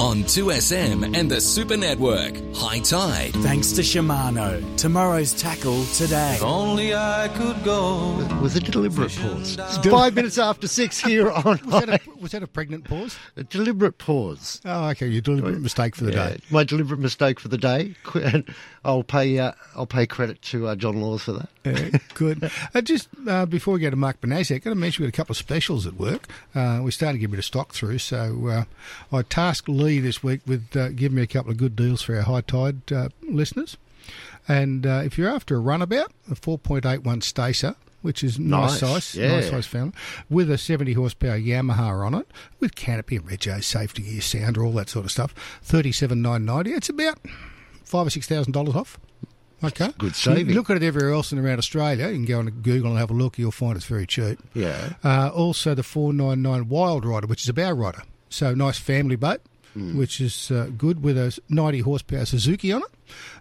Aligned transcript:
On 0.00 0.24
2SM 0.24 1.14
and 1.14 1.30
the 1.30 1.42
Super 1.42 1.76
Network. 1.76 2.32
High 2.56 2.78
Tide. 2.78 3.34
Thanks 3.34 3.72
to 3.72 3.82
Shimano. 3.82 4.64
Tomorrow's 4.78 5.34
tackle 5.34 5.84
today. 5.94 6.36
If 6.36 6.42
Only 6.42 6.94
I 6.94 7.28
could 7.34 7.62
go. 7.64 8.16
Was 8.40 8.56
a 8.56 8.60
deliberate 8.60 9.14
pause. 9.14 9.58
It's 9.58 9.76
five 9.86 10.14
minutes 10.14 10.38
after 10.38 10.66
six 10.68 10.98
here 10.98 11.30
on. 11.30 11.60
Was 11.66 11.84
that, 11.84 11.88
a, 11.90 12.10
was 12.20 12.32
that 12.32 12.42
a 12.42 12.46
pregnant 12.46 12.84
pause? 12.84 13.18
A 13.36 13.44
deliberate 13.44 13.98
pause. 13.98 14.62
Oh, 14.64 14.88
okay. 14.88 15.06
Your 15.06 15.20
deliberate 15.20 15.60
mistake 15.60 15.94
for 15.94 16.04
the 16.04 16.12
Yeah, 16.12 16.28
day. 16.30 16.40
my 16.50 16.64
deliberate 16.64 17.00
mistake 17.00 17.38
for 17.38 17.48
the 17.48 17.58
day. 17.58 17.94
I'll 18.84 19.02
pay. 19.02 19.38
Uh, 19.38 19.52
I'll 19.76 19.86
pay 19.86 20.06
credit 20.06 20.40
to 20.42 20.68
uh, 20.68 20.76
John 20.76 21.00
Laws 21.02 21.22
for 21.24 21.32
that. 21.32 21.48
Yeah, 21.64 21.98
good. 22.14 22.50
Uh, 22.74 22.80
just 22.80 23.08
uh, 23.26 23.44
before 23.46 23.74
we 23.74 23.80
go 23.80 23.90
to 23.90 23.96
Mark 23.96 24.20
Benasiak, 24.20 24.62
got 24.62 24.70
to 24.70 24.76
mention 24.76 25.02
we've 25.04 25.10
got 25.12 25.16
a 25.16 25.20
couple 25.20 25.32
of 25.32 25.36
specials 25.38 25.86
at 25.86 25.94
work. 25.94 26.28
Uh, 26.54 26.80
we're 26.82 26.90
starting 26.92 27.16
to 27.16 27.20
get 27.20 27.26
a 27.26 27.30
bit 27.30 27.38
of 27.38 27.44
stock 27.44 27.72
through, 27.72 27.98
so 27.98 28.46
uh, 29.12 29.16
I 29.16 29.22
tasked 29.22 29.68
Lee 29.68 29.89
this 29.98 30.22
week 30.22 30.42
with 30.46 30.76
uh, 30.76 30.90
giving 30.90 31.16
me 31.16 31.22
a 31.22 31.26
couple 31.26 31.50
of 31.50 31.56
good 31.56 31.74
deals 31.74 32.02
for 32.02 32.14
our 32.16 32.22
high 32.22 32.42
tide 32.42 32.92
uh, 32.92 33.08
listeners. 33.22 33.76
And 34.46 34.86
uh, 34.86 35.02
if 35.04 35.18
you're 35.18 35.28
after 35.28 35.56
a 35.56 35.60
runabout, 35.60 36.12
a 36.30 36.34
4.81 36.34 37.22
Stacer, 37.22 37.74
which 38.02 38.22
is 38.24 38.38
nice, 38.38 38.80
Nice, 38.82 39.04
size, 39.04 39.14
yeah. 39.16 39.32
nice 39.32 39.50
size 39.50 39.66
family, 39.66 39.92
with 40.30 40.50
a 40.50 40.56
70 40.58 40.92
horsepower 40.94 41.38
Yamaha 41.38 42.04
on 42.06 42.14
it, 42.14 42.26
with 42.60 42.74
canopy 42.74 43.16
and 43.16 43.26
rego, 43.26 43.62
safety 43.62 44.02
gear, 44.02 44.20
sounder, 44.20 44.64
all 44.64 44.72
that 44.72 44.88
sort 44.88 45.04
of 45.04 45.10
stuff, 45.10 45.34
37,990. 45.62 46.70
It's 46.72 46.88
about 46.88 47.18
five 47.84 48.06
or 48.06 48.10
six 48.10 48.26
thousand 48.26 48.52
dollars 48.52 48.74
off. 48.76 48.98
Okay, 49.62 49.90
Good 49.98 50.16
saving. 50.16 50.48
You 50.48 50.54
look 50.54 50.70
at 50.70 50.78
it 50.78 50.82
everywhere 50.82 51.12
else 51.12 51.32
and 51.32 51.40
around 51.44 51.58
Australia. 51.58 52.06
You 52.08 52.14
can 52.14 52.24
go 52.24 52.38
on 52.38 52.48
Google 52.62 52.92
and 52.92 52.98
have 52.98 53.10
a 53.10 53.14
look. 53.14 53.38
You'll 53.38 53.50
find 53.50 53.76
it's 53.76 53.84
very 53.84 54.06
cheap. 54.06 54.38
Yeah. 54.54 54.94
Uh, 55.04 55.28
also, 55.34 55.74
the 55.74 55.82
499 55.82 56.70
Wild 56.70 57.04
Rider, 57.04 57.26
which 57.26 57.42
is 57.42 57.48
a 57.50 57.52
bow 57.52 57.70
rider. 57.72 58.02
So, 58.30 58.54
nice 58.54 58.78
family 58.78 59.16
boat, 59.16 59.42
Hmm. 59.74 59.96
which 59.96 60.20
is 60.20 60.50
uh, 60.50 60.68
good 60.76 61.00
with 61.00 61.16
a 61.16 61.38
90 61.48 61.80
horsepower 61.80 62.24
Suzuki 62.24 62.72
on 62.72 62.82
it. 62.82 62.88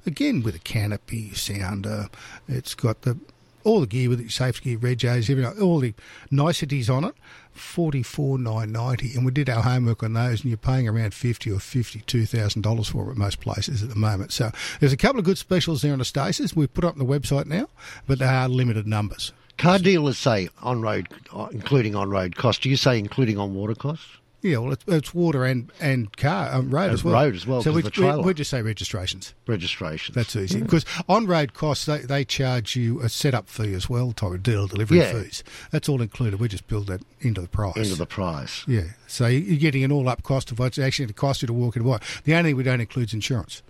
Again, 0.05 0.44
with 0.44 0.55
a 0.55 0.59
canopy, 0.59 1.33
sounder. 1.33 2.08
It's 2.47 2.75
got 2.75 3.02
the 3.02 3.17
all 3.63 3.81
the 3.81 3.88
gear 3.88 4.09
with 4.09 4.21
it, 4.21 4.31
safety 4.31 4.75
gear, 4.75 4.80
regos, 4.80 5.30
everything, 5.30 5.61
all 5.61 5.80
the 5.80 5.94
niceties 6.31 6.89
on 6.89 7.03
it. 7.03 7.16
Forty 7.52 8.03
four 8.03 8.38
nine 8.38 8.71
ninety, 8.71 9.13
and 9.16 9.25
we 9.25 9.31
did 9.31 9.49
our 9.49 9.61
homework 9.61 10.02
on 10.02 10.13
those, 10.13 10.41
and 10.41 10.49
you're 10.49 10.58
paying 10.58 10.88
around 10.88 11.13
fifty 11.13 11.52
or 11.52 11.59
fifty 11.59 12.02
two 12.02 12.25
thousand 12.25 12.61
dollars 12.61 12.88
for 12.88 13.08
it 13.08 13.11
at 13.11 13.17
most 13.17 13.41
places 13.41 13.83
at 13.83 13.89
the 13.89 13.95
moment. 13.95 14.31
So 14.31 14.52
there's 14.80 14.93
a 14.93 14.97
couple 14.97 15.19
of 15.19 15.25
good 15.25 15.38
specials 15.38 15.81
there 15.81 15.91
on 15.91 15.99
the 15.99 16.05
Stacers. 16.05 16.55
We've 16.55 16.73
put 16.73 16.86
up 16.86 16.93
on 16.93 16.99
the 16.99 17.05
website 17.05 17.47
now, 17.47 17.67
but 18.08 18.19
they 18.19 18.25
are 18.25 18.47
limited 18.47 18.88
numbers. 18.88 19.33
Car 19.58 19.77
dealers 19.77 20.17
say 20.17 20.47
on 20.61 20.81
road, 20.81 21.09
uh, 21.33 21.49
including 21.52 21.95
on 21.95 22.09
road 22.09 22.38
cost. 22.38 22.61
Do 22.61 22.69
you 22.69 22.77
say 22.77 22.97
including 22.97 23.38
on 23.38 23.53
water 23.53 23.75
costs? 23.75 24.18
Yeah, 24.41 24.59
well, 24.59 24.71
it's, 24.71 24.83
it's 24.87 25.13
water 25.13 25.43
and 25.43 25.69
and 25.81 26.15
car 26.15 26.53
um, 26.53 26.69
road 26.69 26.83
And 26.85 26.93
as 26.93 27.03
well. 27.03 27.13
road 27.15 27.35
as 27.35 27.45
well, 27.45 27.61
So 27.61 27.73
we, 27.73 27.81
we, 27.83 28.15
we 28.21 28.33
just 28.33 28.49
say 28.49 28.61
registrations. 28.61 29.33
Registrations. 29.47 30.15
That's 30.15 30.33
easy 30.35 30.61
because 30.61 30.85
on 31.09 31.27
road 31.27 31.53
costs 31.53 31.85
they, 31.85 31.97
they 31.99 32.23
charge 32.23 32.75
you 32.77 33.01
a 33.01 33.09
setup 33.09 33.49
fee 33.49 33.73
as 33.73 33.89
well, 33.89 34.13
type 34.13 34.31
of 34.31 34.41
deal 34.43 34.67
delivery 34.67 34.99
Yeah. 34.99 35.11
fees. 35.11 35.43
That's 35.71 35.89
all 35.89 36.01
included. 36.01 36.39
We 36.39 36.47
just 36.47 36.67
build 36.67 36.87
that 36.87 37.01
into 37.19 37.41
the 37.41 37.49
price. 37.49 37.75
Into 37.75 37.95
the 37.95 38.05
price. 38.05 38.63
yeah, 38.67 38.83
so 39.07 39.27
you- 39.27 39.39
you're 39.39 39.59
getting 39.59 39.83
an 39.83 39.91
all 39.91 40.07
up 40.07 40.23
cost 40.23 40.51
of 40.51 40.59
what's 40.59 40.77
actually 40.79 41.03
going 41.05 41.13
to 41.15 41.19
cost 41.19 41.41
you 41.41 41.47
to 41.47 41.53
walk 41.53 41.75
in 41.75 41.81
a 41.81 41.85
bike. 41.85 42.03
The 42.23 42.33
only 42.35 42.51
thing 42.51 42.55
we 42.57 42.63
don't 42.63 42.79
include 42.79 43.09
is 43.09 43.13
insurance. 43.13 43.61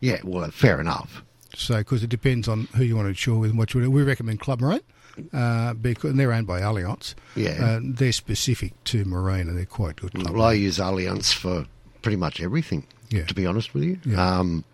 Yeah. 0.00 0.20
Well, 0.24 0.50
fair 0.50 0.80
enough. 0.80 1.22
So 1.54 1.78
because 1.78 2.02
it 2.02 2.08
depends 2.10 2.46
on 2.48 2.68
who 2.76 2.84
you 2.84 2.94
want 2.96 3.06
to 3.06 3.10
insure 3.10 3.38
with 3.38 3.50
and 3.50 3.58
what 3.58 3.74
you 3.74 3.80
want. 3.80 3.92
We 3.92 4.02
recommend 4.04 4.40
Club 4.40 4.60
Marine. 4.60 4.80
Uh, 5.32 5.74
because 5.74 6.10
and 6.10 6.20
they're 6.20 6.32
owned 6.32 6.46
by 6.46 6.60
Allianz. 6.60 7.14
Yeah. 7.34 7.50
uh, 7.62 7.80
they're 7.82 8.12
specific 8.12 8.72
to 8.84 9.04
marine 9.04 9.48
and 9.48 9.56
they're 9.56 9.64
quite 9.66 9.96
good. 9.96 10.12
Club 10.14 10.34
Well, 10.34 10.44
I 10.46 10.52
use 10.54 10.78
Allianz 10.78 11.32
for 11.32 11.66
pretty 12.02 12.16
much 12.16 12.40
everything. 12.40 12.86
Yeah. 13.10 13.24
To 13.24 13.34
be 13.34 13.46
honest 13.46 13.74
with 13.74 13.84
you. 13.84 13.98
Yeah. 14.04 14.38
Um, 14.38 14.64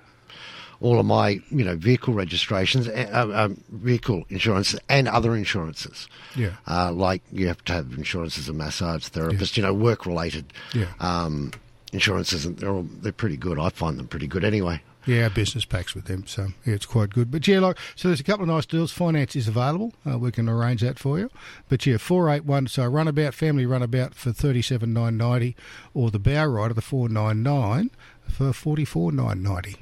all 0.81 0.99
of 1.01 1.07
my, 1.07 1.41
you 1.51 1.65
know, 1.65 1.77
vehicle 1.77 2.15
registrations, 2.15 2.89
uh, 2.89 3.31
um, 3.33 3.63
vehicle 3.71 4.25
insurances, 4.29 4.81
and 4.89 5.09
other 5.09 5.35
insurances. 5.37 6.09
Yeah. 6.37 6.51
Uh, 6.69 6.93
like 6.93 7.23
you 7.33 7.47
have 7.47 7.65
to 7.67 7.73
have 7.73 7.93
insurance 7.95 8.37
as 8.39 8.49
a 8.49 8.53
massage 8.53 9.07
therapist. 9.07 9.57
You 9.57 9.63
know, 9.63 9.73
work 9.73 10.05
related. 10.05 10.53
Yeah. 10.75 10.87
Um, 11.01 11.53
insurances, 11.93 12.45
and 12.45 12.59
they're 12.59 12.71
all, 12.73 12.83
they're 13.01 13.13
pretty 13.13 13.37
good. 13.37 13.59
I 13.59 13.69
find 13.71 13.99
them 13.99 14.09
pretty 14.09 14.27
good 14.27 14.45
anyway. 14.45 14.83
Yeah, 15.07 15.29
business 15.29 15.67
packs 15.67 15.95
with 15.95 16.07
them, 16.07 16.27
so 16.27 16.49
yeah, 16.65 16.75
it's 16.75 16.87
quite 16.87 17.11
good. 17.11 17.31
But 17.31 17.47
yeah, 17.47 17.59
like 17.59 17.79
so, 17.95 18.09
there's 18.09 18.21
a 18.21 18.25
couple 18.25 18.45
of 18.45 18.49
nice 18.49 18.65
deals. 18.65 18.91
Finance 18.91 19.37
is 19.37 19.49
available. 19.49 19.93
Uh, 20.09 20.19
we 20.19 20.33
can 20.33 20.49
arrange 20.49 20.81
that 20.81 20.99
for 20.99 21.19
you. 21.19 21.31
But 21.69 21.85
yeah, 21.85 21.99
four 21.99 22.31
eight 22.31 22.45
one. 22.45 22.69
So 22.69 22.87
runabout 22.87 23.35
family 23.35 23.67
runabout 23.67 24.15
for 24.15 24.33
thirty 24.33 24.63
seven 24.63 24.95
nine 24.95 25.17
ninety, 25.17 25.57
or 25.93 26.11
the 26.11 26.19
bow 26.19 26.47
rider 26.47 26.75
the 26.75 26.81
four 26.81 27.09
nine 27.09 27.43
nine 27.43 27.91
for 28.29 28.53
forty 28.53 28.85
four 28.85 29.13
nine 29.13 29.43
ninety. 29.43 29.77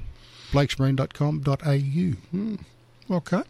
Blakesmarine.com.au. 0.51 2.57
Okay, 3.13 3.43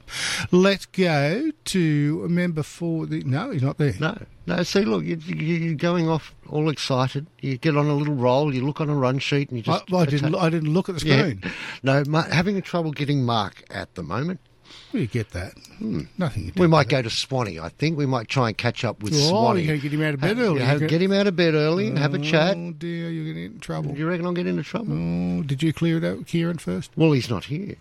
let's 0.51 0.85
go 0.85 1.51
to 1.65 2.21
a 2.25 2.29
member 2.29 2.63
for 2.63 3.05
the. 3.05 3.21
No, 3.23 3.51
he's 3.51 3.61
not 3.63 3.77
there. 3.77 3.93
No, 3.99 4.17
no. 4.45 4.63
See, 4.63 4.81
look, 4.85 5.03
you, 5.03 5.15
you, 5.25 5.35
you're 5.35 5.75
going 5.75 6.09
off 6.09 6.33
all 6.49 6.69
excited. 6.69 7.27
You 7.41 7.57
get 7.57 7.77
on 7.77 7.87
a 7.87 7.93
little 7.95 8.15
roll. 8.15 8.53
You 8.53 8.65
look 8.65 8.81
on 8.81 8.89
a 8.89 8.95
run 8.95 9.19
sheet, 9.19 9.49
and 9.49 9.57
you 9.65 9.71
I, 9.73 9.77
just. 9.79 9.93
I 9.93 10.05
didn't. 10.05 10.35
I 10.35 10.49
didn't 10.49 10.73
look 10.73 10.89
at 10.89 10.99
the 10.99 11.05
Yeah. 11.05 11.19
screen. 11.19 11.43
No, 11.83 12.03
ma- 12.07 12.23
having 12.23 12.61
trouble 12.61 12.91
getting 12.91 13.23
Mark 13.23 13.63
at 13.69 13.93
the 13.95 14.03
moment. 14.03 14.39
Well, 14.91 15.01
you 15.01 15.07
get 15.07 15.31
that. 15.31 15.53
Nothing. 16.17 16.45
You 16.45 16.51
Hmm. 16.51 16.59
We 16.61 16.67
might 16.67 16.87
go 16.89 17.01
to 17.01 17.09
Swanee. 17.09 17.59
I 17.59 17.69
think 17.69 17.97
we 17.97 18.05
might 18.05 18.27
try 18.27 18.47
and 18.49 18.57
catch 18.57 18.83
up 18.83 19.03
with 19.03 19.13
Oh, 19.13 19.29
Swanee. 19.29 19.67
to 19.67 19.77
get 19.77 19.91
him 19.93 20.01
out 20.01 20.13
of 20.15 20.19
bed 20.21 20.37
Ha- 20.37 20.43
early. 20.43 20.61
have- 20.61 20.87
get 20.87 21.01
him 21.01 21.11
out 21.11 21.27
of 21.27 21.35
bed 21.35 21.53
early 21.53 21.87
and 21.87 21.97
have 21.97 22.13
a 22.13 22.19
chat. 22.19 22.55
Oh 22.57 22.71
dear, 22.71 23.09
you're 23.09 23.23
going 23.25 23.35
to 23.35 23.41
get 23.41 23.51
in 23.53 23.59
trouble. 23.59 23.91
Do 23.93 23.99
you 23.99 24.07
reckon 24.07 24.25
I'll 24.25 24.31
get 24.33 24.47
into 24.47 24.63
trouble? 24.63 24.93
Oh, 24.93 25.43
did 25.43 25.61
you 25.61 25.73
clear 25.73 25.97
it 25.97 26.03
out 26.03 26.17
with 26.19 26.27
Kieran 26.27 26.57
first? 26.57 26.91
Well, 26.95 27.11
he's 27.11 27.29
not 27.29 27.45
here. 27.45 27.75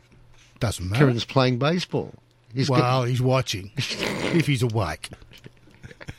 Doesn't 0.62 0.90
matter. 0.90 1.06
Kieran's 1.06 1.24
playing 1.24 1.58
baseball. 1.58 2.14
He's 2.54 2.70
well, 2.70 3.02
he's 3.02 3.20
watching. 3.20 3.72
if 3.76 4.46
he's 4.46 4.62
awake. 4.62 5.08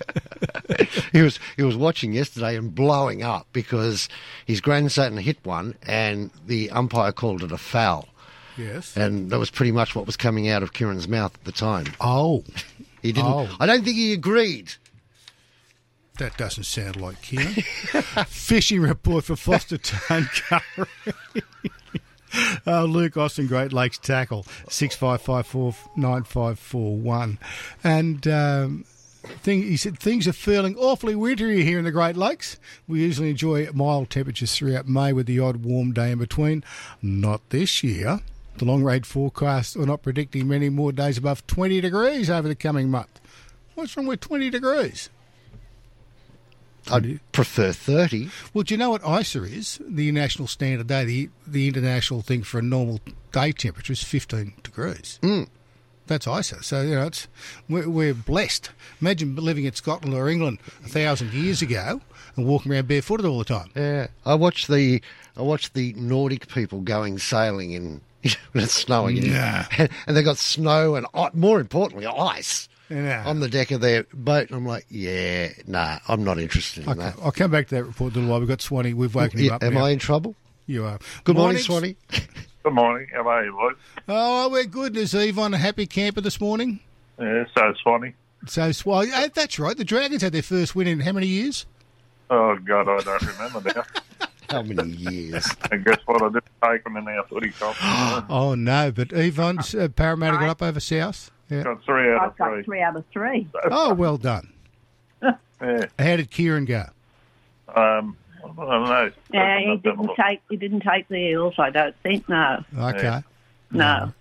he 1.13 1.21
was 1.21 1.39
he 1.55 1.63
was 1.63 1.77
watching 1.77 2.11
yesterday 2.11 2.57
and 2.57 2.75
blowing 2.75 3.23
up 3.23 3.47
because 3.53 4.09
his 4.45 4.59
grandson 4.59 5.15
hit 5.15 5.37
one 5.45 5.75
and 5.87 6.29
the 6.45 6.69
umpire 6.71 7.13
called 7.13 7.41
it 7.41 7.53
a 7.53 7.57
foul. 7.57 8.09
Yes. 8.57 8.97
And 8.97 9.29
that 9.29 9.39
was 9.39 9.49
pretty 9.49 9.71
much 9.71 9.95
what 9.95 10.05
was 10.05 10.17
coming 10.17 10.49
out 10.49 10.61
of 10.61 10.73
Kieran's 10.73 11.07
mouth 11.07 11.33
at 11.35 11.45
the 11.45 11.53
time. 11.53 11.85
Oh, 12.01 12.43
He 13.01 13.13
didn't. 13.13 13.31
Oh. 13.31 13.47
I 13.61 13.65
don't 13.65 13.85
think 13.85 13.95
he 13.95 14.11
agreed. 14.11 14.73
that 16.19 16.35
doesn't 16.35 16.65
sound 16.65 16.99
like 16.99 17.21
Kieran. 17.21 17.53
Fishing 18.27 18.81
report 18.81 19.23
for 19.23 19.37
Forster 19.37 19.77
Tuncurry. 19.77 20.87
Uh, 22.65 22.85
Luke 22.85 23.17
Austin, 23.17 23.47
Great 23.47 23.73
Lakes 23.73 23.97
tackle 23.97 24.45
six 24.69 24.95
five 24.95 25.21
five 25.21 25.45
four 25.45 25.75
nine 25.95 26.23
five 26.23 26.57
four 26.57 26.95
one, 26.95 27.37
and 27.83 28.25
um, 28.27 28.85
thing 29.23 29.63
he 29.63 29.75
said 29.77 29.99
things 29.99 30.27
are 30.27 30.33
feeling 30.33 30.75
awfully 30.77 31.13
wintry 31.13 31.63
here 31.63 31.77
in 31.77 31.85
the 31.85 31.91
Great 31.91 32.15
Lakes. 32.15 32.57
We 32.87 33.01
usually 33.01 33.29
enjoy 33.31 33.69
mild 33.73 34.09
temperatures 34.09 34.55
throughout 34.55 34.87
May 34.87 35.11
with 35.13 35.25
the 35.25 35.39
odd 35.39 35.57
warm 35.57 35.91
day 35.91 36.11
in 36.11 36.19
between. 36.19 36.63
Not 37.01 37.49
this 37.49 37.83
year. 37.83 38.21
The 38.57 38.65
long 38.65 38.83
range 38.83 39.05
forecasts 39.05 39.75
are 39.75 39.85
not 39.85 40.03
predicting 40.03 40.47
many 40.47 40.69
more 40.69 40.91
days 40.91 41.17
above 41.17 41.45
twenty 41.47 41.81
degrees 41.81 42.29
over 42.29 42.47
the 42.47 42.55
coming 42.55 42.89
month. 42.89 43.19
What's 43.75 43.97
wrong 43.97 44.07
with 44.07 44.21
twenty 44.21 44.49
degrees? 44.49 45.09
I'd 46.91 47.19
prefer 47.31 47.71
thirty. 47.71 48.29
Well, 48.53 48.63
do 48.63 48.73
you 48.73 48.77
know 48.77 48.89
what 48.89 49.07
ISA 49.07 49.43
is? 49.43 49.79
The 49.87 50.11
national 50.11 50.47
standard 50.47 50.87
day, 50.87 51.05
the 51.05 51.29
the 51.47 51.67
international 51.67 52.21
thing 52.21 52.43
for 52.43 52.59
a 52.59 52.61
normal 52.61 52.99
day 53.31 53.51
temperature 53.51 53.93
is 53.93 54.03
15 54.03 54.53
degrees. 54.63 55.19
Mm. 55.21 55.47
That's 56.07 56.27
ISA. 56.27 56.63
So, 56.63 56.81
you 56.81 56.95
know, 56.95 57.07
it's 57.07 57.27
we're, 57.69 57.89
we're 57.89 58.13
blessed. 58.13 58.69
Imagine 59.01 59.35
living 59.35 59.65
in 59.65 59.73
Scotland 59.73 60.13
or 60.13 60.29
England 60.29 60.59
a 60.85 60.89
thousand 60.89 61.33
years 61.33 61.61
ago 61.61 62.01
and 62.35 62.45
walking 62.45 62.71
around 62.71 62.87
barefooted 62.87 63.25
all 63.25 63.39
the 63.39 63.45
time. 63.45 63.69
Yeah, 63.75 64.07
I 64.25 64.35
watched 64.35 64.67
the 64.67 65.01
I 65.37 65.41
watched 65.41 65.73
the 65.73 65.93
Nordic 65.93 66.47
people 66.47 66.81
going 66.81 67.19
sailing 67.19 67.71
in 67.71 68.01
when 68.51 68.63
it's 68.63 68.73
snowing, 68.73 69.17
yeah. 69.17 69.67
and, 69.77 69.89
and 70.07 70.17
they 70.17 70.23
got 70.23 70.37
snow 70.37 70.95
and 70.95 71.07
more 71.33 71.59
importantly 71.59 72.05
ice 72.05 72.67
Yeah. 72.93 73.23
on 73.25 73.39
the 73.39 73.47
deck 73.49 73.71
of 73.71 73.81
their 73.81 74.03
boat. 74.13 74.47
And 74.49 74.57
I'm 74.57 74.65
like, 74.65 74.85
yeah, 74.89 75.49
nah, 75.67 75.99
I'm 76.07 76.23
not 76.23 76.37
interested 76.39 76.83
in 76.83 76.89
Okay, 76.89 76.99
that. 76.99 77.15
I'll 77.23 77.31
come 77.31 77.49
back 77.51 77.67
to 77.69 77.75
that 77.75 77.83
report 77.85 78.13
in 78.13 78.19
a 78.19 78.21
little 78.21 78.31
while. 78.31 78.39
We've 78.39 78.49
got 78.49 78.61
Swanee. 78.61 78.93
We've 78.93 79.13
woken 79.13 79.39
him 79.39 79.45
Yeah, 79.45 79.55
up. 79.55 79.63
am 79.63 79.73
now. 79.73 79.85
I 79.85 79.89
in 79.91 79.99
trouble? 79.99 80.35
You 80.67 80.85
are. 80.85 80.99
Good 81.23 81.35
morning, 81.35 81.61
Mornings. 81.67 81.97
Swanee. 82.07 82.27
Good 82.63 82.73
morning. 82.73 83.07
How 83.13 83.27
are 83.27 83.43
you, 83.43 83.51
boys? 83.51 83.75
Oh, 84.07 84.47
we're 84.49 84.63
good. 84.63 84.95
Is 84.95 85.13
Yvonne 85.13 85.53
a 85.53 85.57
happy 85.57 85.85
camper 85.85 86.21
this 86.21 86.39
morning? 86.39 86.79
Yeah, 87.19 87.43
so 87.57 87.73
Swanee. 87.83 88.13
So, 88.47 88.71
well, 88.85 89.01
eh, 89.01 89.27
that's 89.33 89.59
right. 89.59 89.75
The 89.75 89.83
Dragons 89.83 90.21
had 90.21 90.31
their 90.31 90.41
first 90.41 90.73
win 90.75 90.87
in 90.87 91.01
how 91.01 91.11
many 91.11 91.27
years? 91.27 91.65
Oh, 92.29 92.55
God, 92.57 92.87
I 92.87 93.01
don't 93.01 93.21
remember 93.21 93.73
now. 93.75 93.83
How 94.49 94.61
many 94.61 94.89
years? 94.89 95.47
and 95.71 95.83
guess 95.83 95.97
what? 96.05 96.21
I 96.21 96.27
didn't 96.27 96.43
take 96.63 96.83
them 96.83 96.95
in 96.97 97.07
our 97.07 97.23
footy 97.25 97.49
comp. 97.51 97.75
Oh, 98.29 98.53
no. 98.55 98.91
But 98.91 99.11
Yvonne's 99.11 99.73
uh, 99.73 99.87
Parramatta 99.87 100.37
got 100.37 100.49
up 100.49 100.61
over 100.61 100.79
South. 100.79 101.31
Yeah. 101.57 101.63
Got 101.63 101.83
three 101.85 102.11
out 102.13 102.21
I've 102.21 102.27
of 102.31 102.37
got 102.37 102.49
three. 102.51 102.63
three 102.63 102.81
out 102.81 102.95
of 102.95 103.05
three. 103.13 103.47
Oh, 103.71 103.93
well 103.93 104.17
done. 104.17 104.51
Yeah. 105.61 105.85
How 105.97 106.15
did 106.17 106.29
Kieran 106.29 106.65
go? 106.65 106.83
Um, 107.73 108.17
I 108.43 108.47
don't 108.47 108.83
know. 108.83 109.11
Yeah, 109.31 109.59
he 109.59 109.65
Have 109.69 109.79
a 109.79 109.81
didn't 109.81 110.01
look. 110.07 110.17
take 110.17 110.41
he 110.49 110.57
didn't 110.57 110.81
take 110.81 111.07
the 111.07 111.15
eels. 111.15 111.53
I 111.57 111.69
don't 111.69 111.95
think. 112.03 112.27
No, 112.27 112.63
Okay. 112.77 113.21
no, 113.71 114.11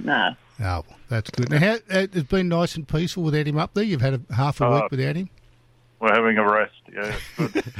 no. 0.00 0.30
Oh, 0.62 0.84
that's 1.08 1.30
good. 1.30 1.48
Now, 1.50 1.58
how, 1.58 1.76
it's 1.88 2.24
been 2.24 2.48
nice 2.48 2.74
and 2.74 2.88
peaceful 2.88 3.22
without 3.22 3.46
him 3.46 3.56
up 3.56 3.72
there. 3.74 3.84
You've 3.84 4.00
had 4.00 4.14
a, 4.28 4.34
half 4.34 4.60
a 4.60 4.66
Uh, 4.66 4.80
week 4.82 4.90
without 4.90 5.14
him. 5.16 5.30
We're 6.00 6.12
having 6.12 6.38
a 6.38 6.50
rest. 6.50 6.72
Yeah, 6.92 7.14
it's 7.38 7.70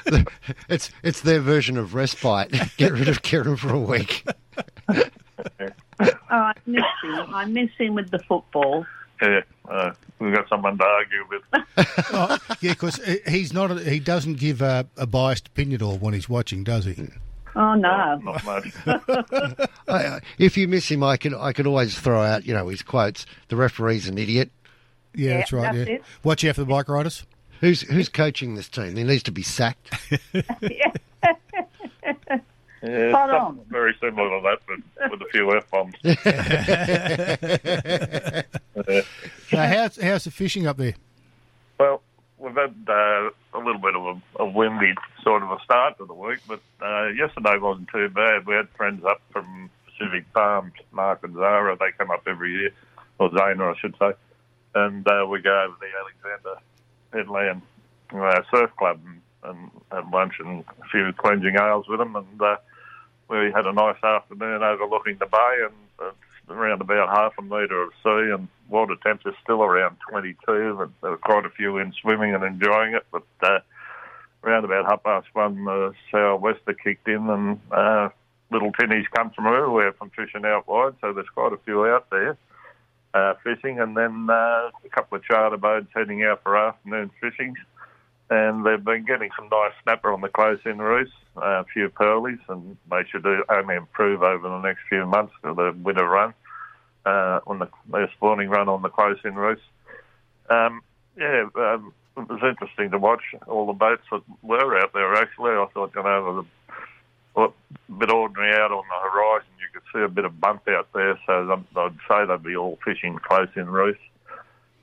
good. 0.06 0.28
It's 0.70 0.90
it's 1.02 1.20
their 1.20 1.40
version 1.40 1.76
of 1.76 1.94
respite. 1.94 2.50
Get 2.78 2.92
rid 2.92 3.08
of 3.08 3.20
Kieran 3.22 3.56
for 3.56 3.74
a 3.74 3.78
week. 3.78 4.24
Oh, 6.00 6.10
I 6.30 6.52
miss 6.66 6.84
him. 7.02 7.34
I 7.34 7.44
miss 7.44 7.70
him 7.78 7.94
with 7.94 8.10
the 8.10 8.18
football. 8.20 8.86
yeah. 9.22 9.40
Uh, 9.68 9.92
we've 10.18 10.34
got 10.34 10.48
someone 10.48 10.76
to 10.78 10.84
argue 10.84 11.24
with. 11.30 11.42
Oh, 12.16 12.38
yeah, 12.60 12.72
because 12.72 13.00
he's 13.26 13.52
not. 13.52 13.70
A, 13.72 13.80
he 13.80 13.98
doesn't 13.98 14.34
give 14.34 14.62
a, 14.62 14.86
a 14.96 15.06
biased 15.06 15.48
opinion 15.48 15.80
at 15.80 15.82
all 15.84 15.96
when 15.98 16.14
he's 16.14 16.28
watching, 16.28 16.62
does 16.64 16.84
he? 16.84 17.08
Oh 17.56 17.74
no. 17.74 18.16
Not 18.22 18.44
much. 18.44 18.72
I, 18.86 19.66
I- 19.88 20.20
if 20.38 20.56
you 20.56 20.68
miss 20.68 20.88
him, 20.90 21.02
I 21.02 21.16
can 21.16 21.34
I 21.34 21.52
could 21.52 21.66
always 21.66 21.98
throw 21.98 22.20
out 22.22 22.44
you 22.46 22.54
know 22.54 22.68
his 22.68 22.82
quotes. 22.82 23.26
The 23.48 23.56
referee's 23.56 24.08
an 24.08 24.18
idiot. 24.18 24.50
Yeah, 25.14 25.30
Yeah, 25.30 25.36
that's 25.38 25.52
right. 25.52 25.74
that's 25.74 25.88
yeah. 25.88 25.94
it. 25.96 26.02
Watch 26.22 26.44
out 26.44 26.54
for 26.56 26.60
the 26.62 26.66
bike 26.66 26.88
riders. 26.88 27.24
Who's 27.60 27.82
who's 27.82 28.08
coaching 28.08 28.54
this 28.56 28.68
team? 28.68 28.96
He 28.96 29.04
needs 29.04 29.22
to 29.24 29.32
be 29.32 29.42
sacked. 29.42 29.90
Yeah, 32.84 33.10
Spot 33.12 33.30
on. 33.30 33.60
very 33.70 33.94
similar 34.00 34.28
to 34.28 34.40
that, 34.42 34.58
but 34.98 35.10
with 35.10 35.22
a 35.22 35.26
few 35.32 35.56
f 35.56 35.70
bombs. 35.70 35.94
Now, 39.52 39.66
how's 39.68 39.96
how's 39.96 40.24
the 40.24 40.30
fishing 40.30 40.66
up 40.66 40.76
there? 40.76 40.94
Well, 41.78 42.02
we've 42.38 42.54
had 42.54 42.74
uh, 42.88 43.30
a 43.54 43.58
little 43.58 43.78
bit 43.80 43.94
of 43.94 44.04
a, 44.04 44.20
a 44.42 44.46
windy 44.46 44.94
sort 45.22 45.42
of 45.42 45.50
a 45.50 45.58
start 45.64 45.96
to 45.98 46.06
the 46.06 46.14
week, 46.14 46.40
but 46.48 46.60
uh, 46.82 47.08
yesterday 47.08 47.56
wasn't 47.58 47.88
too 47.88 48.08
bad. 48.08 48.46
We 48.46 48.54
had 48.54 48.68
friends 48.70 49.04
up 49.04 49.20
from 49.30 49.70
Pacific 49.86 50.24
Farms, 50.34 50.72
Mark 50.92 51.22
and 51.22 51.34
Zara. 51.34 51.76
They 51.78 51.92
come 51.96 52.10
up 52.10 52.22
every 52.26 52.52
year, 52.52 52.70
or 53.18 53.30
Zana, 53.30 53.74
I 53.74 53.78
should 53.78 53.94
say. 53.98 54.12
And 54.74 55.06
uh, 55.06 55.26
we 55.30 55.40
go 55.40 55.56
over 55.62 55.74
to 55.74 55.80
the 55.80 55.92
Alexandra 56.00 56.60
Headland 57.12 57.62
uh, 58.12 58.42
Surf 58.50 58.70
Club 58.76 59.00
and, 59.06 59.20
and 59.44 59.70
had 59.92 60.10
lunch 60.10 60.34
and 60.40 60.64
a 60.82 60.86
few 60.90 61.12
cleansing 61.16 61.54
ales 61.56 61.86
with 61.88 62.00
them. 62.00 62.16
And 62.16 62.42
uh, 62.42 62.56
we 63.28 63.52
had 63.54 63.66
a 63.66 63.72
nice 63.72 64.02
afternoon 64.02 64.62
overlooking 64.62 65.16
the 65.18 65.26
bay 65.26 65.56
and 65.64 65.74
it's 66.00 66.50
around 66.50 66.80
about 66.80 67.08
half 67.08 67.32
a 67.38 67.42
metre 67.42 67.82
of 67.82 67.90
sea 68.02 68.32
and 68.32 68.48
water 68.68 68.94
temps 69.02 69.24
are 69.26 69.34
still 69.42 69.62
around 69.62 69.96
22 70.10 70.36
and 70.80 70.92
there 71.00 71.10
were 71.10 71.16
quite 71.18 71.44
a 71.44 71.50
few 71.50 71.78
in 71.78 71.92
swimming 72.00 72.34
and 72.34 72.44
enjoying 72.44 72.94
it 72.94 73.06
but 73.12 73.24
uh, 73.42 73.58
around 74.42 74.64
about 74.64 74.84
half 74.86 75.02
past 75.02 75.26
one 75.32 75.64
the 75.64 75.92
sou'wester 76.10 76.74
kicked 76.74 77.08
in 77.08 77.28
and 77.28 77.60
uh, 77.70 78.08
little 78.50 78.72
tinnies 78.72 79.06
come 79.14 79.30
from 79.30 79.46
everywhere 79.46 79.92
from 79.92 80.10
fishing 80.10 80.44
out 80.44 80.68
wide 80.68 80.94
so 81.00 81.12
there's 81.12 81.28
quite 81.34 81.52
a 81.52 81.58
few 81.64 81.86
out 81.86 82.08
there 82.10 82.36
uh, 83.14 83.34
fishing 83.42 83.80
and 83.80 83.96
then 83.96 84.28
uh, 84.28 84.70
a 84.84 84.88
couple 84.90 85.16
of 85.16 85.24
charter 85.24 85.56
boats 85.56 85.86
heading 85.94 86.24
out 86.24 86.42
for 86.42 86.56
afternoon 86.56 87.10
fishing 87.20 87.54
and 88.34 88.66
they've 88.66 88.84
been 88.84 89.04
getting 89.04 89.30
some 89.36 89.48
nice 89.48 89.72
snapper 89.82 90.12
on 90.12 90.20
the 90.20 90.28
close-in 90.28 90.78
roost, 90.78 91.12
uh, 91.36 91.62
a 91.62 91.64
few 91.72 91.88
pearlies, 91.88 92.40
and 92.48 92.76
they 92.90 93.02
should 93.08 93.24
only 93.48 93.76
improve 93.76 94.22
over 94.22 94.48
the 94.48 94.60
next 94.60 94.80
few 94.88 95.06
months 95.06 95.32
for 95.40 95.54
the 95.54 95.72
winter 95.82 96.08
run, 96.08 96.34
uh, 97.06 97.40
on 97.46 97.60
the 97.60 97.68
their 97.90 98.10
spawning 98.16 98.48
run 98.48 98.68
on 98.68 98.82
the 98.82 98.88
close-in 98.88 99.34
roost. 99.36 99.62
Um, 100.50 100.82
yeah, 101.16 101.44
um, 101.54 101.92
it 102.16 102.28
was 102.28 102.40
interesting 102.42 102.90
to 102.90 102.98
watch 102.98 103.22
all 103.46 103.66
the 103.66 103.72
boats 103.72 104.02
that 104.10 104.22
were 104.42 104.78
out 104.78 104.92
there. 104.92 105.14
Actually, 105.14 105.52
I 105.52 105.66
thought 105.72 105.92
you 105.94 106.02
know, 106.02 106.18
it 106.18 106.32
was 106.32 106.46
a, 107.36 107.92
bit 107.92 108.10
ordinary 108.10 108.54
out 108.54 108.72
on 108.72 108.84
the 108.88 109.10
horizon. 109.10 109.48
You 109.60 109.66
could 109.72 109.82
see 109.92 110.04
a 110.04 110.08
bit 110.08 110.24
of 110.24 110.40
bump 110.40 110.66
out 110.68 110.88
there, 110.92 111.18
so 111.24 111.62
I'd 111.76 111.98
say 112.08 112.26
they'd 112.26 112.42
be 112.42 112.56
all 112.56 112.78
fishing 112.84 113.18
close-in 113.18 113.70
roost. 113.70 114.00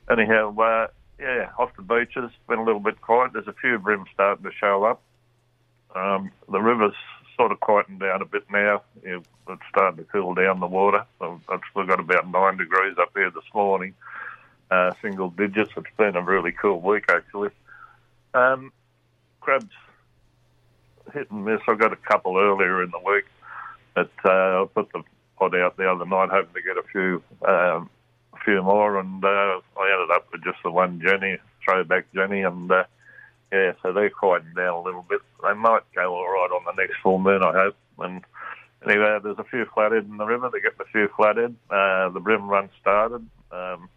Anyhow, 0.10 0.56
uh, 0.58 0.88
yeah, 1.22 1.50
off 1.60 1.76
the 1.76 1.84
beaches, 1.84 2.32
been 2.50 2.60
a 2.60 2.64
little 2.64 2.80
bit 2.80 3.00
quiet. 3.00 3.34
There's 3.34 3.48
a 3.48 3.54
few 3.54 3.78
brims 3.78 4.08
starting 4.14 4.44
to 4.44 4.52
show 4.52 4.84
up. 4.84 5.02
Um, 5.96 6.32
the 6.52 6.60
river's 6.60 6.96
sort 7.38 7.52
of 7.52 7.60
quieting 7.60 8.00
down 8.00 8.22
a 8.22 8.26
bit 8.26 8.44
now. 8.52 8.82
It's 9.04 9.26
starting 9.70 10.04
to 10.04 10.12
cool 10.12 10.34
down 10.34 10.60
the 10.60 10.68
water. 10.68 11.06
I've 11.22 11.62
still 11.70 11.86
got 11.86 12.00
about 12.00 12.30
nine 12.30 12.58
degrees 12.58 12.96
up 13.00 13.12
here 13.16 13.30
this 13.30 13.44
morning, 13.54 13.94
uh, 14.72 14.92
single 15.02 15.30
digits. 15.30 15.72
It's 15.78 15.88
been 15.96 16.16
a 16.16 16.22
really 16.22 16.52
cool 16.52 16.82
week, 16.82 17.06
actually. 17.10 17.50
Um, 18.34 18.72
crabs 19.42 19.66
hit 21.14 21.30
and 21.30 21.46
miss. 21.46 21.62
I 21.68 21.76
got 21.76 21.94
a 21.94 21.98
couple 21.98 22.38
earlier 22.38 22.84
in 22.84 22.90
the 22.90 23.00
week, 23.00 23.26
but 23.94 24.12
uh, 24.26 24.64
I 24.64 24.66
put 24.74 24.92
the 24.92 25.04
pod 25.38 25.56
out 25.56 25.78
the 25.78 25.92
other 25.92 26.06
night, 26.06 26.30
hoping 26.32 26.54
to 26.54 26.62
get 26.62 26.78
a 26.78 26.88
few 26.92 27.22
um, 27.48 27.90
few 28.44 28.62
more, 28.62 29.00
and 29.00 29.24
uh, 29.24 29.60
I 29.78 29.94
ended 29.94 30.16
up 30.16 30.28
with 30.32 30.44
just 30.44 30.58
the 30.64 30.72
one 30.72 31.02
Jenny, 31.06 31.38
throwback 31.64 32.06
Jenny, 32.14 32.42
and 32.42 32.72
uh, 32.72 32.84
yeah, 33.52 33.74
so 33.82 33.92
they're 33.92 34.10
quieting 34.10 34.54
down 34.56 34.74
a 34.74 34.82
little 34.82 35.06
bit. 35.08 35.22
They 35.44 35.54
might 35.54 35.84
go 35.94 36.16
all 36.16 36.30
right 36.30 36.50
on 36.52 36.64
the 36.66 36.82
next 36.82 36.98
full 37.04 37.20
moon, 37.20 37.44
I 37.44 37.52
hope. 37.52 37.76
And 38.00 38.22
anyway, 38.88 39.20
there's 39.22 39.40
a 39.40 39.44
few 39.44 39.66
flathead 39.74 40.06
in 40.06 40.18
the 40.18 40.26
river. 40.26 40.50
They're 40.52 40.62
getting 40.62 40.80
a 40.82 40.92
few 40.92 41.10
flathead. 41.16 41.56
Uh, 41.70 42.10
the 42.10 42.20
brim 42.20 42.48
run 42.48 42.70
started 42.80 43.28
um, 43.52 43.90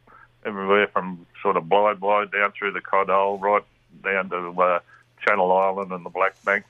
everywhere 0.44 0.88
from 0.88 1.26
sort 1.43 1.56
of 1.56 1.69
Bli 1.69 1.94
Bli 1.94 2.26
down 2.32 2.52
through 2.58 2.73
the 2.73 2.81
Cod 2.81 3.08
Hole, 3.08 3.38
right 3.38 3.64
down 4.02 4.29
to 4.31 4.61
uh, 4.61 4.81
Channel 5.26 5.52
Island 5.52 5.93
and 5.93 6.05
the 6.05 6.11
Black 6.11 6.43
Banks. 6.44 6.69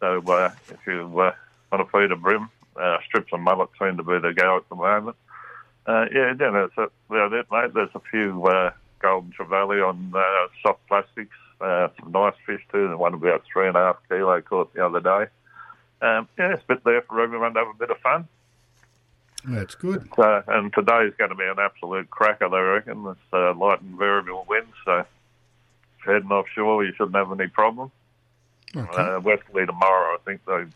So 0.00 0.22
uh, 0.26 0.50
if 0.68 0.78
you 0.86 1.02
uh, 1.20 1.32
want 1.70 1.86
to 1.86 1.98
feed 1.98 2.10
a 2.10 2.16
brim, 2.16 2.50
uh, 2.76 2.98
strips 3.06 3.32
and 3.32 3.42
mullet 3.42 3.68
seem 3.78 3.96
to 3.98 4.02
be 4.02 4.18
the 4.18 4.32
go 4.32 4.56
at 4.56 4.68
the 4.68 4.74
moment. 4.76 5.16
Uh, 5.90 6.06
yeah, 6.14 6.32
then 6.38 6.52
that's 6.52 6.72
it, 6.78 7.46
mate. 7.50 7.74
There's 7.74 7.90
a 7.96 8.00
few 8.12 8.46
uh, 8.46 8.70
golden 9.00 9.32
trevally 9.32 9.84
on 9.84 10.12
uh, 10.14 10.46
soft 10.62 10.86
plastics. 10.86 11.34
Uh, 11.60 11.88
some 11.98 12.12
nice 12.12 12.34
fish 12.46 12.60
too. 12.70 12.88
The 12.88 12.96
one 12.96 13.12
about 13.12 13.42
three 13.52 13.66
and 13.66 13.76
a 13.76 13.80
half 13.80 13.96
kilo 14.08 14.40
caught 14.40 14.72
the 14.72 14.86
other 14.86 15.00
day. 15.00 15.26
Um, 16.00 16.28
yeah, 16.38 16.52
it's 16.52 16.62
a 16.62 16.66
bit 16.68 16.84
there 16.84 17.02
for 17.02 17.20
everyone 17.20 17.54
to 17.54 17.58
have 17.58 17.68
a 17.74 17.78
bit 17.78 17.90
of 17.90 17.98
fun. 17.98 18.28
That's 19.44 19.74
good. 19.74 20.08
So, 20.14 20.44
and 20.46 20.72
today's 20.72 21.12
going 21.18 21.30
to 21.30 21.34
be 21.34 21.44
an 21.44 21.58
absolute 21.58 22.08
cracker, 22.08 22.48
they 22.48 22.58
reckon. 22.58 23.04
It's 23.08 23.18
uh, 23.32 23.54
light 23.54 23.82
and 23.82 23.98
variable 23.98 24.46
winds, 24.48 24.72
so 24.84 25.04
heading 26.06 26.30
offshore, 26.30 26.84
you 26.84 26.92
shouldn't 26.92 27.16
have 27.16 27.32
any 27.32 27.48
problem. 27.48 27.90
Okay. 28.76 28.96
Uh, 28.96 29.18
westerly 29.18 29.66
tomorrow, 29.66 30.14
I 30.14 30.18
think 30.24 30.44
they 30.46 30.66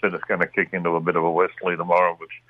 said 0.00 0.14
it's 0.14 0.24
going 0.24 0.40
to 0.40 0.48
kick 0.48 0.70
into 0.72 0.90
a 0.90 1.00
bit 1.00 1.14
of 1.14 1.22
a 1.22 1.30
westerly 1.30 1.76
tomorrow, 1.76 2.16
which 2.18 2.42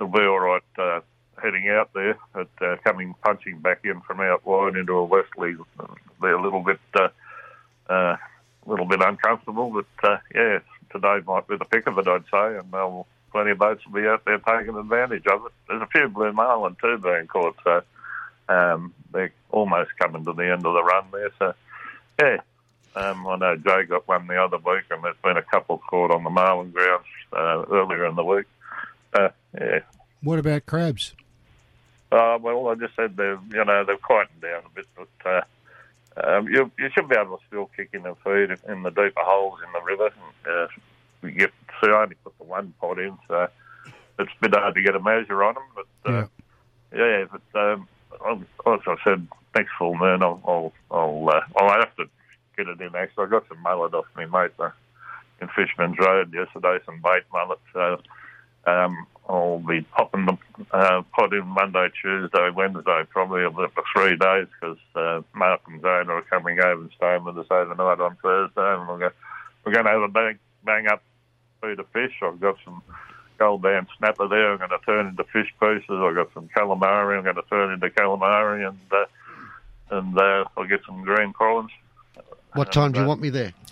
will 0.00 0.08
be 0.08 0.24
all 0.24 0.40
right 0.40 0.62
uh, 0.78 1.00
heading 1.42 1.68
out 1.68 1.92
there. 1.92 2.16
But 2.32 2.48
uh, 2.60 2.76
coming 2.84 3.14
punching 3.22 3.58
back 3.60 3.80
in 3.84 4.00
from 4.02 4.20
out 4.20 4.46
wide 4.46 4.76
into 4.76 4.94
a 4.94 5.04
westerly, 5.04 5.56
they're 6.20 6.36
a 6.36 6.42
little 6.42 6.62
bit, 6.62 6.80
uh, 6.94 7.08
uh, 7.88 8.16
little 8.66 8.86
bit 8.86 9.00
uncomfortable. 9.00 9.70
But 9.70 10.08
uh, 10.08 10.18
yeah, 10.34 10.58
today 10.90 11.20
might 11.26 11.48
be 11.48 11.56
the 11.56 11.64
pick 11.64 11.86
of 11.86 11.98
it, 11.98 12.08
I'd 12.08 12.24
say, 12.30 12.58
and 12.58 12.70
they'll, 12.72 13.06
plenty 13.32 13.50
of 13.50 13.58
boats 13.58 13.84
will 13.86 14.00
be 14.00 14.06
out 14.06 14.24
there 14.24 14.38
taking 14.38 14.76
advantage 14.76 15.26
of 15.26 15.46
it. 15.46 15.52
There's 15.68 15.82
a 15.82 15.86
few 15.86 16.08
blue 16.08 16.32
marlin 16.32 16.76
too 16.80 16.98
being 16.98 17.26
caught, 17.26 17.56
so 17.64 17.82
um, 18.48 18.94
they're 19.12 19.32
almost 19.50 19.90
coming 19.98 20.24
to 20.24 20.32
the 20.32 20.52
end 20.52 20.66
of 20.66 20.74
the 20.74 20.82
run 20.82 21.06
there. 21.12 21.30
So 21.38 21.54
yeah. 22.20 22.38
Um, 22.96 23.26
I 23.26 23.36
know 23.36 23.56
Joe 23.56 23.84
got 23.84 24.06
one 24.06 24.28
the 24.28 24.40
other 24.40 24.58
week, 24.58 24.84
and 24.90 25.02
there's 25.02 25.16
been 25.22 25.36
a 25.36 25.42
couple 25.42 25.78
caught 25.78 26.12
on 26.12 26.22
the 26.22 26.30
Marlin 26.30 26.70
grounds 26.70 27.04
uh, 27.32 27.64
earlier 27.68 28.06
in 28.06 28.14
the 28.14 28.24
week. 28.24 28.46
Uh, 29.12 29.30
yeah. 29.60 29.80
What 30.22 30.38
about 30.38 30.66
crabs? 30.66 31.12
Uh, 32.14 32.38
well, 32.40 32.68
I 32.68 32.76
just 32.76 32.94
said 32.94 33.16
they've 33.16 33.40
you 33.52 33.64
know 33.64 33.84
they've 33.84 34.00
quietened 34.00 34.40
down 34.40 34.62
a 34.64 34.74
bit, 34.74 34.86
but 34.94 35.08
uh, 35.26 35.40
um, 36.24 36.46
you 36.46 36.70
you 36.78 36.88
should 36.94 37.08
be 37.08 37.16
able 37.16 37.38
to 37.38 37.44
still 37.48 37.70
kick 37.76 37.88
in 37.92 38.06
and 38.06 38.16
feed 38.18 38.56
in 38.70 38.84
the 38.84 38.90
deeper 38.90 39.20
holes 39.20 39.58
in 39.66 39.72
the 39.72 39.84
river. 39.84 40.10
Uh, 40.48 40.68
we 41.22 41.32
get 41.32 41.50
see, 41.80 41.90
I 41.90 42.02
only 42.02 42.14
put 42.22 42.38
the 42.38 42.44
one 42.44 42.72
pot 42.80 43.00
in, 43.00 43.18
so 43.26 43.48
it's 44.20 44.30
a 44.30 44.48
bit 44.48 44.54
hard 44.54 44.76
to 44.76 44.82
get 44.82 44.94
a 44.94 45.00
measure 45.00 45.42
on 45.42 45.54
them. 45.54 45.64
But 45.74 46.12
uh, 46.12 46.26
yeah, 46.94 47.24
but 47.32 47.60
um, 47.60 47.88
as 48.64 48.80
I 48.86 48.96
said, 49.02 49.26
next 49.56 49.72
full 49.76 49.96
moon, 49.96 50.22
I'll 50.22 50.40
I'll 50.46 50.72
I'll, 50.92 51.28
uh, 51.28 51.40
I'll 51.56 51.80
have 51.80 51.96
to 51.96 52.04
get 52.56 52.68
it 52.68 52.80
in. 52.80 52.94
Actually, 52.94 53.26
I 53.26 53.30
got 53.30 53.48
some 53.48 53.60
mullet 53.60 53.92
off 53.92 54.06
me 54.16 54.26
mate 54.26 54.52
uh, 54.60 54.70
in 55.40 55.48
Fishman's 55.48 55.98
Road 55.98 56.32
yesterday, 56.32 56.78
some 56.86 57.00
bait 57.02 57.24
mullet. 57.32 57.58
So 57.72 57.98
um, 58.66 59.04
I'll 59.28 59.58
be 59.58 59.80
popping 59.82 60.26
the 60.26 60.36
uh, 60.70 61.02
pot 61.16 61.32
in 61.32 61.46
Monday, 61.46 61.88
Tuesday, 62.00 62.50
Wednesday, 62.50 63.02
probably 63.08 63.44
for 63.52 63.84
three 63.94 64.16
days 64.16 64.46
because 64.60 64.76
uh, 64.94 65.22
Mark 65.34 65.62
and 65.66 65.80
Zona 65.80 66.12
are 66.12 66.22
coming 66.22 66.60
over 66.60 66.82
and 66.82 66.90
staying 66.96 67.24
with 67.24 67.38
us 67.38 67.46
overnight 67.50 68.00
on 68.00 68.16
Thursday, 68.22 68.74
and 68.74 68.86
we're 68.86 68.98
going 68.98 69.10
we're 69.64 69.72
going 69.72 69.86
to 69.86 69.90
have 69.90 70.02
a 70.02 70.08
bang 70.08 70.38
bang 70.64 70.86
up 70.88 71.02
feed 71.62 71.78
of 71.78 71.88
fish. 71.88 72.12
I've 72.22 72.40
got 72.40 72.56
some 72.64 72.82
gold 73.38 73.62
band 73.62 73.86
snapper 73.98 74.28
there. 74.28 74.52
I'm 74.52 74.58
going 74.58 74.70
to 74.70 74.78
turn 74.84 75.06
into 75.06 75.24
fish 75.24 75.52
pieces. 75.58 75.84
I've 75.88 76.14
got 76.14 76.32
some 76.34 76.48
calamari. 76.54 77.16
I'm 77.16 77.24
going 77.24 77.36
to 77.36 77.42
turn 77.42 77.72
into 77.72 77.88
calamari, 77.90 78.68
and 78.68 78.78
uh, 78.92 79.96
and 79.96 80.18
uh, 80.18 80.44
I'll 80.56 80.66
get 80.66 80.80
some 80.86 81.02
green 81.02 81.32
prawns. 81.32 81.70
What 82.52 82.72
time 82.72 82.92
do 82.92 83.00
you 83.00 83.06
want 83.06 83.20
me 83.20 83.30
there? 83.30 83.52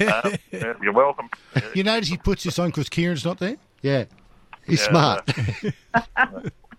Uh, 0.00 0.36
yeah, 0.50 0.72
you're 0.82 0.92
welcome. 0.92 1.28
You 1.74 1.84
notice 1.84 2.08
he 2.08 2.16
puts 2.16 2.42
this 2.42 2.58
on 2.58 2.70
because 2.70 2.88
Kieran's 2.88 3.24
not 3.24 3.38
there? 3.38 3.56
Yeah. 3.82 4.04
He's 4.66 4.80
Yeah. 4.82 4.88
smart. 4.90 5.30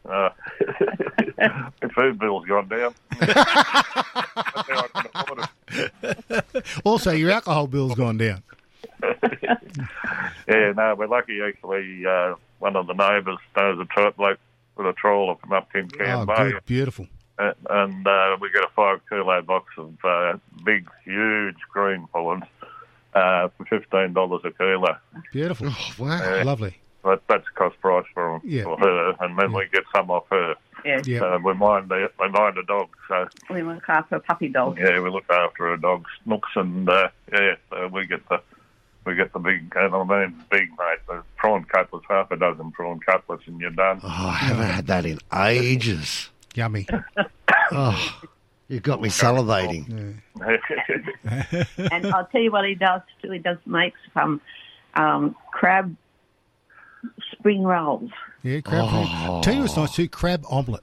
uh, 0.09 0.29
the 1.81 1.89
food 1.95 2.19
bill's 2.19 2.45
gone 2.45 2.67
down. 2.67 2.93
That's 3.19 3.33
how 3.33 4.83
I 4.83 4.87
can 4.93 5.05
afford 5.13 5.47
it. 5.73 6.65
Also, 6.83 7.11
your 7.11 7.31
alcohol 7.31 7.67
bill's 7.67 7.95
gone 7.95 8.17
down. 8.17 8.43
Yeah, 10.47 10.73
no, 10.75 10.95
we're 10.95 11.07
lucky 11.07 11.39
actually. 11.41 12.05
Uh, 12.05 12.35
one 12.59 12.75
of 12.75 12.87
the 12.87 12.93
neighbours 12.93 13.37
knows 13.55 13.79
a 13.79 13.85
tra- 13.85 14.11
bloke 14.11 14.39
with 14.75 14.85
a 14.87 14.93
trawler 14.93 15.35
from 15.35 15.53
up 15.53 15.71
Tin 15.71 15.87
Can 15.87 16.09
Oh, 16.09 16.25
Bay, 16.25 16.51
good. 16.51 16.65
Beautiful. 16.65 17.07
uh, 17.39 17.53
and 17.69 18.05
uh, 18.05 18.35
we 18.41 18.51
get 18.51 18.63
a 18.63 18.69
five 18.75 18.99
kilo 19.07 19.41
box 19.43 19.67
of 19.77 19.93
uh, 20.03 20.37
big, 20.65 20.89
huge 21.05 21.55
green 21.71 22.05
pullets 22.13 22.47
uh, 23.13 23.47
for 23.57 23.65
fifteen 23.65 24.11
dollars 24.13 24.41
a 24.43 24.51
kilo. 24.51 24.97
Beautiful. 25.31 25.67
Oh, 25.69 25.91
wow. 25.99 26.43
Lovely. 26.43 26.75
But 27.03 27.23
that's 27.27 27.47
cost 27.55 27.79
price 27.81 28.05
for, 28.13 28.39
Yeah. 28.43 28.63
for 28.63 28.77
her, 28.79 29.15
and 29.21 29.37
then 29.39 29.51
we 29.53 29.67
get 29.73 29.83
some 29.95 30.11
off 30.11 30.25
her. 30.29 30.55
Yeah. 30.85 31.01
Yeah. 31.05 31.19
So 31.19 31.37
we 31.43 31.53
mind 31.53 31.89
the 31.89 32.11
we 32.19 32.29
mind 32.29 32.57
the 32.57 32.63
dogs. 32.63 32.97
So 33.07 33.27
We 33.49 33.61
look 33.63 33.83
after 33.87 34.15
a 34.17 34.19
puppy 34.19 34.49
dog. 34.49 34.77
yeah, 34.79 34.99
we 34.99 35.09
look 35.09 35.29
after 35.29 35.69
our 35.69 35.77
dogs, 35.77 36.09
Snooks, 36.23 36.49
and 36.55 36.87
uh, 36.89 37.09
yeah, 37.31 37.55
so 37.69 37.87
we 37.87 38.05
get 38.05 38.27
the 38.29 38.39
we 39.05 39.15
get 39.15 39.33
the 39.33 39.39
big. 39.39 39.71
And 39.75 39.95
I 39.95 40.03
mean, 40.03 40.43
big 40.51 40.69
mate. 40.69 40.99
The 41.07 41.23
prawn 41.37 41.63
cutlets, 41.65 42.05
half 42.09 42.29
a 42.31 42.37
dozen 42.37 42.71
prawn 42.71 42.99
cutlets, 42.99 43.43
and 43.47 43.59
you're 43.59 43.71
done. 43.71 43.99
Oh, 44.03 44.07
I 44.07 44.33
haven't 44.33 44.65
had 44.69 44.87
that 44.87 45.05
in 45.05 45.19
ages. 45.33 46.29
Yummy. 46.55 46.87
Oh, 47.73 48.21
you've 48.67 48.83
got 48.83 49.01
me 49.01 49.07
salivating. 49.07 50.15
And 51.91 52.05
I'll 52.07 52.25
tell 52.25 52.41
you 52.41 52.51
what 52.51 52.65
he 52.67 52.75
does. 52.75 53.01
He 53.21 53.37
does 53.37 53.57
makes 53.65 53.99
some 54.13 54.41
um, 54.95 55.35
crab 55.51 55.95
spring 57.33 57.63
rolls. 57.63 58.11
Yeah, 58.43 58.61
crab. 58.61 58.85
Oh. 58.91 59.41
Tell 59.43 59.53
you 59.53 59.61
what's 59.61 59.77
nice 59.77 59.93
too, 59.95 60.07
crab 60.09 60.43
omelette. 60.49 60.81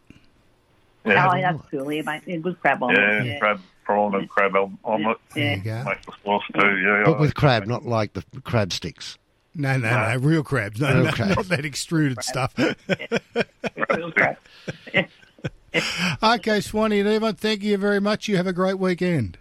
yeah, 1.04 1.28
Oh, 1.30 1.40
that's 1.40 1.68
cool. 1.70 1.88
He 1.88 2.02
makes 2.02 2.26
a 2.28 2.38
good 2.38 2.60
crab 2.60 2.82
on 2.82 2.94
yeah, 2.94 3.22
it. 3.22 3.40
crab 3.40 3.60
prawn 3.84 4.14
and 4.14 4.28
crab 4.28 4.54
om- 4.56 4.78
omelette. 4.84 5.16
There 5.34 5.44
Yeah. 5.44 5.56
you 5.56 5.62
go. 5.62 5.84
Make 5.84 6.02
the 6.06 6.12
sauce 6.25 6.42
too. 6.54 6.76
Yeah, 6.78 7.02
But 7.06 7.20
with 7.20 7.34
crab, 7.34 7.66
not 7.66 7.84
like 7.84 8.12
the 8.12 8.25
crab 8.44 8.72
sticks. 8.72 9.18
No, 9.54 9.76
no, 9.76 9.90
no, 9.90 10.16
real 10.20 10.44
crabs. 10.44 10.80
No, 10.80 10.92
Real 10.94 11.04
no, 11.04 11.10
crabs. 11.10 11.37
not 11.37 11.46
that 11.46 11.64
extruded 11.64 12.22
stuff. 12.22 12.54
Real 12.58 14.12
crab. 14.12 14.37
okay, 16.22 16.60
Swanee 16.60 17.00
and 17.00 17.08
Evan, 17.08 17.34
thank 17.34 17.62
you 17.62 17.76
very 17.76 18.00
much. 18.00 18.28
You 18.28 18.37
have 18.37 18.46
a 18.46 18.52
great 18.52 18.78
weekend. 18.78 19.37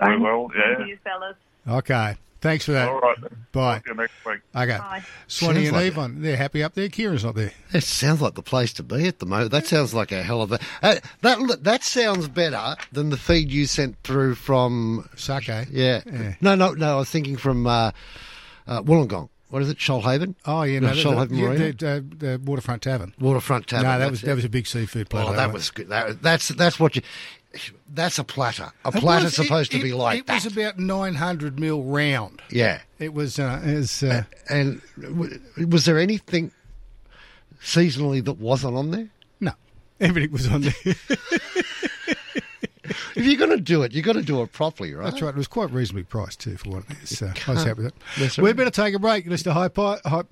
we 0.00 0.16
will. 0.16 0.48
Thank 0.50 0.78
Yeah. 0.78 0.86
you, 0.86 0.98
fellas. 1.04 1.36
Okay, 1.68 2.16
thanks 2.40 2.64
for 2.64 2.72
that. 2.72 2.88
All 2.88 3.00
right. 3.00 3.16
Bye. 3.52 3.78
See 3.78 3.90
you 3.90 3.94
next 3.96 4.12
week. 4.24 4.40
Okay, 4.54 4.78
Bye. 4.78 5.04
Swanee 5.26 5.54
Sounds 5.54 5.68
and 5.68 5.76
like 5.76 5.86
Yvonne, 5.86 6.22
they're 6.22 6.36
happy 6.36 6.62
up 6.62 6.74
there. 6.74 6.88
Kieran's 6.88 7.24
not 7.24 7.34
there. 7.34 7.52
That 7.72 7.82
sounds 7.82 8.20
like 8.20 8.34
the 8.34 8.42
place 8.42 8.72
to 8.74 8.82
be 8.82 9.06
at 9.08 9.18
the 9.18 9.26
moment. 9.26 9.50
That 9.50 9.66
sounds 9.66 9.94
like 9.94 10.12
a 10.12 10.22
hell 10.22 10.42
of 10.42 10.52
a. 10.52 10.58
Uh, 10.82 10.96
that 11.22 11.64
that 11.64 11.82
sounds 11.84 12.28
better 12.28 12.76
than 12.92 13.10
the 13.10 13.16
feed 13.16 13.50
you 13.50 13.66
sent 13.66 13.96
through 14.02 14.34
from. 14.34 15.08
Sake. 15.16 15.48
Yeah. 15.48 15.66
Yeah. 15.70 16.34
No, 16.40 16.54
no, 16.54 16.72
no. 16.72 16.94
I 16.94 16.98
was 16.98 17.10
thinking 17.10 17.36
from 17.36 17.66
uh, 17.66 17.92
uh, 18.66 18.82
Wollongong. 18.82 19.28
What 19.50 19.62
is 19.62 19.68
it? 19.68 19.78
Shoalhaven? 19.78 20.36
Oh 20.46 20.62
yeah, 20.62 20.78
No, 20.78 20.88
no, 20.88 20.94
Shoalhaven 20.94 21.28
the, 21.30 21.42
Marina? 21.42 21.72
the, 21.72 22.06
the, 22.16 22.26
the 22.26 22.40
Waterfront 22.44 22.82
Tavern. 22.82 23.12
Waterfront 23.18 23.66
Tavern. 23.66 23.86
no, 23.88 23.98
that 23.98 24.10
was 24.10 24.22
it. 24.22 24.26
that 24.26 24.36
was 24.36 24.44
a 24.44 24.48
big 24.48 24.66
seafood 24.68 25.10
platter. 25.10 25.30
Oh, 25.32 25.36
that 25.36 25.52
was 25.52 25.70
good. 25.72 25.88
That, 25.88 26.22
that's 26.22 26.48
that's 26.48 26.78
what 26.78 26.94
you. 26.94 27.02
That's 27.92 28.18
a 28.18 28.24
platter. 28.24 28.70
A 28.84 28.88
It 28.88 28.94
platter's 29.00 29.24
was- 29.24 29.38
it- 29.38 29.42
supposed 29.42 29.70
to 29.72 29.78
it- 29.78 29.82
be 29.82 29.92
like 29.92 30.20
It 30.20 30.26
that. 30.26 30.44
was 30.44 30.52
about 30.52 30.78
nine 30.78 31.14
hundred 31.14 31.58
mil 31.58 31.82
round. 31.82 32.40
yeah. 32.50 32.80
It 32.98 33.12
was. 33.14 33.38
Uh, 33.38 33.60
it 33.64 33.74
was 33.74 34.02
uh, 34.02 34.24
And 34.48 34.80
w- 35.00 35.40
was 35.68 35.84
there 35.86 35.98
anything 35.98 36.52
seasonally 37.62 38.24
that 38.24 38.34
wasn't 38.38 38.76
on 38.76 38.90
there? 38.92 39.08
no, 39.40 39.52
everything 40.00 40.30
was 40.32 40.46
on 40.48 40.60
there. 40.62 40.74
If 43.14 43.26
you're 43.26 43.36
going 43.36 43.50
to 43.50 43.60
do 43.62 43.82
it, 43.82 43.92
you've 43.92 44.04
got 44.04 44.14
to 44.14 44.22
do 44.22 44.40
it 44.42 44.52
properly, 44.52 44.94
right? 44.94 45.04
That's 45.04 45.20
right. 45.20 45.28
It 45.34 45.36
was 45.36 45.46
quite 45.46 45.70
reasonably 45.70 46.04
priced 46.04 46.40
too 46.40 46.56
for 46.56 46.70
what 46.70 46.84
it 46.90 46.96
is. 47.02 47.18
So 47.18 47.30
I 47.46 47.50
was 47.52 47.64
happy 47.64 47.82
with 47.82 47.94
right. 48.18 48.38
We 48.38 48.52
better 48.52 48.70
take 48.70 48.94
a 48.94 48.98
break. 48.98 49.26
Listen 49.26 49.44
to 49.44 49.52
High 49.54 49.68
Pi- 49.68 49.98
High. 50.04 50.22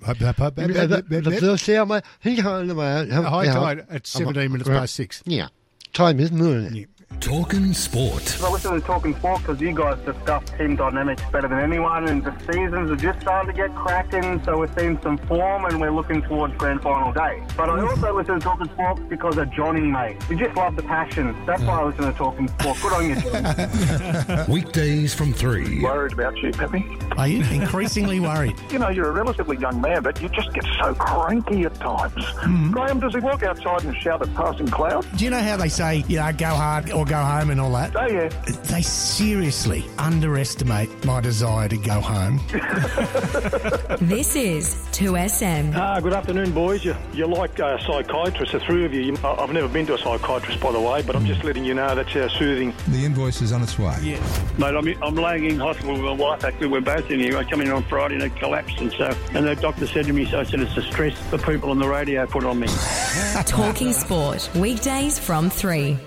Tide 3.46 3.86
at 3.90 4.06
17 4.06 4.50
minutes 4.50 4.68
past 4.68 4.94
six. 4.94 5.22
Yeah. 5.26 5.48
Time 5.92 6.18
isn't 6.18 6.40
it? 6.40 6.72
Yeah. 6.72 6.84
Talking 7.20 7.72
sport. 7.74 8.38
I 8.42 8.50
listen 8.52 8.72
to 8.74 8.80
Talking 8.80 9.14
Sport 9.16 9.40
because 9.40 9.60
you 9.60 9.72
guys 9.74 9.98
discuss 10.04 10.44
team 10.56 10.76
dynamics 10.76 11.20
better 11.32 11.48
than 11.48 11.58
anyone, 11.58 12.06
and 12.06 12.22
the 12.22 12.30
seasons 12.40 12.90
are 12.92 12.96
just 12.96 13.20
starting 13.22 13.52
to 13.52 13.56
get 13.56 13.74
cracking, 13.74 14.40
so 14.44 14.58
we're 14.58 14.72
seeing 14.78 15.00
some 15.02 15.18
form 15.18 15.64
and 15.64 15.80
we're 15.80 15.90
looking 15.90 16.22
towards 16.22 16.54
grand 16.56 16.80
final 16.80 17.12
day. 17.12 17.42
But 17.56 17.70
I 17.70 17.80
also 17.80 18.14
listen 18.16 18.34
to 18.34 18.40
Talking 18.40 18.68
Sport 18.68 19.08
because 19.08 19.36
of 19.36 19.50
Johnny, 19.50 19.80
mate. 19.80 20.16
We 20.28 20.36
just 20.36 20.54
love 20.56 20.76
the 20.76 20.82
passion. 20.84 21.34
That's 21.44 21.60
why 21.62 21.80
I 21.80 21.84
listen 21.86 22.04
to 22.04 22.12
Talking 22.12 22.46
Sport. 22.48 22.78
Good 22.82 22.92
on 22.92 23.08
you, 23.08 23.16
Johnny. 23.16 24.44
Weekdays 24.52 25.12
from 25.12 25.32
3. 25.32 25.82
worried 25.82 26.12
about 26.12 26.36
you, 26.36 26.52
Peppy. 26.52 26.86
Are 27.16 27.26
you 27.26 27.42
increasingly 27.50 28.20
worried? 28.20 28.54
You 28.68 28.78
know, 28.78 28.90
you're 28.90 29.08
a 29.08 29.12
relatively 29.12 29.56
young 29.56 29.80
man, 29.80 30.02
but 30.02 30.20
you 30.20 30.28
just 30.28 30.52
get 30.52 30.64
so 30.80 30.94
cranky 30.94 31.62
at 31.62 31.74
times. 31.76 32.12
Mm-hmm. 32.12 32.70
Graham, 32.70 33.00
does 33.00 33.14
he 33.14 33.18
walk 33.20 33.42
outside 33.42 33.82
and 33.84 33.96
shout 33.96 34.20
at 34.20 34.32
passing 34.34 34.68
clouds? 34.68 35.06
Do 35.16 35.24
you 35.24 35.30
know 35.30 35.40
how 35.40 35.56
they 35.56 35.70
say, 35.70 36.04
you 36.06 36.18
know, 36.18 36.30
go 36.34 36.48
hard 36.48 36.90
or 36.98 37.04
go 37.04 37.16
home 37.16 37.50
and 37.50 37.60
all 37.60 37.72
that? 37.72 37.94
Oh, 37.96 38.06
yeah. 38.06 38.28
They 38.64 38.82
seriously 38.82 39.84
underestimate 39.98 41.04
my 41.04 41.20
desire 41.20 41.68
to 41.68 41.76
go 41.76 42.00
home. 42.00 42.40
This 44.08 44.36
is 44.36 44.74
2SM. 44.92 45.74
Ah, 45.76 46.00
good 46.00 46.12
afternoon, 46.12 46.52
boys. 46.52 46.84
You, 46.84 46.96
you're 47.12 47.28
like 47.28 47.58
uh, 47.60 47.78
psychiatrists, 47.78 48.52
the 48.52 48.60
three 48.60 48.84
of 48.84 48.92
you. 48.94 49.00
you. 49.02 49.16
I- 49.24 49.34
I've 49.38 49.52
never 49.52 49.68
been 49.68 49.86
to 49.86 49.94
a 49.94 49.98
psychiatrist, 49.98 50.60
by 50.60 50.72
the 50.72 50.80
way, 50.80 51.02
but 51.02 51.14
I'm 51.14 51.26
just 51.26 51.44
letting 51.44 51.64
you 51.64 51.74
know 51.74 51.94
that's 51.94 52.12
how 52.12 52.28
soothing. 52.28 52.72
The 52.88 53.04
invoice 53.04 53.42
is 53.42 53.52
on 53.52 53.62
its 53.62 53.78
way. 53.78 53.96
Yes. 54.02 54.58
Mate, 54.58 54.74
I'm, 54.74 55.02
I'm 55.02 55.14
laying 55.14 55.44
in 55.44 55.58
hospital 55.58 55.92
with 55.92 56.02
my 56.02 56.12
wife. 56.12 56.44
Actually, 56.44 56.68
we're 56.68 56.80
both 56.80 57.10
in 57.10 57.20
here. 57.20 57.36
I 57.36 57.44
come 57.44 57.60
in 57.60 57.70
on 57.70 57.82
Friday 57.84 58.14
and 58.14 58.22
it 58.24 58.34
collapsed, 58.36 58.78
and 58.80 58.92
so 58.92 59.14
and 59.32 59.46
the 59.46 59.54
doctor 59.56 59.86
said 59.86 60.06
to 60.06 60.12
me, 60.12 60.24
so 60.26 60.40
I 60.40 60.44
said 60.44 60.60
it's 60.60 60.74
the 60.74 60.82
stress 60.82 61.18
the 61.30 61.38
people 61.38 61.70
on 61.70 61.78
the 61.78 61.88
radio 61.88 62.26
put 62.26 62.44
on 62.44 62.58
me. 62.60 62.66
Talking 63.46 63.92
sport. 63.92 64.48
Weekdays 64.54 65.18
from 65.18 65.50
3. 65.50 65.98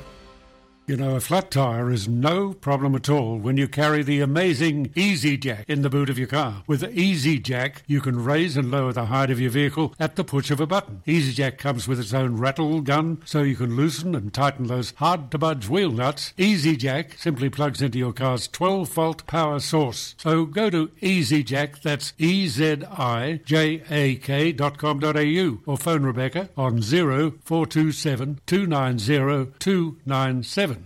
You 0.92 0.98
know, 0.98 1.16
a 1.16 1.22
flat 1.22 1.52
tyre 1.52 1.90
is 1.90 2.10
no 2.10 2.52
problem 2.52 2.96
at 2.96 3.08
all 3.08 3.38
when 3.38 3.56
you 3.56 3.70
carry 3.70 4.04
the 4.04 4.20
amazing 4.20 4.90
EziJak 4.90 5.64
in 5.70 5.84
the 5.84 5.90
boot 5.90 6.10
of 6.10 6.20
your 6.20 6.28
car. 6.28 6.64
With 6.68 6.82
EziJak, 6.82 7.84
you 7.88 8.02
can 8.02 8.22
raise 8.22 8.58
and 8.58 8.70
lower 8.70 8.92
the 8.92 9.06
height 9.06 9.32
of 9.32 9.40
your 9.40 9.52
vehicle 9.52 9.96
at 10.02 10.18
the 10.18 10.26
push 10.26 10.52
of 10.52 10.60
a 10.60 10.68
button. 10.68 11.02
EziJak 11.08 11.58
comes 11.58 11.88
with 11.88 11.98
its 11.98 12.14
own 12.14 12.36
rattle 12.36 12.82
gun, 12.82 13.22
so 13.24 13.42
you 13.42 13.56
can 13.56 13.78
loosen 13.78 14.14
and 14.16 14.34
tighten 14.34 14.68
those 14.68 14.92
hard 14.98 15.32
to 15.32 15.38
budge 15.38 15.70
wheel 15.70 15.92
nuts. 15.92 16.34
EziJak 16.38 17.18
simply 17.18 17.50
plugs 17.50 17.82
into 17.82 17.98
your 17.98 18.12
car's 18.12 18.50
12 18.50 18.90
volt 18.90 19.26
power 19.28 19.62
source. 19.62 20.16
So 20.18 20.44
go 20.44 20.70
to 20.70 20.90
EziJak, 21.02 21.82
that's 21.82 22.12
E 22.18 22.50
Z 22.50 22.84
I 22.92 23.40
J 23.46 23.82
A 23.90 24.16
K 24.16 24.52
dot 24.52 24.78
com 24.78 25.00
dot 25.00 25.16
au, 25.16 25.62
or 25.66 25.78
phone 25.78 26.04
Rebecca 26.04 26.50
on 26.58 26.82
0427 26.82 28.42
290 28.46 29.54
297. 29.58 30.81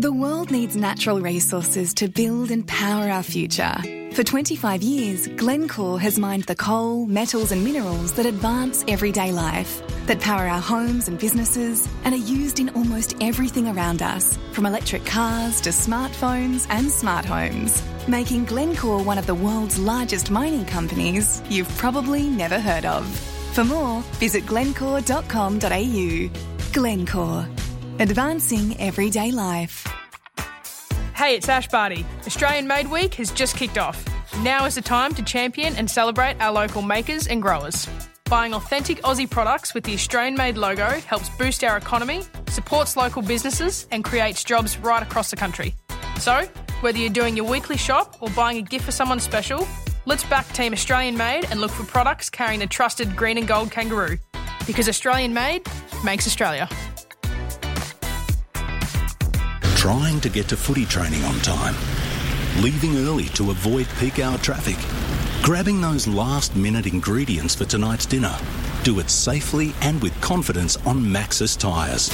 The 0.00 0.10
world 0.10 0.50
needs 0.50 0.76
natural 0.76 1.20
resources 1.20 1.92
to 2.00 2.08
build 2.08 2.50
and 2.50 2.66
power 2.66 3.10
our 3.10 3.22
future. 3.22 3.74
For 4.12 4.24
25 4.24 4.82
years, 4.82 5.26
Glencore 5.26 6.00
has 6.00 6.18
mined 6.18 6.44
the 6.44 6.54
coal, 6.54 7.04
metals, 7.04 7.52
and 7.52 7.62
minerals 7.62 8.14
that 8.14 8.24
advance 8.24 8.82
everyday 8.88 9.30
life, 9.30 9.82
that 10.06 10.18
power 10.18 10.48
our 10.48 10.58
homes 10.62 11.08
and 11.08 11.18
businesses, 11.18 11.86
and 12.04 12.14
are 12.14 12.26
used 12.38 12.60
in 12.60 12.70
almost 12.70 13.14
everything 13.20 13.68
around 13.68 14.00
us, 14.00 14.38
from 14.52 14.64
electric 14.64 15.04
cars 15.04 15.60
to 15.60 15.68
smartphones 15.68 16.66
and 16.70 16.90
smart 16.90 17.26
homes, 17.26 17.82
making 18.08 18.46
Glencore 18.46 19.02
one 19.02 19.18
of 19.18 19.26
the 19.26 19.34
world's 19.34 19.78
largest 19.78 20.30
mining 20.30 20.64
companies 20.64 21.42
you've 21.50 21.68
probably 21.76 22.22
never 22.22 22.58
heard 22.58 22.86
of. 22.86 23.06
For 23.52 23.64
more, 23.64 24.00
visit 24.18 24.46
glencore.com.au. 24.46 26.30
Glencore, 26.72 27.46
advancing 28.00 28.80
everyday 28.80 29.30
life. 29.30 29.86
Hey, 31.14 31.36
it's 31.36 31.50
Ash 31.50 31.68
Barty. 31.68 32.06
Australian 32.26 32.66
Made 32.66 32.90
Week 32.90 33.12
has 33.16 33.30
just 33.30 33.56
kicked 33.56 33.76
off. 33.76 34.02
Now 34.38 34.64
is 34.64 34.76
the 34.76 34.80
time 34.80 35.12
to 35.14 35.22
champion 35.22 35.76
and 35.76 35.90
celebrate 35.90 36.40
our 36.40 36.50
local 36.50 36.80
makers 36.80 37.26
and 37.26 37.42
growers. 37.42 37.86
Buying 38.24 38.54
authentic 38.54 39.02
Aussie 39.02 39.28
products 39.28 39.74
with 39.74 39.84
the 39.84 39.92
Australian 39.92 40.34
Made 40.34 40.56
logo 40.56 40.88
helps 41.00 41.28
boost 41.36 41.62
our 41.62 41.76
economy, 41.76 42.22
supports 42.48 42.96
local 42.96 43.20
businesses, 43.20 43.86
and 43.90 44.02
creates 44.02 44.44
jobs 44.44 44.78
right 44.78 45.02
across 45.02 45.30
the 45.30 45.36
country. 45.36 45.74
So, 46.18 46.46
whether 46.80 46.96
you're 46.96 47.10
doing 47.10 47.36
your 47.36 47.50
weekly 47.50 47.76
shop 47.76 48.16
or 48.22 48.30
buying 48.30 48.56
a 48.56 48.62
gift 48.62 48.86
for 48.86 48.92
someone 48.92 49.20
special, 49.20 49.68
let's 50.06 50.24
back 50.24 50.50
Team 50.54 50.72
Australian 50.72 51.18
Made 51.18 51.44
and 51.50 51.60
look 51.60 51.70
for 51.70 51.84
products 51.84 52.30
carrying 52.30 52.60
the 52.60 52.66
trusted 52.66 53.14
green 53.14 53.36
and 53.36 53.46
gold 53.46 53.70
kangaroo. 53.70 54.16
Because 54.66 54.88
Australian 54.88 55.34
Made 55.34 55.66
makes 56.02 56.26
Australia. 56.26 56.66
Trying 59.80 60.20
to 60.20 60.28
get 60.28 60.46
to 60.48 60.58
footy 60.58 60.84
training 60.84 61.24
on 61.24 61.40
time. 61.40 61.74
leaving 62.58 62.98
early 62.98 63.26
to 63.30 63.50
avoid 63.50 63.88
peak 63.98 64.18
hour 64.18 64.36
traffic, 64.38 64.76
grabbing 65.42 65.80
those 65.80 66.06
last 66.06 66.54
minute 66.54 66.86
ingredients 66.86 67.54
for 67.54 67.64
tonight's 67.64 68.04
dinner. 68.04 68.36
Do 68.82 68.98
it 68.98 69.10
safely 69.10 69.74
and 69.82 70.02
with 70.02 70.18
confidence 70.22 70.78
on 70.86 71.04
Maxis 71.04 71.58
tyres. 71.58 72.08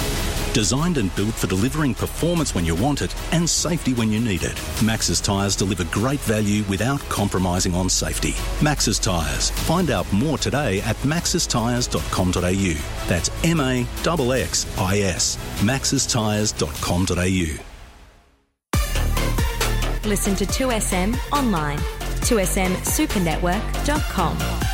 Designed 0.52 0.98
and 0.98 1.14
built 1.14 1.34
for 1.34 1.46
delivering 1.46 1.94
performance 1.94 2.56
when 2.56 2.64
you 2.64 2.74
want 2.74 3.02
it 3.02 3.14
and 3.32 3.48
safety 3.48 3.94
when 3.94 4.10
you 4.10 4.18
need 4.18 4.42
it. 4.42 4.56
Maxis 4.80 5.22
tyres 5.22 5.54
deliver 5.54 5.84
great 5.84 6.18
value 6.20 6.64
without 6.64 6.98
compromising 7.08 7.72
on 7.74 7.88
safety. 7.88 8.32
Maxis 8.60 9.00
tyres. 9.00 9.50
Find 9.50 9.90
out 9.90 10.12
more 10.12 10.38
today 10.38 10.80
at 10.80 10.96
maxistyres.com.au. 10.96 13.08
That's 13.08 13.30
M 13.44 13.60
A 13.60 13.86
X 14.32 14.66
I 14.78 14.98
S. 15.00 15.36
maxistyres.com.au. 15.60 17.62
Listen 20.08 20.34
to 20.36 20.46
2SM 20.46 21.16
online. 21.32 21.78
2smsupernetwork.com. 21.78 24.65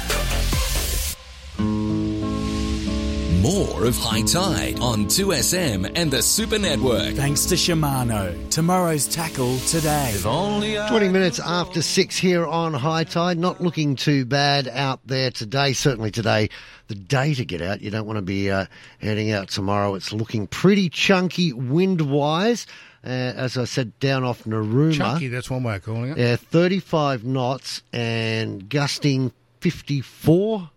More 3.42 3.84
of 3.84 3.96
High 3.98 4.22
Tide 4.22 4.80
on 4.80 5.06
2SM 5.06 5.92
and 5.96 6.10
the 6.10 6.22
Super 6.22 6.58
Network. 6.58 7.14
Thanks 7.14 7.44
to 7.46 7.56
Shimano. 7.56 8.50
Tomorrow's 8.50 9.06
tackle 9.08 9.58
today. 9.60 10.14
20 10.22 11.08
minutes 11.08 11.40
after 11.40 11.82
six 11.82 12.16
here 12.16 12.46
on 12.46 12.72
High 12.72 13.04
Tide. 13.04 13.38
Not 13.38 13.60
looking 13.60 13.96
too 13.96 14.24
bad 14.24 14.68
out 14.68 15.00
there 15.06 15.30
today. 15.30 15.72
Certainly 15.72 16.12
today, 16.12 16.48
the 16.88 16.94
day 16.94 17.34
to 17.34 17.44
get 17.44 17.60
out. 17.60 17.82
You 17.82 17.90
don't 17.90 18.06
want 18.06 18.16
to 18.18 18.22
be 18.22 18.50
uh, 18.50 18.66
heading 19.00 19.32
out 19.32 19.48
tomorrow. 19.48 19.94
It's 19.94 20.12
looking 20.12 20.46
pretty 20.46 20.88
chunky 20.88 21.52
wind 21.52 22.00
wise. 22.00 22.66
Uh, 23.04 23.08
as 23.08 23.58
I 23.58 23.64
said, 23.64 23.98
down 23.98 24.22
off 24.22 24.44
Narooma. 24.44 24.94
Chunky, 24.94 25.26
that's 25.28 25.50
one 25.50 25.64
way 25.64 25.74
of 25.76 25.82
calling 25.82 26.12
it. 26.12 26.18
Yeah, 26.18 26.36
35 26.36 27.24
knots 27.24 27.82
and 27.92 28.68
gusting 28.68 29.32
54. 29.60 30.70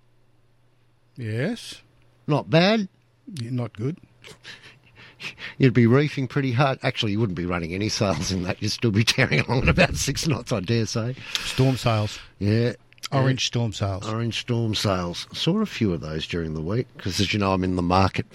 Yes. 1.17 1.81
Not 2.27 2.49
bad. 2.49 2.87
Yeah, 3.33 3.51
not 3.51 3.73
good. 3.73 3.97
You'd 5.57 5.73
be 5.73 5.87
reefing 5.87 6.27
pretty 6.27 6.51
hard. 6.51 6.79
Actually, 6.83 7.13
you 7.13 7.19
wouldn't 7.19 7.37
be 7.37 7.45
running 7.45 7.73
any 7.73 7.89
sails 7.89 8.31
in 8.31 8.43
that. 8.43 8.61
You'd 8.61 8.71
still 8.71 8.91
be 8.91 9.03
tearing 9.05 9.39
along 9.39 9.63
at 9.63 9.69
about 9.69 9.95
six 9.95 10.27
knots, 10.27 10.51
I 10.51 10.59
dare 10.59 10.85
say. 10.85 11.15
Storm 11.39 11.77
sails. 11.77 12.19
Yeah. 12.39 12.73
Orange 13.11 13.45
storm 13.45 13.71
sails. 13.71 14.07
Orange 14.07 14.39
storm 14.39 14.75
sails. 14.75 15.27
Saw 15.31 15.59
a 15.61 15.65
few 15.65 15.93
of 15.93 16.01
those 16.01 16.27
during 16.27 16.53
the 16.53 16.61
week 16.61 16.87
because, 16.97 17.19
as 17.19 17.33
you 17.33 17.39
know, 17.39 17.53
I'm 17.53 17.63
in 17.63 17.75
the 17.75 17.81
market. 17.81 18.25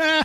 Oh, 0.00 0.22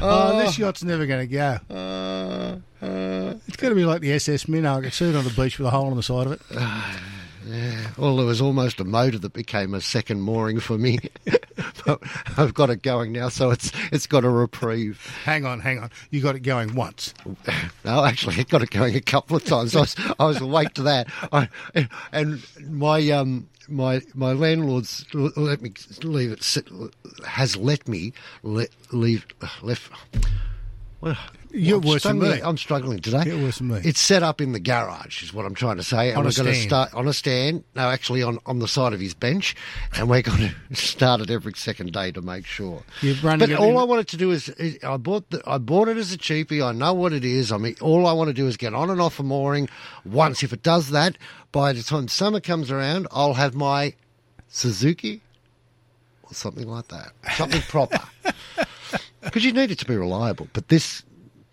oh, 0.00 0.38
this 0.38 0.58
yacht's 0.58 0.82
never 0.82 1.06
going 1.06 1.28
to 1.28 1.32
go. 1.32 1.58
Uh, 1.70 2.56
uh. 2.84 3.34
it's 3.46 3.56
going 3.56 3.72
to 3.72 3.76
be 3.76 3.84
like 3.84 4.00
the 4.00 4.12
SS 4.12 4.48
Minnow. 4.48 4.78
I 4.78 4.80
could 4.80 4.94
see 4.94 5.08
it 5.08 5.14
on 5.14 5.24
the 5.24 5.30
beach 5.30 5.58
with 5.58 5.68
a 5.68 5.70
hole 5.70 5.88
on 5.88 5.96
the 5.96 6.02
side 6.02 6.26
of 6.26 6.32
it. 6.32 6.40
Yeah, 7.46 7.90
well, 7.98 8.16
there 8.16 8.26
was 8.26 8.40
almost 8.40 8.80
a 8.80 8.84
motor 8.84 9.18
that 9.18 9.32
became 9.32 9.74
a 9.74 9.80
second 9.80 10.22
mooring 10.22 10.60
for 10.60 10.78
me. 10.78 10.98
but 11.86 12.00
I've 12.36 12.54
got 12.54 12.70
it 12.70 12.82
going 12.82 13.12
now, 13.12 13.28
so 13.28 13.50
it's 13.50 13.70
it's 13.92 14.06
got 14.06 14.24
a 14.24 14.30
reprieve. 14.30 15.00
Hang 15.24 15.44
on, 15.44 15.60
hang 15.60 15.78
on. 15.78 15.90
You 16.10 16.22
got 16.22 16.36
it 16.36 16.40
going 16.40 16.74
once. 16.74 17.14
No, 17.84 18.02
actually, 18.02 18.36
I 18.38 18.44
got 18.44 18.62
it 18.62 18.70
going 18.70 18.96
a 18.96 19.00
couple 19.00 19.36
of 19.36 19.44
times. 19.44 19.76
I 19.76 19.80
was 19.80 19.94
I 20.18 20.24
was 20.24 20.40
awake 20.40 20.72
to 20.74 20.82
that. 20.84 21.06
I, 21.32 21.50
and 22.12 22.42
my 22.66 23.10
um 23.10 23.46
my 23.68 24.00
my 24.14 24.32
landlord's 24.32 25.04
let 25.12 25.60
me 25.60 25.72
leave 26.02 26.32
it 26.32 26.42
sit, 26.42 26.66
has 27.26 27.56
let 27.56 27.86
me 27.86 28.14
let 28.42 28.70
leave 28.90 29.26
left. 29.60 29.92
Well, 31.04 31.16
You're 31.50 31.76
I'm 31.76 31.82
worse 31.86 32.02
than 32.02 32.16
struggling- 32.16 32.30
me. 32.40 32.42
I'm 32.42 32.56
struggling 32.56 32.98
today. 33.00 33.22
You're 33.26 33.42
worse 33.42 33.58
than 33.58 33.68
me. 33.68 33.80
It's 33.84 34.00
set 34.00 34.22
up 34.22 34.40
in 34.40 34.52
the 34.52 34.58
garage, 34.58 35.22
is 35.22 35.34
what 35.34 35.44
I'm 35.44 35.54
trying 35.54 35.76
to 35.76 35.82
say. 35.82 36.08
And 36.08 36.18
On 36.18 36.24
a 36.24 36.28
we're 36.28 36.32
going 36.32 36.46
to 36.48 36.54
stand. 36.54 36.68
start 36.68 36.94
on 36.94 37.06
a 37.06 37.12
stand. 37.12 37.62
No, 37.76 37.82
actually 37.90 38.22
on, 38.22 38.38
on 38.46 38.58
the 38.58 38.66
side 38.66 38.92
of 38.94 39.00
his 39.00 39.12
bench, 39.14 39.54
and 39.94 40.08
we're 40.08 40.22
going 40.22 40.50
to 40.70 40.74
start 40.76 41.20
it 41.20 41.30
every 41.30 41.52
second 41.54 41.92
day 41.92 42.10
to 42.12 42.22
make 42.22 42.46
sure. 42.46 42.82
You're 43.02 43.16
running 43.16 43.48
But 43.50 43.58
all 43.58 43.78
I 43.78 43.84
wanted 43.84 44.08
to 44.08 44.16
do 44.16 44.30
is, 44.30 44.48
is 44.48 44.82
I 44.82 44.96
bought 44.96 45.28
the, 45.30 45.42
I 45.46 45.58
bought 45.58 45.88
it 45.88 45.98
as 45.98 46.12
a 46.12 46.18
cheapie. 46.18 46.64
I 46.66 46.72
know 46.72 46.94
what 46.94 47.12
it 47.12 47.24
is. 47.24 47.52
I 47.52 47.58
mean, 47.58 47.76
all 47.82 48.06
I 48.06 48.12
want 48.14 48.28
to 48.28 48.34
do 48.34 48.48
is 48.48 48.56
get 48.56 48.72
on 48.74 48.88
and 48.88 49.00
off 49.00 49.20
a 49.20 49.22
mooring. 49.22 49.68
Once, 50.06 50.42
if 50.42 50.52
it 50.54 50.62
does 50.62 50.88
that, 50.90 51.18
by 51.52 51.72
the 51.74 51.82
time 51.82 52.08
summer 52.08 52.40
comes 52.40 52.70
around, 52.70 53.06
I'll 53.12 53.34
have 53.34 53.54
my 53.54 53.92
Suzuki 54.48 55.20
or 56.24 56.32
something 56.34 56.66
like 56.66 56.88
that, 56.88 57.12
something 57.36 57.60
proper. 57.62 58.00
Because 59.24 59.44
you 59.44 59.52
need 59.52 59.70
it 59.70 59.78
to 59.80 59.86
be 59.86 59.96
reliable. 59.96 60.48
But 60.52 60.68
this 60.68 61.02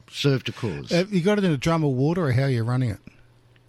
served 0.09 0.49
a 0.49 0.51
cause 0.51 0.89
Have 0.91 1.11
you 1.13 1.21
got 1.21 1.37
it 1.37 1.43
in 1.45 1.51
a 1.51 1.57
drum 1.57 1.83
of 1.83 1.91
water 1.91 2.25
or 2.27 2.31
how 2.33 2.43
are 2.43 2.49
you 2.49 2.63
running 2.63 2.89
it? 2.91 2.99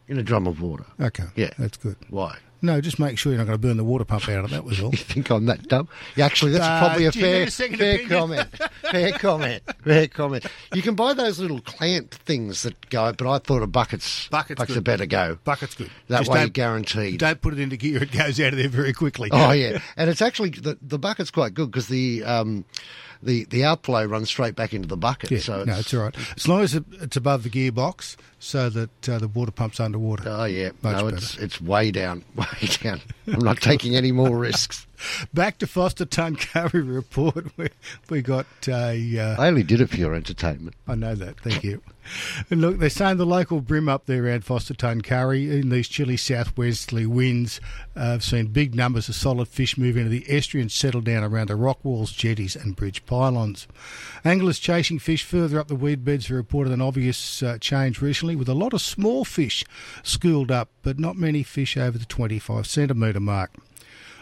in 0.09 0.19
a 0.19 0.23
drum 0.23 0.47
of 0.47 0.61
water. 0.61 0.85
Okay. 1.01 1.25
Yeah. 1.37 1.51
That's 1.59 1.77
good. 1.79 1.97
Why? 2.11 2.37
No, 2.61 2.81
just 2.81 2.99
make 2.99 3.19
sure 3.19 3.33
you're 3.33 3.39
not 3.39 3.47
going 3.47 3.59
to 3.61 3.67
burn 3.67 3.77
the 3.77 3.83
water 3.85 4.05
pump 4.05 4.29
out 4.29 4.45
of. 4.45 4.51
That 4.51 4.63
was 4.65 4.79
all. 4.83 4.91
You 4.91 4.99
think 4.99 5.31
I'm 5.31 5.47
that 5.47 5.67
dumb? 5.69 5.89
Yeah, 6.17 6.27
actually, 6.27 6.53
that's 6.53 6.65
Uh, 6.65 6.79
probably 6.81 7.07
a 7.07 7.11
do 7.11 7.19
you 7.21 7.25
need 7.27 7.53
fair, 7.53 7.67
a 7.67 7.77
fair 7.77 7.95
opinion? 7.95 8.09
comment. 8.09 8.49
Fair 8.91 9.13
comment. 9.19 9.63
Fair 9.83 10.07
comment. 10.09 10.47
You 10.75 10.83
can 10.83 10.95
buy 10.95 11.15
those 11.15 11.39
little 11.41 11.61
clamp 11.63 12.13
things 12.13 12.63
that 12.63 12.89
go, 12.91 13.13
but 13.13 13.29
I 13.29 13.39
thought 13.39 13.63
a 13.63 13.67
bucket's 13.67 14.29
Bucket's 14.29 14.59
bucket's 14.61 14.77
a 14.77 14.83
better 14.83 15.07
go. 15.07 15.39
Bucket's 15.45 15.75
good. 15.75 15.91
That 16.09 16.19
Just 16.19 16.31
way 16.31 16.41
you're 16.41 16.47
don't- 16.47 16.53
guaranteed. 16.53 17.19
Don't 17.19 17.41
put 17.41 17.55
it 17.55 17.59
into 17.61 17.77
gear; 17.77 18.03
it 18.03 18.13
goes 18.13 18.39
out 18.39 18.53
of 18.53 18.59
there 18.59 18.69
very 18.69 18.93
quickly. 18.93 19.31
Oh 19.33 19.51
yeah, 19.53 19.81
and 19.97 20.11
it's 20.11 20.23
actually 20.23 20.51
the 20.51 20.77
the 20.83 20.99
bucket's 20.99 21.31
quite 21.33 21.55
good 21.55 21.71
because 21.71 21.89
the 21.89 22.23
um, 22.23 22.65
the 23.23 23.45
the 23.45 23.65
outflow 23.65 24.05
runs 24.05 24.29
straight 24.29 24.55
back 24.57 24.75
into 24.75 24.89
the 24.89 24.97
bucket. 24.97 25.31
Yeah, 25.31 25.39
so 25.39 25.65
no, 25.65 25.79
it's 25.79 25.93
all 25.95 26.03
right. 26.03 26.17
As 26.37 26.49
long 26.49 26.61
as 26.63 26.75
it- 26.75 26.85
it's 27.01 27.17
above 27.17 27.43
the 27.45 27.51
gearbox, 27.51 28.17
so 28.39 28.69
that 28.71 29.09
uh, 29.09 29.19
the 29.19 29.29
water 29.29 29.53
pump's 29.53 29.81
underwater. 29.81 30.25
Oh 30.29 30.45
yeah, 30.45 30.71
Much 30.83 30.97
no, 30.97 31.05
better. 31.05 31.17
it's 31.17 31.37
it's 31.39 31.61
way 31.61 31.91
down, 31.91 32.25
way 32.37 32.47
down. 32.83 33.01
I'm 33.27 33.41
not 33.41 33.61
taking 33.61 33.95
any 33.97 34.13
more 34.13 34.37
risks. 34.37 34.87
Back 35.33 35.59
to 35.59 35.67
Forster 35.67 36.05
Tuncurry 36.05 36.83
report. 36.95 37.47
We, 37.57 37.69
we 38.09 38.23
got 38.23 38.47
a. 38.69 39.19
Uh, 39.19 39.43
I 39.43 39.49
only 39.49 39.63
did 39.63 39.81
it 39.81 39.89
for 39.89 39.97
your 39.97 40.15
entertainment. 40.15 40.77
I 40.87 40.95
know 40.95 41.15
that. 41.15 41.41
Thank 41.41 41.65
you. 41.65 41.83
And 42.51 42.61
look, 42.61 42.79
they're 42.79 42.91
saying 42.91 43.19
the 43.19 43.27
local 43.27 43.61
brim 43.61 43.89
up 43.89 44.07
there 44.07 44.25
around 44.25 44.45
Forster 44.45 44.75
Tuncurry 44.75 45.51
in 45.51 45.69
these 45.69 45.89
chilly 45.89 46.17
southwesterly 46.17 47.07
winds 47.07 47.61
uh, 47.95 48.13
have 48.13 48.25
seen 48.25 48.49
big 48.49 48.75
numbers 48.75 49.09
of 49.09 49.15
solid 49.15 49.49
fish 49.49 49.79
move 49.79 49.97
into 49.97 50.11
the 50.11 50.25
estuary 50.29 50.63
and 50.63 50.73
settle 50.73 51.01
down 51.01 51.23
around 51.23 51.49
the 51.49 51.57
rock 51.57 51.85
walls, 51.85 52.13
jetties, 52.13 52.57
and 52.57 52.77
bridge 52.77 53.07
pylons. 53.07 53.69
Anglers 54.25 54.59
chasing 54.59 54.99
fish 54.99 55.25
further 55.25 55.59
up 55.59 55.69
the 55.69 55.77
weed 55.77 56.05
beds 56.05 56.27
have 56.27 56.37
reported 56.37 56.73
an 56.73 56.81
obvious 56.81 57.43
uh, 57.43 57.59
change 57.61 58.03
recently, 58.03 58.37
with 58.37 58.49
a 58.49 58.55
lot 58.55 58.73
of 58.73 58.81
small 58.81 59.25
fish 59.25 59.65
schooled 60.03 60.51
up, 60.51 60.71
but 60.83 60.99
not 60.99 61.17
many 61.17 61.43
fish 61.43 61.77
over 61.77 61.99
the 61.99 62.05
25 62.05 62.67
centimetre 62.67 63.21
mark. 63.21 63.53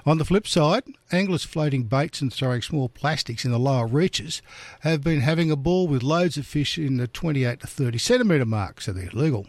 On 0.06 0.16
the 0.16 0.24
flip 0.24 0.46
side, 0.46 0.84
anglers 1.12 1.44
floating 1.44 1.84
baits 1.84 2.20
and 2.20 2.32
throwing 2.32 2.62
small 2.62 2.88
plastics 2.88 3.44
in 3.44 3.50
the 3.50 3.58
lower 3.58 3.86
reaches 3.86 4.40
have 4.80 5.02
been 5.02 5.20
having 5.20 5.50
a 5.50 5.56
ball 5.56 5.86
with 5.86 6.02
loads 6.02 6.36
of 6.38 6.46
fish 6.46 6.78
in 6.78 6.96
the 6.96 7.06
28 7.06 7.60
to 7.60 7.66
30 7.66 7.98
centimetre 7.98 8.46
mark, 8.46 8.80
so 8.80 8.92
they're 8.92 9.10
legal, 9.12 9.46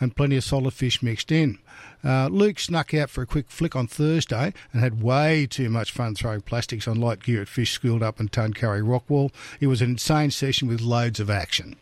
and 0.00 0.16
plenty 0.16 0.36
of 0.36 0.44
solid 0.44 0.74
fish 0.74 1.02
mixed 1.02 1.30
in. 1.30 1.58
Uh, 2.02 2.28
Luke 2.28 2.58
snuck 2.58 2.92
out 2.92 3.08
for 3.08 3.22
a 3.22 3.26
quick 3.26 3.50
flick 3.50 3.76
on 3.76 3.86
Thursday 3.86 4.52
and 4.72 4.82
had 4.82 5.02
way 5.02 5.46
too 5.46 5.70
much 5.70 5.92
fun 5.92 6.14
throwing 6.14 6.42
plastics 6.42 6.88
on 6.88 7.00
light 7.00 7.22
gear 7.22 7.42
at 7.42 7.48
fish 7.48 7.70
schooled 7.70 8.02
up 8.02 8.20
in 8.20 8.28
Tuncurry 8.28 8.82
Rockwall. 8.82 9.32
It 9.60 9.68
was 9.68 9.80
an 9.80 9.90
insane 9.90 10.30
session 10.30 10.68
with 10.68 10.80
loads 10.80 11.20
of 11.20 11.30
action. 11.30 11.76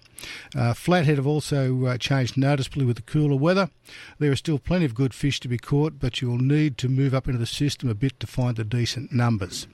Uh, 0.55 0.73
Flathead 0.75 1.17
have 1.17 1.27
also 1.27 1.87
uh, 1.87 1.99
changed 1.99 2.37
noticeably 2.37 2.85
with 2.85 2.97
the 2.97 3.03
cooler 3.03 3.37
weather. 3.37 3.71
There 4.19 4.33
are 4.33 4.37
still 4.37 4.59
plenty 4.59 4.85
of 4.85 4.95
good 4.95 5.15
fish 5.15 5.41
to 5.41 5.49
be 5.49 5.59
caught, 5.59 5.99
but 5.99 6.21
you'll 6.21 6.39
need 6.39 6.79
to 6.79 6.89
move 6.89 7.15
up 7.15 7.27
into 7.27 7.39
the 7.39 7.47
system 7.47 7.89
a 7.89 7.95
bit 7.95 8.19
to 8.21 8.27
find 8.27 8.57
the 8.57 8.65
decent 8.65 9.13
numbers. 9.13 9.67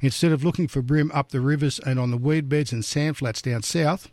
Instead 0.00 0.32
of 0.32 0.44
looking 0.44 0.68
for 0.68 0.82
brim 0.82 1.10
up 1.12 1.30
the 1.30 1.40
rivers 1.40 1.78
and 1.78 1.98
on 1.98 2.10
the 2.10 2.16
weed 2.16 2.48
beds 2.48 2.72
and 2.72 2.84
sand 2.84 3.16
flats 3.16 3.42
down 3.42 3.62
south, 3.62 4.10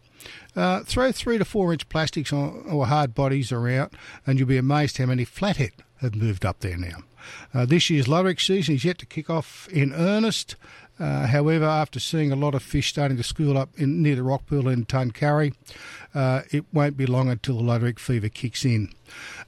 uh, 0.56 0.82
throw 0.84 1.12
three 1.12 1.38
to 1.38 1.46
four 1.46 1.72
inch 1.72 1.88
plastics 1.90 2.34
on, 2.34 2.64
or 2.70 2.88
hard 2.88 3.14
bodies 3.14 3.52
around, 3.52 3.92
and 4.26 4.40
you'll 4.40 4.48
be 4.48 4.58
amazed 4.58 4.98
how 4.98 5.06
many 5.06 5.26
flathead 5.26 5.72
have 6.02 6.16
moved 6.16 6.46
up 6.46 6.60
there 6.60 6.78
now. 6.78 6.98
Uh, 7.54 7.66
this 7.66 7.90
year's 7.90 8.08
Luderick 8.08 8.40
season 8.40 8.76
is 8.76 8.86
yet 8.86 8.98
to 9.00 9.06
kick 9.06 9.30
off 9.30 9.68
in 9.70 9.94
earnest. 9.94 10.56
Uh, 11.00 11.28
however, 11.28 11.66
after 11.66 12.00
seeing 12.00 12.32
a 12.32 12.36
lot 12.36 12.56
of 12.56 12.64
fish 12.64 12.90
starting 12.90 13.18
to 13.18 13.24
school 13.24 13.58
up 13.58 13.70
in, 13.78 14.02
near 14.02 14.16
the 14.16 14.22
Rockpool 14.22 14.72
in 14.72 14.86
Tuncurry, 14.86 15.54
uh, 16.16 16.42
it 16.52 16.66
won't 16.74 16.98
be 16.98 17.06
long 17.06 17.30
until 17.30 17.58
the 17.58 17.64
luderick 17.64 18.00
fever 18.00 18.30
kicks 18.30 18.66
in. 18.66 18.92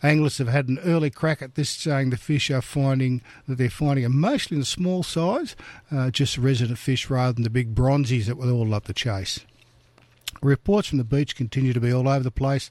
Anglers 0.03 0.37
have 0.37 0.47
had 0.47 0.69
an 0.69 0.79
early 0.79 1.09
crack 1.09 1.41
at 1.41 1.55
this, 1.55 1.69
saying 1.69 2.11
the 2.11 2.17
fish 2.17 2.51
are 2.51 2.61
finding 2.61 3.21
that 3.47 3.57
they're 3.57 3.69
finding 3.69 4.03
them 4.03 4.19
mostly 4.19 4.57
in 4.57 4.63
small 4.63 5.01
size, 5.01 5.55
uh, 5.91 6.11
just 6.11 6.37
resident 6.37 6.77
fish 6.77 7.09
rather 7.09 7.33
than 7.33 7.43
the 7.43 7.49
big 7.49 7.73
bronzies 7.73 8.25
that 8.25 8.37
we 8.37 8.49
all 8.49 8.67
love 8.67 8.83
to 8.83 8.93
chase. 8.93 9.39
Reports 10.41 10.89
from 10.89 10.99
the 10.99 11.03
beach 11.03 11.35
continue 11.35 11.73
to 11.73 11.79
be 11.79 11.91
all 11.91 12.07
over 12.07 12.23
the 12.23 12.31
place. 12.31 12.69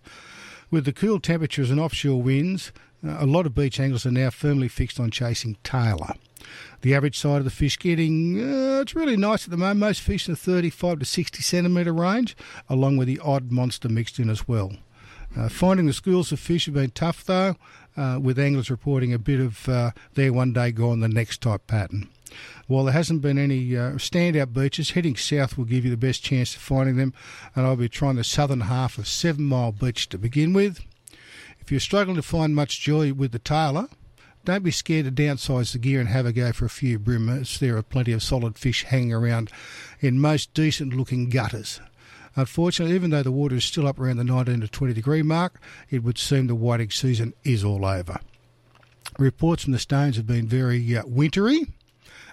With 0.71 0.85
the 0.85 0.93
cool 0.93 1.19
temperatures 1.19 1.71
and 1.71 1.81
offshore 1.81 2.23
winds, 2.23 2.73
uh, 3.07 3.17
a 3.19 3.27
lot 3.27 3.47
of 3.47 3.55
beach 3.55 3.81
anglers 3.81 4.07
are 4.07 4.11
now 4.11 4.31
firmly 4.31 4.69
fixed 4.69 5.01
on 5.01 5.11
chasing 5.11 5.57
tailor. 5.65 6.15
The 6.83 6.95
average 6.95 7.19
side 7.19 7.39
of 7.39 7.45
the 7.45 7.51
fish 7.51 7.79
getting, 7.79 8.39
uh, 8.41 8.81
it's 8.81 8.95
really 8.95 9.17
nice 9.17 9.45
at 9.45 9.51
the 9.51 9.57
moment. 9.57 9.81
Most 9.81 10.01
fish 10.01 10.29
in 10.29 10.35
the 10.35 10.39
35 10.39 11.01
to 11.01 11.05
60 11.05 11.43
centimetre 11.43 11.93
range, 11.93 12.37
along 12.69 12.97
with 12.97 13.09
the 13.09 13.19
odd 13.19 13.51
monster 13.51 13.89
mixed 13.89 14.19
in 14.19 14.31
as 14.31 14.47
well. 14.47 14.73
Uh, 15.37 15.49
finding 15.49 15.87
the 15.87 15.93
schools 15.93 16.33
of 16.33 16.41
fish 16.41 16.67
have 16.67 16.75
been 16.75 16.91
tough 16.91 17.25
though, 17.25 17.57
uh, 17.97 18.19
with 18.21 18.39
anglers 18.39 18.71
reporting 18.71 19.13
a 19.13 19.19
bit 19.19 19.41
of 19.41 19.69
uh, 19.69 19.91
there 20.15 20.33
one 20.33 20.53
day 20.53 20.71
gone 20.73 21.01
the 21.01 21.09
next 21.09 21.43
type 21.43 21.67
pattern. 21.67 22.09
While 22.67 22.85
there 22.85 22.93
hasn't 22.93 23.23
been 23.23 23.39
any 23.39 23.77
uh, 23.77 23.93
standout 23.93 24.53
beaches, 24.53 24.91
heading 24.91 25.17
south 25.17 25.57
will 25.57 25.65
give 25.65 25.85
you 25.85 25.91
the 25.91 25.97
best 25.97 26.23
chance 26.23 26.55
of 26.55 26.61
finding 26.61 26.97
them, 26.97 27.15
and 27.55 27.67
I'll 27.67 27.77
be 27.77 27.89
trying 27.89 28.17
the 28.17 28.25
southern 28.25 28.63
half 28.63 28.99
of 28.99 29.09
Seven 29.09 29.45
Mile 29.45 29.73
Beach 29.73 30.09
to 30.11 30.19
begin 30.19 30.53
with. 30.53 30.81
If 31.61 31.71
you're 31.71 31.81
struggling 31.81 32.17
to 32.17 32.23
find 32.23 32.55
much 32.55 32.81
joy 32.81 33.13
with 33.13 33.33
the 33.33 33.39
tailor, 33.39 33.89
don't 34.49 34.63
be 34.65 34.71
scared 34.71 35.05
to 35.05 35.13
downsize 35.13 35.73
the 35.73 35.79
gear 35.79 36.01
and 36.01 36.09
have 36.09 36.25
a 36.25 36.33
go 36.33 36.53
for 36.53 36.65
a 36.65 36.71
few 36.71 36.99
brimmers. 36.99 37.59
there 37.59 37.77
are 37.77 37.83
plenty 37.83 38.13
of 38.13 38.23
solid 38.23 38.57
fish 38.57 38.83
hanging 38.85 39.13
around 39.13 39.51
in 40.01 40.19
most 40.19 40.55
decent 40.55 40.95
looking 40.95 41.29
gutters. 41.29 41.83
Unfortunately, 42.35 42.95
even 42.95 43.11
though 43.11 43.23
the 43.23 43.31
water 43.31 43.57
is 43.57 43.67
still 43.67 43.87
up 43.87 44.01
around 44.01 44.17
the 44.17 44.25
19 44.25 44.63
to 44.63 44.69
20 44.69 44.95
degree 44.95 45.21
mark, 45.21 45.61
it 45.91 46.03
would 46.03 46.17
seem 46.17 46.47
the 46.47 46.55
whiting 46.55 46.89
season 46.89 47.35
is 47.45 47.63
all 47.63 47.85
over. 47.85 48.21
Reports 49.19 49.65
from 49.65 49.75
the 49.75 49.79
Stones 49.79 50.17
have 50.17 50.27
been 50.27 50.49
very 50.49 50.97
uh, 50.97 51.03
wintry. 51.05 51.67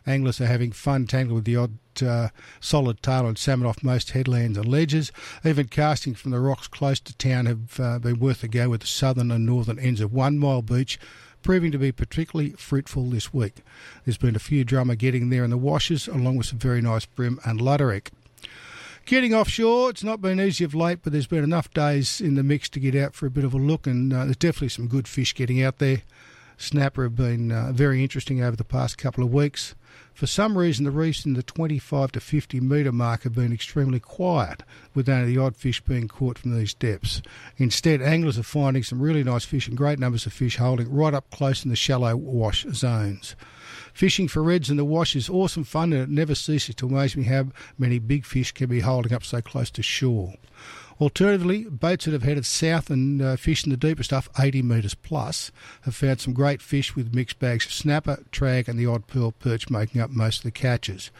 Anglers 0.07 0.39
are 0.39 0.45
having 0.45 0.71
fun 0.71 1.07
tangling 1.07 1.35
with 1.35 1.43
the 1.43 1.57
odd 1.57 1.77
uh, 2.01 2.29
solid 2.61 3.03
tail 3.03 3.27
and 3.27 3.37
salmon 3.37 3.67
off 3.67 3.83
most 3.83 4.11
headlands 4.11 4.57
and 4.57 4.69
ledges. 4.69 5.11
Even 5.43 5.67
casting 5.67 6.15
from 6.15 6.31
the 6.31 6.39
rocks 6.39 6.69
close 6.69 7.01
to 7.01 7.17
town 7.17 7.45
have 7.45 7.77
uh, 7.77 7.99
been 7.99 8.19
worth 8.19 8.41
a 8.41 8.47
go 8.47 8.69
with 8.69 8.81
the 8.81 8.87
southern 8.87 9.31
and 9.31 9.45
northern 9.45 9.79
ends 9.79 9.99
of 9.99 10.13
One 10.13 10.37
Mile 10.37 10.61
Beach, 10.61 10.97
proving 11.45 11.71
to 11.71 11.77
be 11.77 11.91
particularly 11.91 12.49
fruitful 12.53 13.03
this 13.11 13.31
week. 13.31 13.57
There's 14.03 14.17
been 14.17 14.35
a 14.35 14.39
few 14.39 14.63
drummer 14.63 14.95
getting 14.95 15.29
there 15.29 15.43
in 15.43 15.51
the 15.51 15.59
washes, 15.59 16.07
along 16.07 16.37
with 16.37 16.47
some 16.47 16.57
very 16.57 16.81
nice 16.81 17.05
brim 17.05 17.39
and 17.45 17.59
luderick. 17.59 18.07
Getting 19.05 19.35
offshore, 19.35 19.91
it's 19.91 20.03
not 20.03 20.23
been 20.23 20.41
easy 20.41 20.63
of 20.63 20.73
late, 20.73 21.01
but 21.03 21.13
there's 21.13 21.27
been 21.27 21.43
enough 21.43 21.71
days 21.71 22.19
in 22.19 22.33
the 22.33 22.41
mix 22.41 22.67
to 22.69 22.79
get 22.79 22.95
out 22.95 23.13
for 23.13 23.27
a 23.27 23.29
bit 23.29 23.43
of 23.43 23.53
a 23.53 23.57
look, 23.57 23.85
and 23.85 24.11
uh, 24.11 24.23
there's 24.25 24.37
definitely 24.37 24.69
some 24.69 24.87
good 24.87 25.07
fish 25.07 25.35
getting 25.35 25.61
out 25.61 25.77
there. 25.77 26.01
Snapper 26.57 27.03
have 27.03 27.15
been 27.15 27.51
uh, 27.51 27.71
very 27.71 28.01
interesting 28.01 28.41
over 28.41 28.55
the 28.55 28.63
past 28.63 28.97
couple 28.97 29.23
of 29.23 29.31
weeks. 29.31 29.75
For 30.15 30.27
some 30.27 30.57
reason, 30.57 30.85
the 30.85 30.91
reefs 30.91 31.25
in 31.25 31.33
the 31.33 31.43
25 31.43 32.13
to 32.13 32.21
50 32.21 32.61
metre 32.61 32.93
mark 32.93 33.23
have 33.23 33.35
been 33.35 33.51
extremely 33.51 33.99
quiet, 33.99 34.63
with 34.93 35.09
only 35.09 35.35
the 35.35 35.41
odd 35.41 35.57
fish 35.57 35.81
being 35.81 36.07
caught 36.07 36.37
from 36.37 36.57
these 36.57 36.73
depths. 36.73 37.21
Instead, 37.57 38.01
anglers 38.01 38.39
are 38.39 38.43
finding 38.43 38.81
some 38.81 39.01
really 39.01 39.25
nice 39.25 39.43
fish 39.43 39.67
and 39.67 39.75
great 39.75 39.99
numbers 39.99 40.25
of 40.25 40.31
fish 40.31 40.55
holding 40.55 40.89
right 40.89 41.13
up 41.13 41.29
close 41.31 41.65
in 41.65 41.69
the 41.69 41.75
shallow 41.75 42.15
wash 42.15 42.65
zones. 42.71 43.35
Fishing 43.93 44.29
for 44.29 44.41
reds 44.41 44.69
in 44.69 44.77
the 44.77 44.85
wash 44.85 45.17
is 45.17 45.29
awesome 45.29 45.65
fun 45.65 45.91
and 45.91 46.03
it 46.03 46.09
never 46.09 46.33
ceases 46.33 46.75
to 46.75 46.87
amaze 46.87 47.17
me 47.17 47.23
how 47.23 47.47
many 47.77 47.99
big 47.99 48.25
fish 48.25 48.53
can 48.53 48.69
be 48.69 48.79
holding 48.79 49.11
up 49.11 49.23
so 49.25 49.41
close 49.41 49.69
to 49.71 49.83
shore. 49.83 50.35
Alternatively, 50.99 51.65
boats 51.65 52.05
that 52.05 52.13
have 52.13 52.23
headed 52.23 52.45
south 52.45 52.89
and 52.89 53.21
uh, 53.21 53.35
fished 53.35 53.65
in 53.65 53.71
the 53.71 53.77
deeper 53.77 54.03
stuff, 54.03 54.29
80 54.39 54.61
metres 54.61 54.93
plus, 54.93 55.51
have 55.81 55.93
found 55.93 56.21
some 56.21 56.31
great 56.31 56.61
fish 56.61 56.95
with 56.95 57.13
mixed 57.13 57.37
bags 57.37 57.65
of 57.65 57.73
snapper, 57.73 58.23
trag, 58.31 58.69
and 58.69 58.79
the 58.79 58.85
odd 58.85 59.05
pearl 59.07 59.31
perch 59.31 59.69
making 59.69 59.99
up 59.99 60.09
most 60.09 60.37
of 60.37 60.43
the 60.43 60.51
catches. 60.51 61.11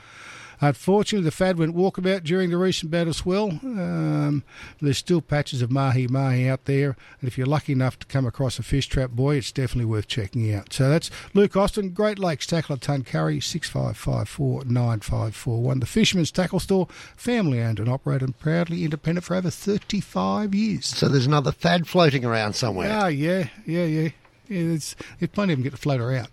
Unfortunately, 0.62 1.26
the 1.26 1.32
fad 1.32 1.58
went 1.58 1.76
walkabout 1.76 2.24
during 2.24 2.50
the 2.50 2.56
recent 2.58 2.94
of 2.94 3.16
swell. 3.16 3.52
Um, 3.64 4.44
there's 4.82 4.98
still 4.98 5.22
patches 5.22 5.62
of 5.62 5.72
mahi 5.72 6.08
mahi 6.08 6.50
out 6.50 6.66
there, 6.66 6.98
and 7.20 7.28
if 7.28 7.38
you're 7.38 7.48
lucky 7.48 7.74
enough 7.74 8.00
to 8.00 8.08
come 8.08 8.26
across 8.26 8.58
a 8.60 8.64
fish 8.64 8.88
trap, 8.88 9.12
boy, 9.12 9.36
it's 9.36 9.52
definitely 9.52 9.86
worth 9.86 10.08
checking 10.08 10.52
out. 10.54 10.72
So 10.74 10.90
that's 10.90 11.12
Luke 11.34 11.58
Austin, 11.58 11.90
Great 11.90 12.20
Lakes 12.20 12.48
Tackle 12.48 12.76
at 12.76 12.82
Tuncurry, 12.82 13.40
65549541. 13.40 15.80
The 15.80 15.86
Fisherman's 15.86 16.32
Tackle 16.32 16.60
Store, 16.60 16.88
family 17.16 17.62
owned 17.62 17.80
and 17.80 17.88
operated 17.90 18.30
and 18.30 18.40
proudly 18.40 18.84
independent 18.84 19.26
for 19.26 19.36
over 19.36 19.50
35 19.50 20.56
years. 20.56 20.86
So 20.86 21.08
there's 21.08 21.26
another 21.26 21.52
fad 21.52 21.88
floating 21.88 22.24
around 22.26 22.54
somewhere. 22.54 23.00
Oh, 23.02 23.08
yeah, 23.08 23.48
yeah, 23.66 23.86
yeah. 23.86 24.10
yeah 24.48 24.48
there's, 24.48 24.96
there's 25.20 25.32
plenty 25.32 25.54
of 25.54 25.60
them 25.60 25.64
get 25.64 25.72
to 25.72 25.78
float 25.78 26.02
around. 26.02 26.28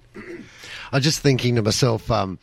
I'm 0.92 1.00
just 1.00 1.20
thinking 1.20 1.56
to 1.56 1.62
myself, 1.62 2.10
um, 2.10 2.38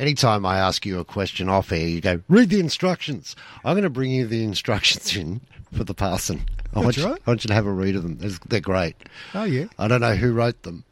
anytime 0.00 0.44
I 0.46 0.58
ask 0.58 0.84
you 0.86 0.98
a 0.98 1.04
question 1.04 1.48
off 1.48 1.70
air, 1.72 1.86
you 1.86 2.00
go, 2.00 2.20
read 2.28 2.48
the 2.50 2.58
instructions. 2.60 3.36
I'm 3.64 3.74
going 3.74 3.84
to 3.84 3.90
bring 3.90 4.10
you 4.10 4.26
the 4.26 4.42
instructions 4.42 5.14
in 5.22 5.40
for 5.72 5.84
the 5.84 5.94
parson. 5.94 6.42
I 6.74 6.80
want, 6.80 6.96
you, 6.96 7.04
right. 7.04 7.20
I 7.26 7.30
want 7.30 7.44
you 7.44 7.48
to 7.48 7.54
have 7.54 7.66
a 7.66 7.72
read 7.72 7.96
of 7.96 8.02
them. 8.02 8.16
They're- 8.18 8.38
They're 8.48 8.60
great. 8.60 8.96
Oh, 9.34 9.44
yeah. 9.44 9.66
I 9.78 9.88
don't 9.88 10.00
know 10.00 10.14
who 10.14 10.32
wrote 10.32 10.62
them. 10.62 10.84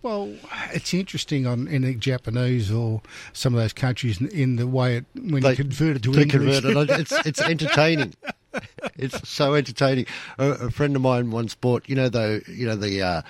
Well, 0.00 0.32
it's 0.72 0.94
interesting 0.94 1.46
on 1.46 1.66
in 1.66 1.82
the 1.82 1.92
Japanese 1.94 2.70
or 2.70 3.02
some 3.32 3.52
of 3.54 3.60
those 3.60 3.72
countries 3.72 4.20
in, 4.20 4.28
in 4.28 4.56
the 4.56 4.66
way 4.66 4.98
it 4.98 5.04
when 5.14 5.42
They- 5.42 5.50
you 5.50 5.56
convert 5.56 5.96
it 5.96 6.02
to 6.04 6.10
English. 6.18 6.60
convert 6.62 6.90
it. 6.90 7.00
It's, 7.00 7.12
it's 7.26 7.40
entertaining. 7.54 8.14
it's 8.96 9.28
so 9.28 9.54
entertaining. 9.54 10.06
A, 10.38 10.50
a 10.52 10.70
friend 10.70 10.94
of 10.96 11.02
mine 11.02 11.30
once 11.30 11.54
bought, 11.54 11.88
you 11.88 11.94
know, 11.96 12.08
though, 12.08 12.40
you 12.48 12.66
know 12.66 12.76
the 12.76 13.02
uh, 13.02 13.22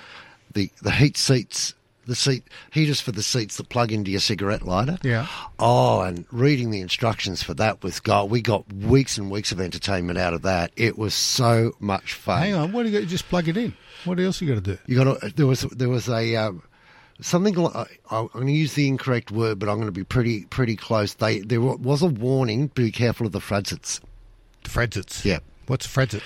the 0.53 0.69
the 0.81 0.91
heat 0.91 1.17
seats, 1.17 1.73
the 2.09 2.15
seat 2.15 2.43
heaters 2.73 2.99
for 2.99 3.11
the 3.13 3.23
seats 3.23 3.55
that 3.57 3.69
plug 3.69 3.91
into 3.93 4.11
your 4.11 4.19
cigarette 4.19 4.63
lighter. 4.63 4.97
Yeah. 5.03 5.27
Oh, 5.57 6.01
and 6.01 6.25
reading 6.31 6.71
the 6.71 6.81
instructions 6.81 7.41
for 7.41 7.53
that 7.53 7.81
with 7.83 8.03
God, 8.03 8.29
we 8.29 8.41
got 8.41 8.71
weeks 8.73 9.17
and 9.17 9.31
weeks 9.31 9.51
of 9.53 9.61
entertainment 9.61 10.19
out 10.19 10.33
of 10.33 10.41
that. 10.41 10.71
It 10.75 10.97
was 10.97 11.13
so 11.13 11.71
much 11.79 12.13
fun. 12.13 12.39
Hang 12.41 12.53
on, 12.55 12.71
what 12.73 12.83
do 12.83 12.89
you 12.89 12.99
got? 12.99 13.07
Just 13.07 13.29
plug 13.29 13.47
it 13.47 13.55
in. 13.55 13.73
What 14.05 14.19
else 14.19 14.41
you 14.41 14.47
got 14.47 14.55
to 14.63 14.75
do? 14.75 14.77
You 14.87 15.03
got 15.03 15.21
to, 15.21 15.29
there 15.35 15.47
was 15.47 15.61
there 15.61 15.89
was 15.89 16.09
a 16.09 16.35
um, 16.35 16.63
something 17.21 17.53
like 17.55 17.75
I- 18.11 18.17
I'm 18.17 18.27
going 18.27 18.47
to 18.47 18.53
use 18.53 18.73
the 18.73 18.87
incorrect 18.87 19.31
word, 19.31 19.59
but 19.59 19.69
I'm 19.69 19.75
going 19.75 19.87
to 19.87 19.91
be 19.91 20.03
pretty 20.03 20.45
pretty 20.45 20.75
close. 20.75 21.13
They 21.13 21.39
there 21.39 21.61
was 21.61 22.01
a 22.01 22.07
warning: 22.07 22.67
be 22.67 22.91
careful 22.91 23.25
of 23.27 23.31
the 23.31 23.39
fredzets. 23.39 23.99
The 24.63 24.69
fredzets. 24.69 25.23
Yeah. 25.25 25.39
What's 25.67 25.85
a 25.85 25.89
fredzet? 25.89 26.21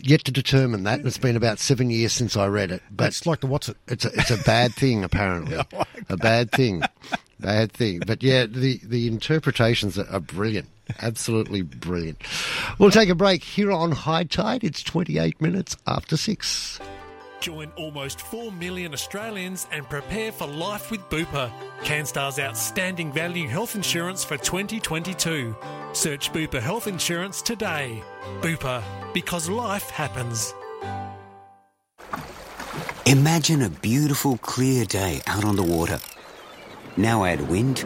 Yet 0.00 0.24
to 0.24 0.32
determine 0.32 0.84
that. 0.84 1.04
It's 1.04 1.18
been 1.18 1.36
about 1.36 1.58
seven 1.58 1.90
years 1.90 2.12
since 2.12 2.36
I 2.36 2.46
read 2.46 2.70
it, 2.70 2.82
but 2.90 3.08
it's 3.08 3.26
like 3.26 3.40
the 3.40 3.46
what's 3.46 3.68
it? 3.68 3.76
it's 3.88 4.04
a, 4.04 4.12
it's 4.14 4.30
a 4.30 4.42
bad 4.44 4.74
thing 4.74 5.04
apparently. 5.04 5.58
Oh 5.74 5.84
a 6.08 6.16
bad 6.16 6.50
thing, 6.50 6.82
bad 7.38 7.72
thing. 7.72 8.00
But 8.06 8.22
yeah, 8.22 8.46
the 8.46 8.80
the 8.82 9.06
interpretations 9.06 9.98
are, 9.98 10.08
are 10.10 10.20
brilliant. 10.20 10.68
Absolutely 11.00 11.62
brilliant. 11.62 12.20
We'll 12.78 12.90
take 12.90 13.08
a 13.08 13.14
break 13.14 13.42
here 13.44 13.70
on 13.72 13.92
High 13.92 14.24
Tide. 14.24 14.64
It's 14.64 14.82
28 14.82 15.40
minutes 15.40 15.76
after 15.86 16.16
six. 16.16 16.80
Join 17.42 17.72
almost 17.74 18.20
4 18.20 18.52
million 18.52 18.92
Australians 18.92 19.66
and 19.72 19.84
prepare 19.90 20.30
for 20.30 20.46
life 20.46 20.92
with 20.92 21.00
Bupa, 21.10 21.50
CanStar's 21.80 22.38
outstanding 22.38 23.12
value 23.12 23.48
health 23.48 23.74
insurance 23.74 24.22
for 24.22 24.36
2022. 24.36 25.56
Search 25.92 26.32
Bupa 26.32 26.60
Health 26.60 26.86
Insurance 26.86 27.42
today. 27.42 28.00
Bupa, 28.42 28.80
because 29.12 29.48
life 29.48 29.90
happens. 29.90 30.54
Imagine 33.06 33.62
a 33.62 33.70
beautiful, 33.70 34.36
clear 34.36 34.84
day 34.84 35.20
out 35.26 35.44
on 35.44 35.56
the 35.56 35.64
water. 35.64 35.98
Now 36.96 37.24
add 37.24 37.40
wind, 37.48 37.80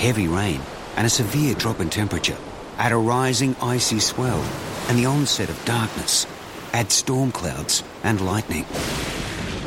heavy 0.00 0.26
rain, 0.26 0.60
and 0.96 1.06
a 1.06 1.10
severe 1.10 1.54
drop 1.54 1.78
in 1.78 1.90
temperature. 1.90 2.36
Add 2.78 2.90
a 2.90 2.96
rising 2.96 3.54
icy 3.62 4.00
swell 4.00 4.42
and 4.88 4.98
the 4.98 5.06
onset 5.06 5.48
of 5.48 5.64
darkness. 5.64 6.26
Add 6.72 6.92
storm 6.92 7.32
clouds 7.32 7.82
and 8.04 8.20
lightning. 8.20 8.64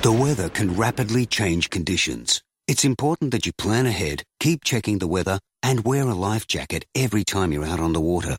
The 0.01 0.11
weather 0.11 0.49
can 0.49 0.75
rapidly 0.75 1.25
change 1.25 1.69
conditions. 1.69 2.41
It's 2.67 2.85
important 2.85 3.31
that 3.31 3.45
you 3.45 3.51
plan 3.53 3.85
ahead, 3.85 4.23
keep 4.39 4.63
checking 4.63 4.99
the 4.99 5.07
weather, 5.07 5.39
and 5.61 5.83
wear 5.83 6.03
a 6.03 6.13
life 6.13 6.47
jacket 6.47 6.85
every 6.95 7.23
time 7.23 7.51
you're 7.51 7.65
out 7.65 7.79
on 7.79 7.93
the 7.93 8.01
water. 8.01 8.37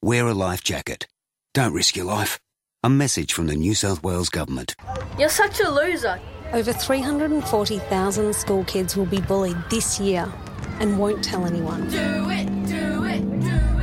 Wear 0.00 0.26
a 0.28 0.34
life 0.34 0.62
jacket. 0.62 1.06
Don't 1.54 1.72
risk 1.72 1.96
your 1.96 2.04
life. 2.04 2.38
A 2.84 2.88
message 2.88 3.32
from 3.32 3.46
the 3.46 3.56
New 3.56 3.74
South 3.74 4.02
Wales 4.02 4.28
Government. 4.28 4.74
You're 5.18 5.28
such 5.28 5.60
a 5.60 5.68
loser. 5.68 6.20
Over 6.52 6.72
340,000 6.72 8.34
school 8.34 8.64
kids 8.64 8.96
will 8.96 9.06
be 9.06 9.20
bullied 9.20 9.56
this 9.70 9.98
year 9.98 10.32
and 10.78 10.98
won't 10.98 11.24
tell 11.24 11.46
anyone. 11.46 11.88
Do 11.88 12.30
it, 12.30 12.46
do 12.66 13.04
it, 13.04 13.40
do 13.40 13.46
it, 13.46 13.73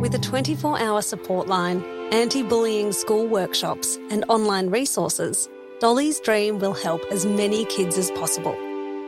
With 0.00 0.14
a 0.14 0.18
24 0.18 0.80
hour 0.80 1.02
support 1.02 1.46
line, 1.46 1.84
anti 2.10 2.42
bullying 2.42 2.90
school 2.90 3.26
workshops, 3.26 3.98
and 4.10 4.24
online 4.30 4.70
resources, 4.70 5.46
Dolly's 5.78 6.18
Dream 6.20 6.58
will 6.58 6.72
help 6.72 7.04
as 7.12 7.26
many 7.26 7.66
kids 7.66 7.98
as 7.98 8.10
possible. 8.12 8.56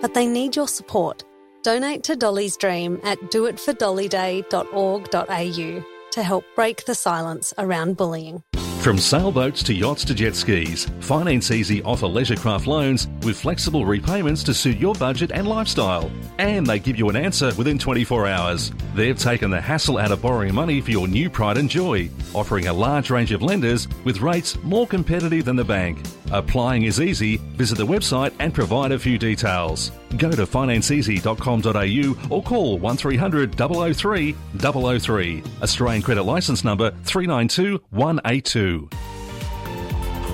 But 0.02 0.12
they 0.12 0.26
need 0.26 0.54
your 0.54 0.68
support. 0.68 1.24
Donate 1.62 2.04
to 2.04 2.14
Dolly's 2.14 2.58
Dream 2.58 3.00
at 3.04 3.18
doitfordollyday.org.au 3.32 5.84
to 6.10 6.22
help 6.22 6.44
break 6.54 6.84
the 6.84 6.94
silence 6.94 7.54
around 7.56 7.96
bullying. 7.96 8.42
From 8.82 8.98
sailboats 8.98 9.62
to 9.62 9.72
yachts 9.72 10.04
to 10.06 10.12
jet 10.12 10.34
skis, 10.34 10.86
Finance 10.98 11.52
Easy 11.52 11.84
offer 11.84 12.08
leisure 12.08 12.34
craft 12.34 12.66
loans 12.66 13.06
with 13.22 13.40
flexible 13.40 13.86
repayments 13.86 14.42
to 14.42 14.52
suit 14.52 14.76
your 14.76 14.92
budget 14.96 15.30
and 15.30 15.46
lifestyle. 15.46 16.10
And 16.38 16.66
they 16.66 16.80
give 16.80 16.98
you 16.98 17.08
an 17.08 17.14
answer 17.14 17.52
within 17.54 17.78
24 17.78 18.26
hours. 18.26 18.72
They've 18.96 19.16
taken 19.16 19.52
the 19.52 19.60
hassle 19.60 19.98
out 19.98 20.10
of 20.10 20.20
borrowing 20.20 20.52
money 20.52 20.80
for 20.80 20.90
your 20.90 21.06
new 21.06 21.30
pride 21.30 21.58
and 21.58 21.70
joy, 21.70 22.10
offering 22.34 22.66
a 22.66 22.72
large 22.72 23.08
range 23.08 23.30
of 23.30 23.40
lenders 23.40 23.86
with 24.02 24.20
rates 24.20 24.58
more 24.64 24.88
competitive 24.88 25.44
than 25.44 25.54
the 25.54 25.64
bank. 25.64 26.04
Applying 26.32 26.84
is 26.84 27.00
easy. 27.00 27.36
Visit 27.56 27.76
the 27.76 27.86
website 27.86 28.32
and 28.38 28.52
provide 28.54 28.90
a 28.92 28.98
few 28.98 29.18
details. 29.18 29.92
Go 30.16 30.30
to 30.30 30.46
financeeasy.com.au 30.46 32.34
or 32.34 32.42
call 32.42 32.78
1300 32.78 33.54
003 33.94 34.34
003. 34.58 35.42
Australian 35.62 36.02
credit 36.02 36.22
licence 36.22 36.64
number 36.64 36.90
392182. 37.04 38.88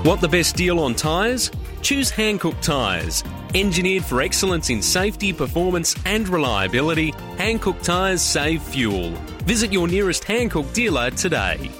Want 0.04 0.20
the 0.20 0.28
best 0.28 0.54
deal 0.54 0.78
on 0.78 0.94
tyres? 0.94 1.50
Choose 1.82 2.10
Hankook 2.10 2.60
Tyres. 2.60 3.24
Engineered 3.54 4.04
for 4.04 4.20
excellence 4.20 4.70
in 4.70 4.80
safety, 4.80 5.32
performance, 5.32 5.96
and 6.04 6.28
reliability, 6.28 7.12
Hankook 7.36 7.82
Tyres 7.82 8.22
save 8.22 8.62
fuel. 8.62 9.10
Visit 9.44 9.72
your 9.72 9.88
nearest 9.88 10.22
Hankook 10.22 10.72
dealer 10.72 11.10
today. 11.10 11.70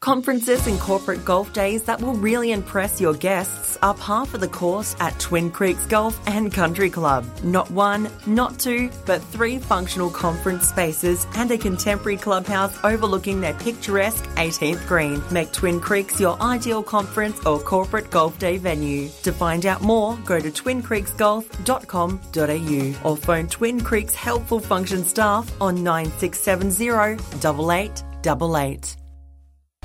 Conferences 0.00 0.68
and 0.68 0.78
corporate 0.78 1.24
golf 1.24 1.52
days 1.52 1.82
that 1.82 2.00
will 2.00 2.14
really 2.14 2.52
impress 2.52 3.00
your 3.00 3.14
guests 3.14 3.76
are 3.82 3.94
par 3.94 4.24
for 4.26 4.38
the 4.38 4.46
course 4.46 4.94
at 5.00 5.18
Twin 5.18 5.50
Creeks 5.50 5.86
Golf 5.86 6.20
and 6.28 6.52
Country 6.52 6.88
Club. 6.88 7.26
Not 7.42 7.68
one, 7.72 8.08
not 8.24 8.60
two, 8.60 8.90
but 9.06 9.20
three 9.20 9.58
functional 9.58 10.08
conference 10.08 10.68
spaces 10.68 11.26
and 11.34 11.50
a 11.50 11.58
contemporary 11.58 12.16
clubhouse 12.16 12.78
overlooking 12.84 13.40
their 13.40 13.54
picturesque 13.54 14.22
18th 14.36 14.86
green 14.86 15.20
make 15.32 15.52
Twin 15.52 15.80
Creeks 15.80 16.20
your 16.20 16.40
ideal 16.40 16.84
conference 16.84 17.44
or 17.44 17.58
corporate 17.58 18.12
golf 18.12 18.38
day 18.38 18.56
venue. 18.56 19.08
To 19.24 19.32
find 19.32 19.66
out 19.66 19.82
more, 19.82 20.16
go 20.24 20.38
to 20.38 20.52
twincreeksgolf.com.au 20.52 23.10
or 23.10 23.16
phone 23.16 23.48
Twin 23.48 23.80
Creeks 23.80 24.14
Helpful 24.14 24.60
Function 24.60 25.02
staff 25.02 25.50
on 25.60 25.82
9670 25.82 27.14
8888. 27.44 29.07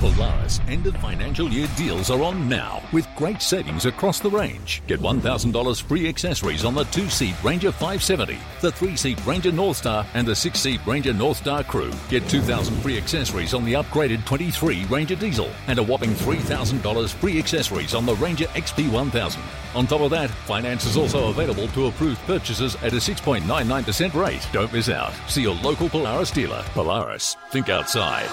Polaris 0.04 0.60
end 0.68 0.86
of 0.86 0.98
financial 0.98 1.48
year 1.48 1.66
deals 1.78 2.12
are 2.12 2.22
on 2.22 2.50
now 2.50 2.84
with 2.92 3.08
great 3.16 3.42
savings 3.42 3.86
across 3.86 4.20
the 4.20 4.30
range. 4.30 4.84
Get 4.86 5.00
$1,000 5.00 5.82
free 5.82 6.10
accessories 6.10 6.66
on 6.66 6.76
the 6.76 6.84
two 6.86 7.08
seat 7.08 7.42
Ranger 7.42 7.72
570, 7.72 8.38
the 8.60 8.74
three 8.74 8.98
seat 8.98 9.26
Ranger 9.26 9.54
Northstar, 9.54 10.06
and 10.14 10.28
the 10.28 10.36
six 10.36 10.60
seat 10.60 10.82
Ranger 10.86 11.14
Northstar 11.14 11.66
Crew. 11.66 11.90
Get 12.10 12.28
2000 12.28 12.76
free 12.82 12.98
accessories 12.98 13.54
on 13.54 13.64
the 13.64 13.76
upgraded 13.76 14.26
23 14.26 14.84
Ranger 14.86 15.16
Diesel 15.16 15.50
and 15.68 15.80
a 15.80 15.84
whopping 15.84 16.12
$3,000 16.16 17.10
free 17.14 17.40
accessories 17.40 17.96
on 17.96 18.06
the 18.06 18.16
Ranger 18.16 18.48
XP 18.48 18.92
1000. 18.92 19.42
On 19.74 19.88
top 19.88 20.02
of 20.02 20.12
that, 20.12 20.30
finance 20.30 20.86
is 20.86 20.98
also 20.98 21.30
available 21.30 21.70
to 21.70 21.88
approved 21.88 22.20
purchases 22.24 22.76
at 22.84 22.92
a 22.92 22.98
6.99% 22.98 24.14
rate. 24.14 24.46
Don't 24.52 24.74
miss 24.74 24.90
out. 24.90 25.14
See 25.30 25.44
your 25.44 25.56
local 25.56 25.88
Polaris 25.88 26.30
dealer. 26.30 26.62
Polaris, 26.74 27.38
think 27.52 27.70
outside. 27.70 28.30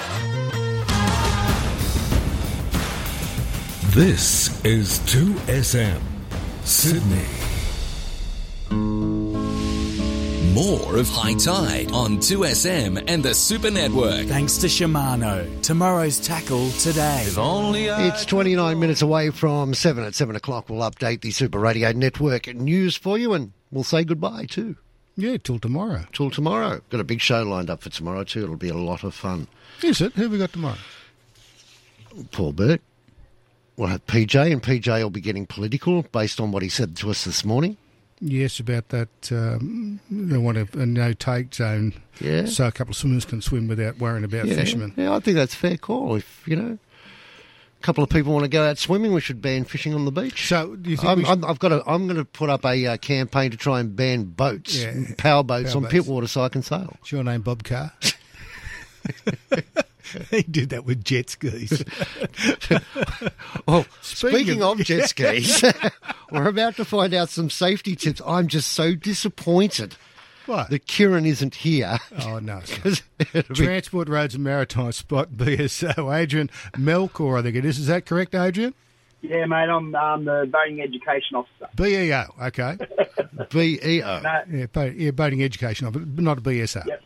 This 3.95 4.65
is 4.65 5.01
2SM 5.01 6.01
Sydney. 6.63 7.27
More 10.55 10.97
of 10.97 11.09
High 11.09 11.35
Tide 11.35 11.91
on 11.91 12.19
2SM 12.19 13.03
and 13.09 13.25
the 13.25 13.35
Super 13.35 13.69
Network. 13.69 14.27
Thanks 14.27 14.59
to 14.59 14.69
Shimano. 14.69 15.61
Tomorrow's 15.63 16.21
tackle 16.21 16.71
today. 16.71 17.25
If 17.27 17.37
only 17.37 17.87
It's 17.87 18.25
29 18.25 18.79
minutes 18.79 19.03
away 19.03 19.31
from 19.31 19.75
7 19.75 20.05
at 20.05 20.15
7 20.15 20.37
o'clock. 20.37 20.71
We'll 20.71 20.89
update 20.89 21.23
the 21.23 21.33
Super 21.33 21.59
Radio 21.59 21.91
Network 21.91 22.47
news 22.55 22.95
for 22.95 23.19
you 23.19 23.33
and 23.33 23.51
we'll 23.73 23.83
say 23.83 24.05
goodbye 24.05 24.47
too. 24.49 24.77
Yeah, 25.17 25.37
till 25.39 25.59
tomorrow. 25.59 26.05
Till 26.13 26.31
tomorrow. 26.31 26.81
Got 26.91 27.01
a 27.01 27.05
big 27.05 27.21
show 27.21 27.43
lined 27.43 27.69
up 27.69 27.83
for 27.83 27.91
tomorrow 27.91 28.23
too. 28.23 28.45
It'll 28.45 28.55
be 28.55 28.69
a 28.69 28.75
lot 28.79 29.03
of 29.03 29.17
fun. 29.17 29.49
Is 29.83 30.01
it? 30.01 30.13
Who 30.13 30.23
have 30.23 30.31
we 30.31 30.39
got 30.39 30.53
tomorrow? 30.53 30.79
Paul 32.31 32.53
Burt. 32.53 32.81
We'll 33.81 33.89
have 33.89 34.07
PJ, 34.07 34.53
and 34.53 34.63
PJ 34.63 35.03
will 35.03 35.09
be 35.09 35.23
getting 35.23 35.47
political 35.47 36.03
based 36.03 36.39
on 36.39 36.53
what 36.53 36.63
he 36.63 36.69
said 36.69 36.97
to 36.97 37.09
us 37.09 37.25
this 37.25 37.47
morning. 37.47 37.79
Yes, 38.21 38.61
about 38.61 38.91
that. 38.91 39.33
Um, 39.33 40.01
they 40.11 40.37
want 40.37 40.59
a, 40.59 40.69
a 40.75 40.85
no 40.85 41.15
take 41.15 41.55
zone. 41.55 41.95
Yeah. 42.21 42.45
So 42.45 42.67
a 42.67 42.73
couple 42.73 42.93
of 42.93 42.99
swimmers 42.99 43.25
can 43.25 43.41
swim 43.41 43.69
without 43.69 43.97
worrying 43.97 44.25
about 44.25 44.49
yeah, 44.49 44.57
fishermen. 44.57 44.93
Yeah, 44.99 45.15
I 45.15 45.21
think 45.21 45.37
that's 45.37 45.55
fair 45.55 45.79
call. 45.79 46.17
If, 46.17 46.47
you 46.47 46.57
know, 46.57 46.77
a 46.77 47.81
couple 47.81 48.05
of 48.05 48.11
people 48.11 48.35
want 48.35 48.45
to 48.45 48.51
go 48.51 48.69
out 48.69 48.77
swimming, 48.77 49.15
we 49.15 49.23
should 49.23 49.41
ban 49.41 49.65
fishing 49.65 49.95
on 49.95 50.05
the 50.05 50.13
beach. 50.13 50.47
So, 50.47 50.77
do 50.77 50.91
you 50.91 50.99
think 50.99 51.09
I'm, 51.09 51.25
should... 51.25 51.43
I've 51.47 51.59
got 51.59 51.73
a, 51.73 51.83
I'm 51.91 52.07
going 52.07 52.19
to 52.19 52.27
put 52.27 52.51
up 52.51 52.67
a 52.67 52.87
uh, 52.87 52.97
campaign 52.99 53.51
to 53.51 53.57
try 53.57 53.81
and 53.81 53.97
ban 53.97 54.25
boats, 54.25 54.77
Yeah. 54.77 54.93
power 55.17 55.43
boats 55.43 55.73
Power 55.73 55.85
on 55.85 55.91
boats. 55.91 55.95
Pittwater 55.95 56.29
so 56.29 56.43
I 56.43 56.51
can 56.51 56.61
sail. 56.61 56.99
Is 57.03 57.13
your 57.13 57.25
name 57.25 57.41
Bob 57.41 57.65
Carr? 57.65 57.95
he 60.31 60.43
did 60.43 60.71
that 60.71 60.85
with 60.85 61.05
jet 61.05 61.31
skis. 61.31 61.85
Well, 63.67 63.85
Speaking 64.03 64.39
speaking, 64.39 64.63
of- 64.63 64.81
of 64.81 64.87
jet 64.87 65.09
skis, 65.09 65.65
we're 66.31 66.49
about 66.49 66.77
to 66.77 66.85
find 66.85 67.15
out 67.15 67.29
some 67.29 67.51
safety 67.51 67.97
tips. 67.97 68.21
I'm 68.27 68.47
just 68.49 68.73
so 68.73 68.95
disappointed 68.95 69.97
What? 70.47 70.71
that 70.71 70.87
Kieran 70.87 71.27
isn't 71.27 71.55
here. 71.57 71.99
Oh, 72.23 72.39
no. 72.39 72.59
it's 72.59 72.71
not. 72.71 72.83
'Cause 72.83 73.03
it'll 73.35 73.55
be- 73.55 73.65
Transport 73.65 74.09
Roads 74.09 74.35
and 74.35 74.45
Maritime 74.45 74.93
Spot 74.93 75.29
BSO. 75.31 76.15
Adrian 76.17 76.51
Melkor, 76.75 77.39
I 77.39 77.43
think 77.43 77.57
it 77.57 77.65
is. 77.65 77.79
Is 77.79 77.87
that 77.89 78.07
correct, 78.07 78.35
Adrian? 78.35 78.75
Yeah, 79.23 79.45
mate, 79.45 79.69
I'm 79.69 79.95
um, 79.95 80.25
the 80.25 80.49
voting 80.51 80.81
education 80.81 81.37
officer. 81.37 81.69
BEO, 81.77 82.25
okay. 82.45 82.79
BEO. 83.51 84.21
No, 84.21 84.41
Yeah, 84.51 84.67
boat, 84.67 84.95
yeah, 84.95 85.11
boating 85.11 85.43
education, 85.43 85.87
officer, 85.87 86.07
but 86.07 86.25
not 86.25 86.39
a 86.39 86.41
BSO. 86.41 86.87
Yep. 86.87 87.03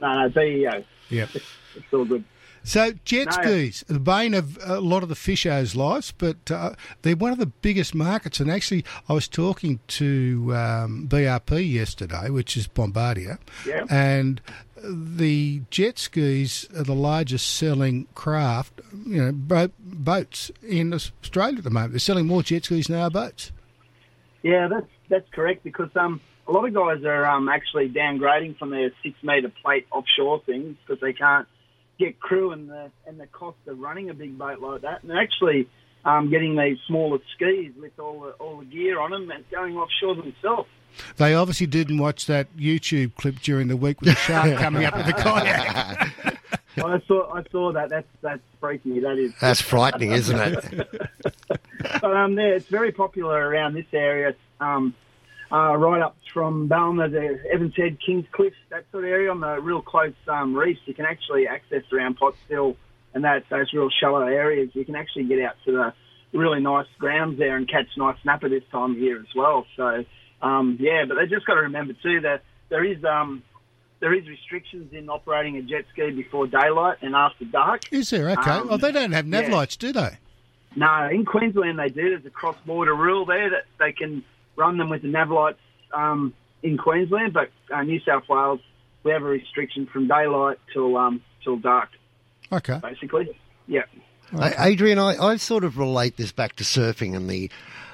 No, 0.00 0.22
no, 0.22 0.28
BEO. 0.28 0.84
Yeah. 1.08 1.26
It's 1.34 1.92
all 1.92 2.04
good. 2.04 2.24
So 2.62 2.92
jet 3.06 3.26
No. 3.26 3.42
skis, 3.42 3.84
the 3.88 3.98
bane 3.98 4.34
of 4.34 4.58
a 4.62 4.80
lot 4.80 5.02
of 5.02 5.08
the 5.08 5.14
fishers' 5.14 5.74
lives, 5.74 6.12
but 6.12 6.50
uh, 6.50 6.74
they're 7.00 7.16
one 7.16 7.32
of 7.32 7.38
the 7.38 7.46
biggest 7.46 7.94
markets. 7.94 8.38
And 8.38 8.50
actually, 8.50 8.84
I 9.08 9.14
was 9.14 9.28
talking 9.28 9.80
to 9.88 10.52
um, 10.54 11.08
BRP 11.08 11.72
yesterday, 11.72 12.28
which 12.28 12.58
is 12.58 12.66
Bombardier, 12.66 13.38
Yeah. 13.66 13.86
and 13.88 14.42
the 14.82 15.62
jet 15.70 15.98
skis 15.98 16.68
are 16.76 16.82
the 16.82 16.94
largest 16.94 17.50
selling 17.56 18.06
craft, 18.14 18.80
you 19.06 19.22
know, 19.24 19.32
boat, 19.32 19.72
boats 19.78 20.50
in 20.62 20.92
Australia 20.92 21.58
at 21.58 21.64
the 21.64 21.70
moment. 21.70 21.92
They're 21.92 21.98
selling 21.98 22.26
more 22.26 22.42
jet 22.42 22.64
skis 22.66 22.88
than 22.88 22.98
our 23.00 23.10
boats. 23.10 23.52
Yeah, 24.42 24.68
that's 24.68 24.86
that's 25.08 25.28
correct 25.30 25.64
because 25.64 25.90
um, 25.96 26.20
a 26.50 26.52
lot 26.52 26.66
of 26.66 26.74
guys 26.74 27.04
are 27.04 27.24
um, 27.26 27.48
actually 27.48 27.88
downgrading 27.88 28.58
from 28.58 28.70
their 28.70 28.90
six 29.04 29.16
metre 29.22 29.52
plate 29.62 29.86
offshore 29.92 30.42
things 30.44 30.76
because 30.84 31.00
they 31.00 31.12
can't 31.12 31.46
get 31.98 32.18
crew 32.18 32.50
and 32.50 32.68
the 32.68 32.90
and 33.06 33.20
the 33.20 33.26
cost 33.28 33.58
of 33.68 33.78
running 33.78 34.10
a 34.10 34.14
big 34.14 34.36
boat 34.36 34.60
like 34.60 34.82
that, 34.82 35.02
and 35.02 35.10
they're 35.10 35.22
actually 35.22 35.68
um, 36.04 36.28
getting 36.28 36.56
these 36.56 36.78
smaller 36.88 37.18
skis 37.34 37.72
with 37.80 37.96
all 38.00 38.20
the 38.22 38.30
all 38.32 38.58
the 38.58 38.64
gear 38.64 39.00
on 39.00 39.12
them 39.12 39.30
and 39.30 39.48
going 39.50 39.76
offshore 39.76 40.16
themselves. 40.16 40.68
They 41.18 41.34
obviously 41.34 41.68
didn't 41.68 41.98
watch 41.98 42.26
that 42.26 42.48
YouTube 42.56 43.14
clip 43.14 43.36
during 43.36 43.68
the 43.68 43.76
week 43.76 44.00
with 44.00 44.10
the 44.10 44.16
shark 44.16 44.58
coming 44.58 44.84
up 44.84 44.96
with 44.96 45.06
the 45.06 45.12
kayak. 45.12 46.12
I 46.76 47.00
saw 47.06 47.32
I 47.32 47.44
saw 47.52 47.72
that. 47.72 47.90
That's 47.90 48.08
that's 48.22 48.42
freaky. 48.58 48.98
That 48.98 49.18
is. 49.18 49.32
That's 49.40 49.60
frightening, 49.60 50.10
isn't 50.10 50.36
it? 50.36 50.88
but 52.00 52.16
um, 52.16 52.36
yeah, 52.36 52.46
it's 52.46 52.66
very 52.66 52.90
popular 52.90 53.48
around 53.48 53.74
this 53.74 53.86
area. 53.92 54.34
Um, 54.60 54.94
uh, 55.52 55.76
right 55.76 56.00
up 56.00 56.16
from 56.32 56.68
Ballina 56.68 57.08
to 57.08 57.38
Evans 57.52 57.74
Head, 57.76 57.98
Kings 58.04 58.26
Cliffs, 58.32 58.56
that 58.70 58.84
sort 58.92 59.04
of 59.04 59.10
area 59.10 59.30
on 59.30 59.40
the 59.40 59.60
real 59.60 59.82
close 59.82 60.14
um, 60.28 60.54
reefs. 60.54 60.80
You 60.84 60.94
can 60.94 61.04
actually 61.04 61.46
access 61.48 61.82
around 61.92 62.18
Potstill 62.18 62.76
and 63.14 63.24
that 63.24 63.44
those 63.50 63.72
real 63.72 63.88
shallow 64.00 64.26
areas. 64.26 64.70
You 64.74 64.84
can 64.84 64.94
actually 64.94 65.24
get 65.24 65.40
out 65.40 65.56
to 65.64 65.72
the 65.72 66.38
really 66.38 66.60
nice 66.60 66.86
grounds 66.98 67.38
there 67.38 67.56
and 67.56 67.68
catch 67.68 67.86
nice 67.96 68.16
snapper 68.22 68.48
this 68.48 68.62
time 68.70 68.92
of 68.92 68.98
year 68.98 69.18
as 69.18 69.34
well. 69.34 69.66
So 69.76 70.04
um, 70.42 70.78
yeah, 70.80 71.04
but 71.06 71.16
they 71.16 71.26
just 71.26 71.46
got 71.46 71.54
to 71.54 71.62
remember 71.62 71.94
too 71.94 72.20
that 72.20 72.42
there 72.68 72.84
is 72.84 73.02
um, 73.04 73.42
there 74.00 74.14
is 74.14 74.26
restrictions 74.28 74.92
in 74.92 75.08
operating 75.10 75.56
a 75.56 75.62
jet 75.62 75.84
ski 75.92 76.10
before 76.10 76.46
daylight 76.46 76.98
and 77.02 77.14
after 77.14 77.44
dark. 77.44 77.92
Is 77.92 78.10
there? 78.10 78.30
Okay. 78.30 78.50
Um, 78.50 78.68
oh, 78.70 78.76
they 78.76 78.92
don't 78.92 79.12
have 79.12 79.26
nav 79.26 79.48
yeah. 79.48 79.56
lights, 79.56 79.76
do 79.76 79.92
they? 79.92 80.18
No, 80.76 81.08
in 81.10 81.24
Queensland 81.24 81.78
they 81.78 81.88
do. 81.88 82.10
There's 82.10 82.24
a 82.24 82.30
cross-border 82.30 82.94
rule 82.94 83.26
there 83.26 83.50
that 83.50 83.64
they 83.78 83.92
can 83.92 84.24
run 84.60 84.76
them 84.78 84.88
with 84.90 85.02
the 85.02 85.08
nav 85.08 85.30
lights 85.30 85.58
um, 85.92 86.34
in 86.62 86.76
Queensland, 86.78 87.32
but 87.32 87.50
uh, 87.74 87.82
New 87.82 88.00
South 88.06 88.28
Wales 88.28 88.60
we 89.02 89.10
have 89.12 89.22
a 89.22 89.26
restriction 89.26 89.86
from 89.86 90.06
daylight 90.08 90.58
till 90.74 90.96
um, 90.98 91.22
till 91.42 91.56
dark, 91.56 91.88
Okay. 92.52 92.78
basically. 92.82 93.30
Yeah. 93.66 93.84
A- 94.38 94.66
Adrian, 94.66 94.98
I, 94.98 95.16
I 95.16 95.36
sort 95.36 95.64
of 95.64 95.78
relate 95.78 96.16
this 96.18 96.32
back 96.32 96.56
to 96.56 96.64
surfing 96.64 97.16
and 97.16 97.28
the, 97.30 97.50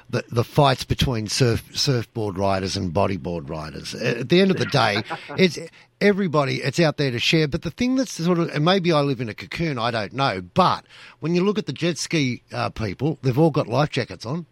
the, 0.09 0.23
the 0.29 0.43
fights 0.43 0.83
between 0.83 1.27
surf, 1.27 1.63
surfboard 1.73 2.37
riders 2.37 2.75
and 2.75 2.93
bodyboard 2.93 3.49
riders. 3.49 3.95
At 3.95 4.27
the 4.29 4.41
end 4.41 4.51
of 4.51 4.57
the 4.57 4.65
day, 4.65 5.01
it's 5.37 5.57
everybody, 6.01 6.55
it's 6.57 6.79
out 6.79 6.97
there 6.97 7.09
to 7.11 7.19
share. 7.19 7.47
But 7.47 7.61
the 7.61 7.71
thing 7.71 7.95
that's 7.95 8.11
sort 8.11 8.37
of, 8.37 8.49
and 8.49 8.65
maybe 8.65 8.91
I 8.91 8.99
live 8.99 9.21
in 9.21 9.29
a 9.29 9.33
cocoon, 9.33 9.79
I 9.79 9.89
don't 9.91 10.13
know. 10.13 10.41
But 10.41 10.85
when 11.21 11.33
you 11.35 11.43
look 11.43 11.57
at 11.57 11.65
the 11.67 11.73
jet 11.73 11.97
ski 11.97 12.43
uh, 12.51 12.69
people, 12.69 13.17
they've 13.21 13.39
all 13.39 13.51
got 13.51 13.67
life 13.67 13.89
jackets 13.91 14.25
on. 14.25 14.45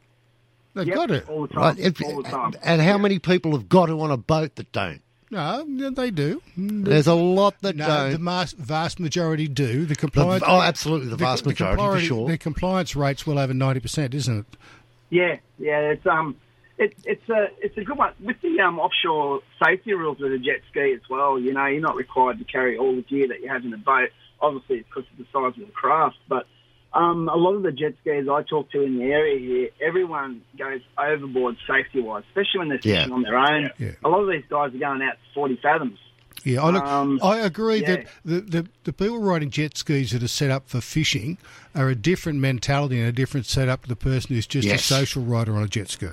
They've 0.76 0.88
Yep, 0.88 0.96
got 0.96 1.12
it. 1.12 1.30
all 1.30 1.42
the 1.48 1.54
time. 1.54 1.62
Right? 1.64 1.80
If- 1.80 2.04
all 2.04 2.22
the 2.22 2.30
time. 2.30 2.54
and 2.64 2.82
how 2.82 2.98
many 2.98 3.18
people 3.18 3.54
have 3.54 3.68
got 3.70 3.90
it 3.90 3.94
on 3.94 4.12
a 4.12 4.18
boat 4.18 4.56
that 4.56 4.72
don't? 4.72 5.02
No, 5.32 5.64
no, 5.68 5.90
they 5.90 6.12
do. 6.12 6.42
There's 6.56 7.08
a 7.08 7.16
lot 7.16 7.60
that 7.62 7.76
no, 7.76 7.88
don't. 7.88 8.12
The 8.12 8.20
mas- 8.20 8.54
vast 8.54 9.00
majority 9.00 9.48
do. 9.48 9.86
The 9.86 9.96
compliance. 9.96 10.44
oh, 10.46 10.62
absolutely, 10.62 11.08
the 11.10 11.16
vast 11.16 11.46
majority, 11.46 11.82
for 11.82 12.00
sure. 12.00 12.28
The 12.30 12.38
compliance 12.38 12.96
rate's 12.96 13.26
well 13.26 13.40
over 13.40 13.54
ninety 13.54 13.80
percent, 13.80 14.14
isn't 14.14 14.40
it? 14.40 14.46
Yeah, 15.10 15.38
yeah, 15.58 15.80
it's 15.92 16.06
um, 16.06 16.36
it, 16.78 16.94
it's 17.06 17.28
a 17.30 17.48
it's 17.60 17.76
a 17.78 17.84
good 17.84 17.98
one 17.98 18.14
with 18.24 18.40
the 18.42 18.60
um 18.62 18.80
offshore 18.80 19.42
safety 19.66 19.94
rules 19.94 20.20
with 20.20 20.32
a 20.32 20.38
jet 20.38 20.62
ski 20.70 20.94
as 20.94 21.02
well. 21.10 21.40
You 21.40 21.54
know, 21.54 21.66
you're 21.66 21.82
not 21.82 21.96
required 21.96 22.38
to 22.40 22.46
carry 22.46 22.78
all 22.78 22.96
the 22.96 23.02
gear 23.02 23.28
that 23.28 23.42
you 23.42 23.50
have 23.50 23.66
in 23.66 23.74
a 23.74 23.78
boat. 23.78 24.10
Obviously, 24.42 24.80
because 24.84 25.06
of 25.12 25.18
the 25.18 25.26
size 25.34 25.60
of 25.60 25.68
the 25.68 25.74
craft, 25.74 26.18
but 26.30 26.46
um, 26.96 27.28
a 27.30 27.36
lot 27.36 27.54
of 27.56 27.64
the 27.64 27.72
jet 27.72 27.94
skiers 28.06 28.28
I 28.34 28.42
talk 28.44 28.72
to 28.72 28.82
in 28.82 28.98
the 28.98 29.04
area 29.06 29.38
here, 29.38 29.70
everyone 29.86 30.42
goes 30.58 30.80
overboard 30.98 31.58
safety 31.68 32.00
wise, 32.02 32.24
especially 32.30 32.60
when 32.60 32.70
they're 32.70 32.80
Yeah. 32.84 33.02
fishing 33.02 33.14
on 33.14 33.22
their 33.24 33.38
own. 33.38 33.70
A 34.04 34.08
lot 34.10 34.22
of 34.22 34.30
these 34.30 34.46
guys 34.50 34.74
are 34.74 34.78
going 34.78 35.02
out 35.02 35.18
40 35.34 35.60
fathoms. 35.62 36.00
Yeah, 36.44 36.62
I, 36.64 36.70
look, 36.70 36.84
Um, 36.84 37.20
I 37.24 37.40
agree 37.40 37.78
yeah. 37.82 37.88
that 37.96 38.08
the, 38.24 38.42
the, 38.42 38.68
the 38.84 38.94
people 38.94 39.20
riding 39.20 39.50
jet 39.50 39.78
skis 39.78 40.12
that 40.12 40.22
are 40.24 40.28
set 40.28 40.52
up 40.52 40.70
for 40.70 40.80
fishing 40.80 41.38
are 41.74 41.90
a 41.90 41.96
different 41.96 42.40
mentality 42.40 43.00
and 43.00 43.08
a 43.10 43.12
different 43.12 43.46
setup 43.48 43.84
to 43.84 43.90
the 43.90 43.96
person 43.96 44.36
who's 44.36 44.46
just 44.48 44.68
Yes. 44.68 44.80
a 44.82 44.84
social 44.84 45.24
rider 45.24 45.56
on 45.56 45.64
a 45.64 45.68
jet 45.68 45.90
ski. 45.90 46.08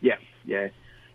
Yeah, 0.00 0.16
yeah. 0.44 0.68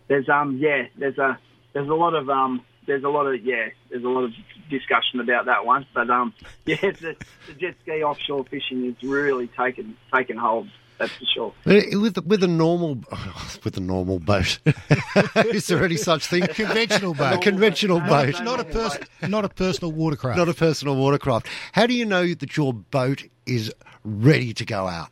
There's 0.07 0.27
um, 0.29 0.57
yeah, 0.57 0.83
there's 0.97 1.17
a 1.17 1.39
there's 1.73 1.87
a 1.89 1.93
lot 1.93 2.13
of 2.13 2.29
um, 2.29 2.61
there's 2.85 3.03
a 3.03 3.09
lot 3.09 3.25
of 3.27 3.43
yeah, 3.45 3.69
there's 3.89 4.03
a 4.03 4.09
lot 4.09 4.23
of 4.25 4.31
discussion 4.69 5.19
about 5.19 5.45
that 5.45 5.65
one. 5.65 5.85
But 5.93 6.09
um, 6.09 6.33
yeah, 6.65 6.77
the, 6.81 7.15
the 7.47 7.53
jet 7.53 7.75
ski 7.81 8.03
offshore 8.03 8.45
fishing 8.45 8.85
is 8.85 8.95
really 9.03 9.47
taken 9.47 9.97
taken 10.13 10.37
hold. 10.37 10.67
That's 10.97 11.11
for 11.11 11.25
sure. 11.25 11.53
With 11.65 12.17
with 12.25 12.41
a 12.43 12.47
normal 12.47 12.99
with 13.65 13.75
a 13.75 13.81
normal 13.81 14.19
boat, 14.19 14.59
is 15.35 15.67
there 15.67 15.83
any 15.83 15.97
such 15.97 16.25
thing? 16.27 16.43
A 16.43 16.47
conventional 16.47 17.13
boat. 17.13 17.33
A 17.33 17.37
conventional 17.39 17.99
boat, 17.99 18.33
Not, 18.35 18.43
not 18.45 18.59
a 18.61 18.63
pers- 18.63 18.97
not 19.27 19.43
a 19.45 19.49
personal 19.49 19.91
watercraft. 19.91 20.37
not 20.37 20.47
a 20.47 20.53
personal 20.53 20.95
watercraft. 20.95 21.47
How 21.73 21.85
do 21.85 21.93
you 21.93 22.05
know 22.05 22.33
that 22.33 22.55
your 22.55 22.73
boat 22.73 23.23
is 23.45 23.73
ready 24.05 24.53
to 24.53 24.63
go 24.65 24.87
out? 24.87 25.09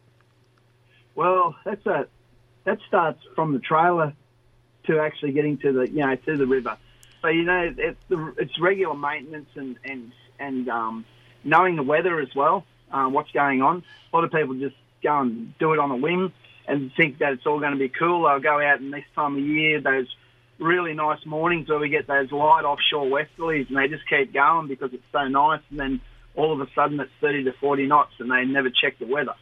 Well, 1.15 1.55
that's 1.65 1.85
a 1.85 2.07
that 2.63 2.77
starts 2.87 3.19
from 3.35 3.51
the 3.51 3.59
trailer 3.59 4.13
to 4.85 4.99
actually 4.99 5.33
getting 5.33 5.57
to 5.59 5.73
the 5.73 5.89
you 5.89 5.99
know 6.05 6.15
to 6.15 6.37
the 6.37 6.47
river. 6.47 6.77
So 7.23 7.29
you 7.29 7.43
know 7.43 7.73
it's 7.77 7.99
the, 8.09 8.33
it's 8.37 8.59
regular 8.59 8.95
maintenance 8.95 9.49
and 9.55 9.77
and 9.85 10.11
and 10.39 10.67
um, 10.67 11.05
knowing 11.43 11.77
the 11.77 11.83
weather 11.83 12.19
as 12.19 12.27
well, 12.35 12.65
uh, 12.91 13.05
what's 13.05 13.31
going 13.31 13.61
on. 13.61 13.83
A 14.11 14.15
lot 14.15 14.25
of 14.25 14.31
people 14.31 14.55
just 14.55 14.75
go 15.01 15.21
and 15.21 15.57
do 15.57 15.71
it 15.71 15.79
on 15.79 15.89
a 15.89 15.95
whim 15.95 16.33
and 16.67 16.91
think 16.95 17.19
that 17.19 17.31
it's 17.31 17.45
all 17.45 17.59
going 17.59 17.71
to 17.71 17.79
be 17.79 17.87
cool. 17.87 18.27
They'll 18.27 18.41
go 18.41 18.61
out 18.61 18.81
and 18.81 18.93
this 18.93 19.05
time 19.15 19.37
of 19.37 19.41
year 19.41 19.79
those 19.79 20.13
really 20.59 20.93
nice 20.93 21.25
mornings 21.25 21.69
where 21.69 21.79
we 21.79 21.89
get 21.89 22.07
those 22.07 22.31
light 22.31 22.65
offshore 22.65 23.05
westerlies 23.05 23.67
and 23.69 23.77
they 23.77 23.87
just 23.87 24.07
keep 24.07 24.33
going 24.33 24.67
because 24.67 24.93
it's 24.93 25.03
so 25.11 25.27
nice 25.27 25.61
and 25.69 25.79
then 25.79 26.01
all 26.35 26.53
of 26.53 26.61
a 26.61 26.71
sudden 26.75 26.99
it's 26.99 27.11
30 27.21 27.45
to 27.45 27.53
40 27.53 27.87
knots 27.87 28.13
and 28.19 28.29
they 28.29 28.43
never 28.45 28.69
check 28.69 28.99
the 28.99 29.05
weather. 29.05 29.33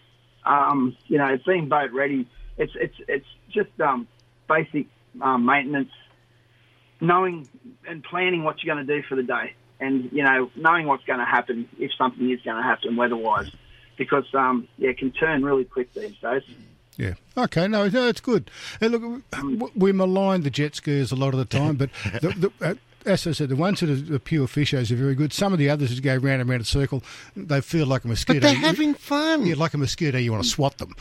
Um, 0.46 0.96
you 1.08 1.18
know, 1.18 1.28
it's 1.28 1.44
being 1.44 1.68
boat 1.68 1.92
ready, 1.92 2.28
it's 2.58 2.74
it's 2.76 2.96
it's 3.08 3.26
just 3.50 3.70
um, 3.80 4.08
basic 4.48 4.88
um, 5.22 5.46
maintenance, 5.46 5.92
knowing 7.02 7.50
and 7.88 8.04
planning 8.04 8.44
what 8.44 8.64
you're 8.64 8.74
going 8.74 8.86
to 8.86 8.96
do 8.96 9.06
for 9.08 9.16
the 9.16 9.24
day, 9.24 9.54
and 9.80 10.10
you 10.12 10.24
know, 10.24 10.50
knowing 10.56 10.88
what's 10.88 11.04
going 11.04 11.20
to 11.20 11.26
happen 11.26 11.68
if 11.80 11.92
something 11.98 12.30
is 12.30 12.40
going 12.42 12.58
to 12.58 12.64
happen 12.64 12.96
weather-wise, 12.96 13.52
because 13.98 14.26
um, 14.34 14.68
yeah, 14.78 14.92
it 14.92 14.98
can 14.98 15.12
turn 15.12 15.44
really 15.44 15.66
quick 15.66 15.94
these 15.94 16.16
days. 16.22 16.44
Yeah. 16.98 17.14
Okay. 17.36 17.68
No, 17.68 17.88
no, 17.88 18.08
it's 18.08 18.22
good. 18.22 18.52
And 18.80 18.92
look, 18.92 19.72
we 19.76 19.92
malign 19.92 20.42
the 20.42 20.50
jet 20.50 20.74
skiers 20.74 21.12
a 21.12 21.16
lot 21.16 21.34
of 21.34 21.40
the 21.40 21.46
time, 21.46 21.76
but 21.76 21.90
the, 22.22 22.52
the, 22.60 22.66
uh, 22.66 22.76
as 23.06 23.26
I 23.26 23.32
said, 23.32 23.50
the 23.50 23.56
ones 23.56 23.80
that 23.80 23.90
are 23.90 23.96
the 23.96 24.20
pure 24.20 24.46
fishers 24.48 24.92
are 24.92 24.96
very 24.96 25.16
good. 25.16 25.34
Some 25.34 25.54
of 25.54 25.58
the 25.60 25.70
others 25.70 25.90
who 25.90 26.02
go 26.02 26.16
round 26.18 26.42
and 26.42 26.50
round 26.50 26.60
in 26.60 26.62
a 26.62 26.66
circle, 26.66 27.02
they 27.36 27.62
feel 27.62 27.88
like 27.88 28.04
a 28.04 28.08
mosquito. 28.08 28.40
But 28.40 28.48
they're 28.48 28.56
having 28.56 28.94
fun. 28.94 29.46
Yeah, 29.46 29.56
like 29.56 29.74
a 29.74 29.78
mosquito, 29.78 30.18
you 30.20 30.32
want 30.32 30.44
to 30.44 30.50
swat 30.50 30.78
them. 30.78 30.94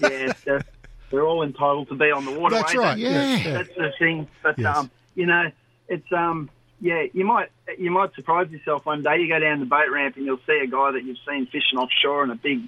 yeah, 0.00 0.32
they're, 0.44 0.62
they're 1.10 1.26
all 1.26 1.42
entitled 1.42 1.88
to 1.88 1.94
be 1.96 2.10
on 2.10 2.24
the 2.24 2.32
water. 2.32 2.54
That's 2.54 2.74
right, 2.74 2.96
they? 2.96 3.02
yeah, 3.02 3.36
yeah. 3.36 3.52
that's 3.52 3.74
the 3.76 3.92
thing. 3.98 4.28
But 4.42 4.58
Yes. 4.58 4.76
um, 4.76 4.90
you 5.18 5.26
know, 5.26 5.50
it's 5.88 6.10
um, 6.12 6.48
yeah, 6.80 7.04
you 7.12 7.24
might 7.24 7.48
you 7.76 7.90
might 7.90 8.14
surprise 8.14 8.48
yourself 8.50 8.86
one 8.86 9.02
day. 9.02 9.18
You 9.18 9.28
go 9.28 9.40
down 9.40 9.58
the 9.60 9.66
boat 9.66 9.90
ramp 9.92 10.16
and 10.16 10.24
you'll 10.24 10.40
see 10.46 10.60
a 10.62 10.66
guy 10.68 10.92
that 10.92 11.02
you've 11.04 11.18
seen 11.28 11.46
fishing 11.46 11.78
offshore 11.78 12.22
and 12.22 12.30
a 12.32 12.36
big 12.36 12.60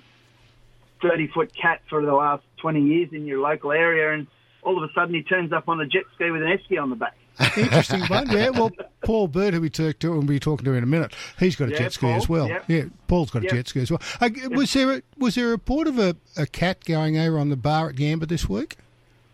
thirty 1.01 1.29
foot 1.29 1.53
cat 1.55 1.81
for 1.89 2.05
the 2.05 2.13
last 2.13 2.43
twenty 2.59 2.83
years 2.83 3.11
in 3.13 3.25
your 3.27 3.41
local 3.41 3.73
area, 3.73 4.13
and 4.13 4.27
all 4.63 4.83
of 4.83 4.89
a 4.89 4.93
sudden 4.93 5.15
he 5.15 5.23
turns 5.23 5.53
up 5.53 5.69
on 5.69 5.81
a 5.81 5.87
jet 5.87 6.03
ski 6.15 6.31
with 6.31 6.43
an 6.43 6.49
esky 6.59 6.81
on 6.83 6.91
the 6.91 6.97
back. 6.97 7.17
Interesting 7.57 8.03
one. 8.07 8.29
Yeah. 8.31 8.51
Well, 8.61 8.71
Paul 9.03 9.29
Burt, 9.29 9.55
who 9.55 9.61
we 9.63 9.71
talk 9.71 9.99
to, 10.01 10.11
we'll 10.11 10.23
be 10.23 10.39
talking 10.39 10.65
to 10.67 10.73
in 10.75 10.83
a 10.83 10.87
minute, 10.87 11.15
he's 11.39 11.57
got 11.57 11.69
a 11.69 11.73
Yeah, 11.73 11.79
jet 11.79 11.93
ski 11.95 12.07
Paul, 12.07 12.17
as 12.17 12.29
well. 12.29 12.49
yep. 12.49 12.65
Yeah, 12.69 12.85
Paul's 13.09 13.31
got 13.31 13.43
a 13.43 13.45
Yep. 13.47 13.55
jet 13.55 13.69
ski 13.69 13.81
as 13.81 13.91
well. 13.91 14.01
Uh, 14.21 14.29
was 14.51 14.73
there 14.75 14.93
a, 14.97 15.03
was 15.17 15.37
there 15.37 15.47
a 15.47 15.51
report 15.51 15.87
of 15.89 15.99
a, 15.99 16.17
a 16.37 16.47
cat 16.47 16.85
going 16.85 17.17
over 17.17 17.39
on 17.39 17.49
the 17.49 17.57
bar 17.57 17.89
at 17.89 17.95
Yamba 17.97 18.29
this 18.29 18.47
week? 18.49 18.77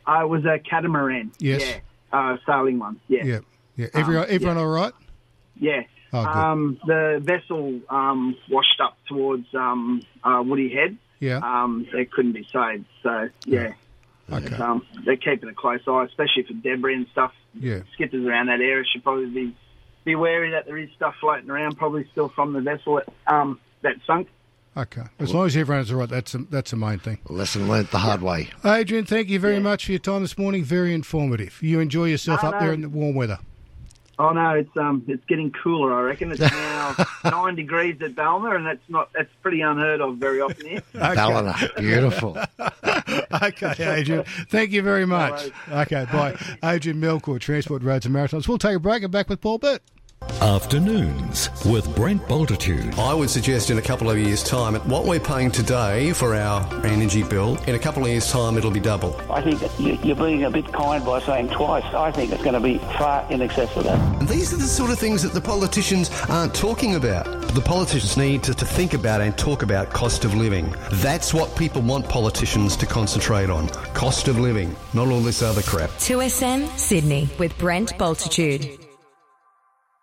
Uh, 0.07 0.21
it 0.23 0.29
was 0.29 0.45
a 0.45 0.61
catamaran. 0.61 1.33
Yes. 1.41 1.63
Yeah. 1.67 1.79
Uh, 2.17 2.37
sailing 2.47 2.79
one. 2.79 2.99
Yeah. 3.09 3.25
Yeah. 3.25 3.39
Yeah. 3.77 3.87
Everyone, 3.93 4.25
Um, 4.25 4.31
everyone 4.35 4.57
yeah. 4.57 4.63
all 4.63 4.69
right? 4.69 4.93
Yeah. 5.61 5.83
Oh, 6.13 6.25
um, 6.25 6.81
the 6.87 7.21
vessel 7.23 7.81
um, 7.91 8.37
washed 8.49 8.81
up 8.81 8.97
towards 9.07 9.47
um, 9.55 10.01
uh, 10.25 10.43
Woody 10.47 10.73
Head. 10.73 10.97
Yeah. 11.21 11.39
Um, 11.39 11.87
they 11.93 12.07
couldn't 12.07 12.33
be 12.33 12.47
saved. 12.51 12.87
So, 13.03 13.29
yeah. 13.45 13.73
Okay. 14.33 14.49
But, 14.49 14.61
um, 14.61 14.87
they're 15.05 15.17
keeping 15.17 15.49
a 15.49 15.55
close 15.55 15.81
eye, 15.87 16.05
especially 16.05 16.45
for 16.45 16.55
debris 16.55 16.95
and 16.95 17.07
stuff. 17.13 17.33
Yeah. 17.55 17.81
Skippers 17.95 18.25
around 18.25 18.47
that 18.47 18.61
area 18.61 18.85
should 18.91 19.03
probably 19.05 19.27
be, 19.27 19.57
be 20.05 20.15
wary 20.15 20.53
that 20.53 20.65
there 20.67 20.79
is 20.79 20.89
stuff 20.97 21.15
floating 21.21 21.51
around, 21.51 21.77
probably 21.77 22.09
still 22.13 22.29
from 22.31 22.53
the 22.55 22.61
vessel 22.61 22.97
that, 22.97 23.09
um, 23.27 23.61
that 23.83 23.97
sunk. 24.07 24.29
Okay. 24.77 25.03
As 25.19 25.33
long 25.33 25.47
as 25.47 25.57
everyone's 25.57 25.91
all 25.91 25.99
right, 25.99 26.09
that's 26.09 26.35
a, 26.35 26.39
that's 26.39 26.71
the 26.73 26.77
main 26.77 26.99
thing. 26.99 27.19
Lesson 27.29 27.67
learnt 27.69 27.91
the 27.91 27.99
hard 27.99 28.21
way. 28.21 28.51
Adrian, 28.65 29.07
thank 29.07 29.29
you 29.29 29.41
very 29.41 29.59
much 29.59 29.87
for 29.87 29.93
your 29.93 29.99
time 29.99 30.21
this 30.21 30.37
morning. 30.37 30.65
Very 30.65 30.93
informative. 30.93 31.59
You 31.63 31.81
enjoy 31.81 32.05
yourself 32.07 32.43
No, 32.43 32.51
up 32.51 32.55
no. 32.57 32.61
there 32.61 32.73
in 32.75 32.83
the 32.83 32.89
warm 32.91 33.15
weather. 33.15 33.39
Oh 34.19 34.31
no, 34.33 34.51
it's 34.51 34.75
um, 34.79 35.05
it's 35.09 35.25
getting 35.27 35.51
cooler. 35.51 35.93
I 35.95 36.01
reckon 36.01 36.31
it's 36.33 36.41
now 36.41 36.95
nine 37.25 37.55
degrees 37.55 38.01
at 38.01 38.15
Balmer, 38.15 38.55
and 38.55 38.65
that's 38.67 38.89
not 38.89 39.13
that's 39.13 39.29
pretty 39.43 39.61
unheard 39.61 40.01
of 40.01 40.17
very 40.17 40.41
often 40.41 40.67
here. 40.67 40.83
Ballina, 40.95 41.55
beautiful. 41.77 42.37
okay, 43.43 43.75
Adrian. 43.79 44.25
Thank 44.49 44.71
you 44.73 44.81
very 44.81 45.05
much. 45.07 45.51
Okay, 45.71 46.07
bye. 46.11 46.35
Adrian 46.65 46.99
Melcourt, 46.99 47.41
Transport 47.41 47.83
Roads 47.83 48.07
and 48.07 48.15
Maritimes. 48.15 48.49
We'll 48.49 48.57
take 48.57 48.77
a 48.77 48.81
break 48.81 49.03
and 49.03 49.13
back 49.13 49.29
with 49.29 49.43
Paul 49.43 49.59
Burt. 49.59 49.83
Afternoons 50.41 51.51
with 51.65 51.95
Brent 51.97 52.27
Bultitude. 52.29 52.99
I 52.99 53.15
would 53.15 53.31
suggest 53.31 53.71
in 53.71 53.79
a 53.79 53.83
couple 53.83 54.11
of 54.11 54.19
years' 54.19 54.43
time, 54.43 54.75
what 54.89 55.05
we're 55.05 55.19
paying 55.19 55.51
today 55.51 56.13
for 56.13 56.35
our 56.35 56.63
energy 56.85 57.23
bill, 57.23 57.57
in 57.67 57.75
a 57.75 57.79
couple 57.79 58.03
of 58.03 58.09
years' 58.09 58.31
time, 58.31 58.57
it'll 58.59 58.71
be 58.71 58.81
double. 58.81 59.19
I 59.31 59.41
think 59.41 59.61
you- 59.79 59.99
you're 60.03 60.15
being 60.17 60.45
a 60.45 60.51
bit 60.51 60.71
kind 60.73 61.05
by 61.05 61.21
saying 61.21 61.49
twice. 61.49 61.85
I 61.95 62.11
think 62.13 62.33
it's 62.33 62.43
going 62.43 62.55
to 62.55 62.61
be 62.61 62.79
far 62.99 63.25
in 63.31 63.43
excess 63.43 63.75
of 63.77 63.85
that. 63.85 63.99
And 64.21 64.29
these 64.29 64.53
are 64.53 64.57
the 64.59 64.65
sort 64.69 64.91
of 64.91 64.99
things 64.99 65.23
that 65.23 65.33
the 65.33 65.41
politicians 65.41 66.11
aren't 66.29 66.55
talking 66.55 66.95
about. 66.95 67.25
The 67.55 67.61
politicians 67.63 68.17
need 68.17 68.43
to, 68.45 68.55
to 68.55 68.65
think 68.65 68.95
about 68.95 69.21
and 69.21 69.37
talk 69.37 69.63
about 69.63 69.91
cost 69.91 70.25
of 70.25 70.35
living. 70.35 70.73
That's 70.93 71.33
what 71.33 71.57
people 71.57 71.83
want 71.83 72.09
politicians 72.09 72.77
to 72.77 72.87
concentrate 72.87 73.49
on. 73.51 73.69
Cost 73.95 74.29
of 74.29 74.39
living, 74.39 74.77
not 74.93 75.09
all 75.09 75.21
this 75.21 75.43
other 75.43 75.63
crap. 75.63 75.91
2SM 75.99 76.69
Sydney 76.77 77.29
with 77.39 77.57
Brent 77.59 77.97
Bultitude. 77.99 78.86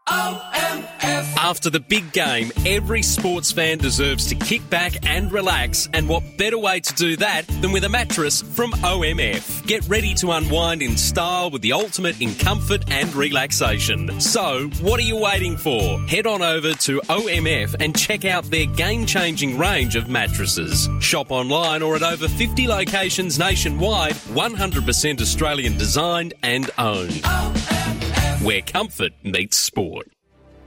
After 0.08 1.70
the 1.70 1.80
big 1.80 2.12
game, 2.12 2.52
every 2.66 3.02
sports 3.02 3.52
fan 3.52 3.78
deserves 3.78 4.28
to 4.28 4.36
kick 4.36 4.68
back 4.70 5.08
and 5.08 5.32
relax, 5.32 5.88
and 5.94 6.10
what 6.10 6.24
better 6.38 6.58
way 6.58 6.80
to 6.80 6.94
do 6.96 7.16
that 7.18 7.48
than 7.62 7.72
with 7.72 7.84
a 7.84 7.90
mattress 7.90 8.42
from 8.42 8.72
OMF? 8.72 9.66
Get 9.66 9.88
ready 9.88 10.14
to 10.16 10.32
unwind 10.32 10.82
in 10.82 10.98
style 10.98 11.50
with 11.52 11.62
the 11.62 11.74
ultimate 11.74 12.20
in 12.22 12.34
comfort 12.36 12.90
and 12.92 13.14
relaxation. 13.16 14.20
So, 14.20 14.70
what 14.82 15.00
are 15.00 15.04
you 15.04 15.18
waiting 15.18 15.58
for? 15.58 16.00
Head 16.02 16.28
on 16.28 16.42
over 16.42 16.74
to 16.74 17.02
OMF 17.02 17.76
and 17.80 17.98
check 17.98 18.26
out 18.26 18.46
their 18.46 18.66
game 18.66 19.06
changing 19.06 19.58
range 19.58 19.96
of 19.96 20.10
mattresses. 20.10 20.90
Shop 21.00 21.32
online 21.32 21.82
or 21.82 21.96
at 21.96 22.04
over 22.04 22.28
50 22.28 22.68
locations 22.68 23.38
nationwide, 23.40 24.14
100% 24.14 25.22
Australian 25.22 25.78
designed 25.78 26.34
and 26.42 26.72
owned. 26.78 27.22
Where 28.44 28.60
comfort 28.60 29.14
meets 29.24 29.58
sport. 29.58 30.10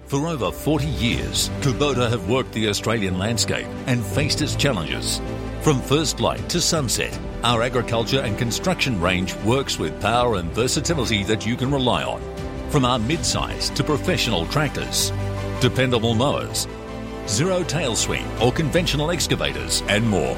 For 0.07 0.27
over 0.29 0.51
40 0.51 0.87
years, 0.87 1.51
Kubota 1.61 2.09
have 2.09 2.27
worked 2.27 2.55
the 2.55 2.69
Australian 2.71 3.19
landscape 3.19 3.67
and 3.87 4.03
faced 4.03 4.41
its 4.41 4.57
challenges. 4.57 5.21
From 5.61 5.83
first 5.83 6.19
light 6.19 6.49
to 6.49 6.59
sunset, 6.59 7.21
our 7.43 7.61
agriculture 7.61 8.21
and 8.21 8.39
construction 8.39 8.99
range 8.99 9.35
works 9.45 9.79
with 9.79 10.01
power 10.01 10.37
and 10.37 10.51
versatility 10.53 11.23
that 11.25 11.45
you 11.45 11.55
can 11.55 11.71
rely 11.71 12.03
on. 12.03 12.23
From 12.71 12.87
our 12.87 12.99
mid-size 12.99 13.69
to 13.71 13.85
professional 13.85 14.47
tractors, 14.47 15.13
dependable 15.61 16.15
mowers, 16.15 16.67
zero 17.29 17.63
tail 17.63 17.95
swing 17.95 18.25
or 18.41 18.53
conventional 18.53 19.11
excavators, 19.11 19.83
and 19.89 20.09
more. 20.09 20.37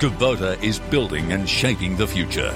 Kubota 0.00 0.60
is 0.60 0.80
building 0.80 1.30
and 1.32 1.48
shaping 1.48 1.96
the 1.96 2.08
future. 2.08 2.50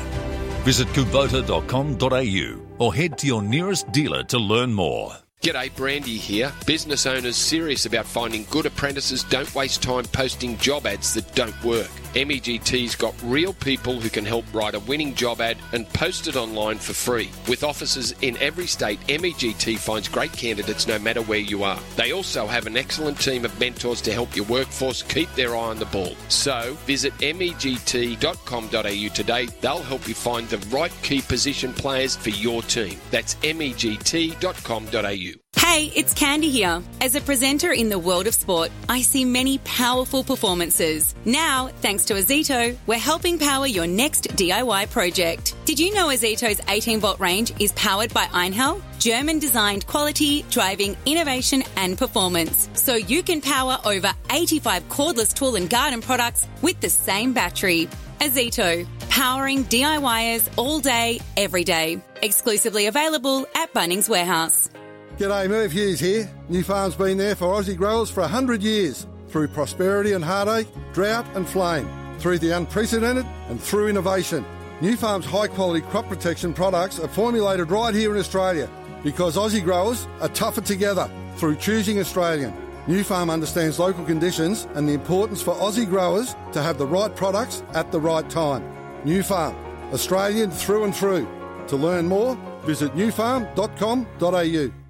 Visit 0.65 0.89
kubota.com.au 0.89 2.66
or 2.79 2.95
head 2.95 3.19
to 3.19 3.27
your 3.27 3.43
nearest 3.43 3.91
dealer 3.93 4.23
to 4.25 4.39
learn 4.39 4.73
more. 4.73 5.17
G'day, 5.43 5.75
Brandy 5.77 6.17
here. 6.17 6.53
Business 6.67 7.07
owners 7.07 7.37
serious 7.37 7.87
about 7.87 8.07
finding 8.07 8.47
good 8.51 8.67
apprentices 8.67 9.23
don't 9.25 9.55
waste 9.55 9.83
time 9.83 10.05
posting 10.07 10.57
job 10.59 10.87
ads 10.87 11.15
that 11.15 11.33
don't 11.35 11.63
work. 11.63 11.91
MEGT's 12.17 12.97
got 12.97 13.15
real 13.23 13.53
people 13.53 14.01
who 14.01 14.09
can 14.09 14.25
help 14.25 14.47
write 14.55 14.75
a 14.75 14.81
winning 14.81 15.15
job 15.15 15.43
ad 15.43 15.59
and 15.73 15.87
post 15.91 16.29
it 16.29 16.37
online 16.37 16.79
for 16.79 16.95
free. 16.95 17.31
With 17.47 17.63
offices 17.63 18.15
in 18.23 18.39
every 18.39 18.67
state, 18.67 18.99
MEGT 19.07 19.79
finds 19.79 20.09
great 20.09 20.33
candidates 20.33 20.87
no 20.87 20.99
matter 20.99 21.21
where 21.23 21.39
you 21.39 21.63
are. 21.63 21.79
They 21.97 22.13
also 22.13 22.47
have 22.47 22.67
an 22.67 22.77
excellent 22.77 23.21
team 23.21 23.45
of 23.45 23.59
mentors 23.61 24.01
to 24.03 24.13
help 24.13 24.35
your 24.35 24.47
workforce 24.47 25.03
keep 25.03 25.33
their 25.35 25.55
eye 25.55 25.69
on 25.69 25.79
the 25.79 25.87
ball. 25.87 26.17
So 26.29 26.77
visit 26.87 27.13
megt.com.au 27.19 29.15
today. 29.15 29.47
They'll 29.61 29.83
help 29.83 30.09
you 30.09 30.15
find 30.15 30.49
the 30.49 30.59
right 30.75 30.93
key 31.03 31.21
position 31.21 31.75
players 31.75 32.17
for 32.17 32.31
your 32.31 32.63
team. 32.63 32.99
That's 33.11 33.35
megt.com.au. 33.37 35.46
Hey, 35.59 35.91
it's 35.95 36.15
Candy 36.15 36.49
here. 36.49 36.83
As 37.01 37.15
a 37.15 37.21
presenter 37.21 37.73
in 37.73 37.89
the 37.89 37.99
world 37.99 38.27
of 38.27 38.35
sport, 38.35 38.71
I 38.89 39.01
see 39.03 39.25
many 39.25 39.59
powerful 39.59 40.23
performances. 40.23 41.15
Now, 41.25 41.69
thanks 41.81 42.05
to 42.07 42.15
Ozito, 42.15 42.77
we're 42.87 42.99
helping 42.99 43.39
power 43.39 43.67
your 43.67 43.87
next 43.87 44.29
DIY 44.37 44.91
project. 44.91 45.55
Did 45.65 45.79
you 45.79 45.93
know 45.95 46.09
Ozito's 46.09 46.61
18 46.69 47.01
volt 47.01 47.21
range 47.21 47.53
is 47.61 47.73
powered 47.73 48.15
by 48.15 48.25
Einhell? 48.27 48.81
German 48.99 49.39
designed 49.39 49.87
quality, 49.87 50.45
driving 50.51 50.97
innovation 51.05 51.63
and 51.77 51.99
performance. 51.99 52.69
So 52.75 52.95
you 52.95 53.23
can 53.23 53.41
power 53.41 53.79
over 53.85 54.13
85 54.31 54.89
cordless 54.89 55.35
tool 55.35 55.57
and 55.57 55.69
garden 55.69 56.01
products 56.01 56.47
with 56.63 56.81
the 56.81 56.91
same 56.91 57.33
battery. 57.33 57.89
Ozito, 58.21 58.87
powering 59.11 59.65
DIYers 59.65 60.49
all 60.57 60.81
day, 60.81 61.21
every 61.37 61.65
day. 61.65 62.01
Exclusively 62.23 62.87
available 62.87 63.47
at 63.55 63.73
Bunnings 63.75 64.09
Warehouse. 64.09 64.71
G'day, 65.19 65.49
Merv 65.49 65.73
Hughes 65.73 65.99
here. 65.99 66.31
Nufarm's 66.51 66.95
been 66.95 67.17
there 67.17 67.35
for 67.35 67.47
Aussie 67.47 67.75
growers 67.75 68.11
for 68.11 68.21
100 68.21 68.63
years. 68.63 69.07
Through 69.29 69.49
prosperity 69.49 70.13
and 70.13 70.23
heartache, 70.23 70.69
drought 70.93 71.27
and 71.35 71.49
flame. 71.49 71.89
Through 72.19 72.41
the 72.41 72.51
unprecedented 72.51 73.25
and 73.49 73.59
through 73.59 73.89
innovation. 73.89 74.45
Nufarm's 74.81 75.25
high 75.25 75.49
quality 75.49 75.81
crop 75.87 76.07
protection 76.07 76.53
products 76.53 77.01
are 77.01 77.09
formulated 77.09 77.71
right 77.71 77.95
here 77.95 78.13
in 78.13 78.19
Australia 78.19 78.69
because 79.03 79.39
Aussie 79.39 79.65
growers 79.65 80.07
are 80.21 80.29
tougher 80.29 80.61
together 80.61 81.11
through 81.37 81.57
choosing 81.57 81.99
Australian. 81.99 82.53
Nufarm 82.87 83.31
understands 83.33 83.79
local 83.79 84.05
conditions 84.05 84.69
and 84.75 84.87
the 84.87 84.93
importance 84.93 85.41
for 85.41 85.55
Aussie 85.55 85.89
growers 85.89 86.37
to 86.53 86.63
have 86.63 86.77
the 86.77 86.87
right 86.87 87.17
products 87.17 87.63
at 87.73 87.91
the 87.91 87.99
right 87.99 88.29
time. 88.29 88.63
Nufarm, 89.07 89.55
Australian 89.95 90.51
through 90.51 90.85
and 90.85 90.95
through. 90.95 91.27
To 91.69 91.77
learn 91.77 92.07
more, 92.07 92.37
visit 92.67 92.95
nufarm.com.au. 92.95 94.86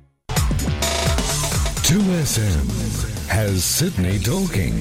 2SM 1.87 3.29
has 3.29 3.65
Sydney 3.65 4.19
talking. 4.19 4.75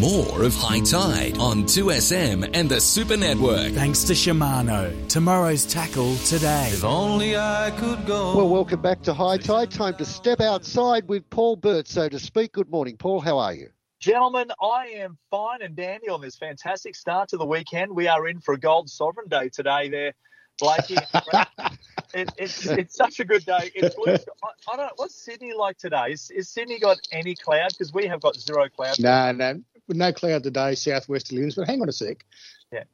More 0.00 0.42
of 0.42 0.56
High 0.56 0.80
Tide 0.80 1.38
on 1.38 1.62
2SM 1.62 2.50
and 2.52 2.68
the 2.68 2.80
Super 2.80 3.16
Network. 3.16 3.70
Thanks 3.74 4.02
to 4.02 4.14
Shimano. 4.14 5.06
Tomorrow's 5.06 5.64
tackle 5.66 6.16
today. 6.16 6.70
If 6.72 6.82
only 6.82 7.36
I 7.36 7.72
could 7.76 8.04
go. 8.06 8.36
Well, 8.36 8.48
welcome 8.48 8.82
back 8.82 9.02
to 9.02 9.14
High 9.14 9.36
Tide. 9.36 9.70
Time 9.70 9.94
to 9.98 10.04
step 10.04 10.40
outside 10.40 11.06
with 11.08 11.30
Paul 11.30 11.54
Burt, 11.54 11.86
so 11.86 12.08
to 12.08 12.18
speak. 12.18 12.54
Good 12.54 12.70
morning, 12.70 12.96
Paul. 12.96 13.20
How 13.20 13.38
are 13.38 13.54
you? 13.54 13.68
Gentlemen, 14.00 14.48
I 14.60 14.86
am 14.96 15.16
fine 15.30 15.62
and 15.62 15.76
dandy 15.76 16.08
on 16.08 16.20
this 16.20 16.34
fantastic 16.34 16.96
start 16.96 17.28
to 17.28 17.36
the 17.36 17.46
weekend. 17.46 17.92
We 17.94 18.08
are 18.08 18.26
in 18.26 18.40
for 18.40 18.54
a 18.54 18.58
Gold 18.58 18.90
Sovereign 18.90 19.28
Day 19.28 19.48
today 19.48 19.88
there, 19.88 20.12
Blakey. 20.58 20.96
it, 22.14 22.30
it's, 22.36 22.66
it's 22.66 22.96
such 22.96 23.20
a 23.20 23.24
good 23.24 23.44
day. 23.44 23.70
It's. 23.74 23.96
I, 24.42 24.72
I 24.72 24.76
don't 24.76 24.92
What's 24.96 25.14
Sydney 25.14 25.52
like 25.54 25.78
today? 25.78 26.12
Is, 26.12 26.30
is 26.30 26.48
Sydney 26.48 26.78
got 26.78 26.98
any 27.12 27.34
cloud? 27.34 27.70
Because 27.70 27.92
we 27.92 28.06
have 28.06 28.20
got 28.20 28.36
zero 28.36 28.68
cloud. 28.68 28.98
No, 28.98 29.32
no, 29.32 29.62
no 29.88 30.12
cloud 30.12 30.42
today, 30.42 30.74
southwesterly 30.74 31.40
winds. 31.40 31.54
But 31.54 31.68
hang 31.68 31.80
on 31.80 31.88
a 31.88 31.92
sec. 31.92 32.24
Yeah. 32.72 32.84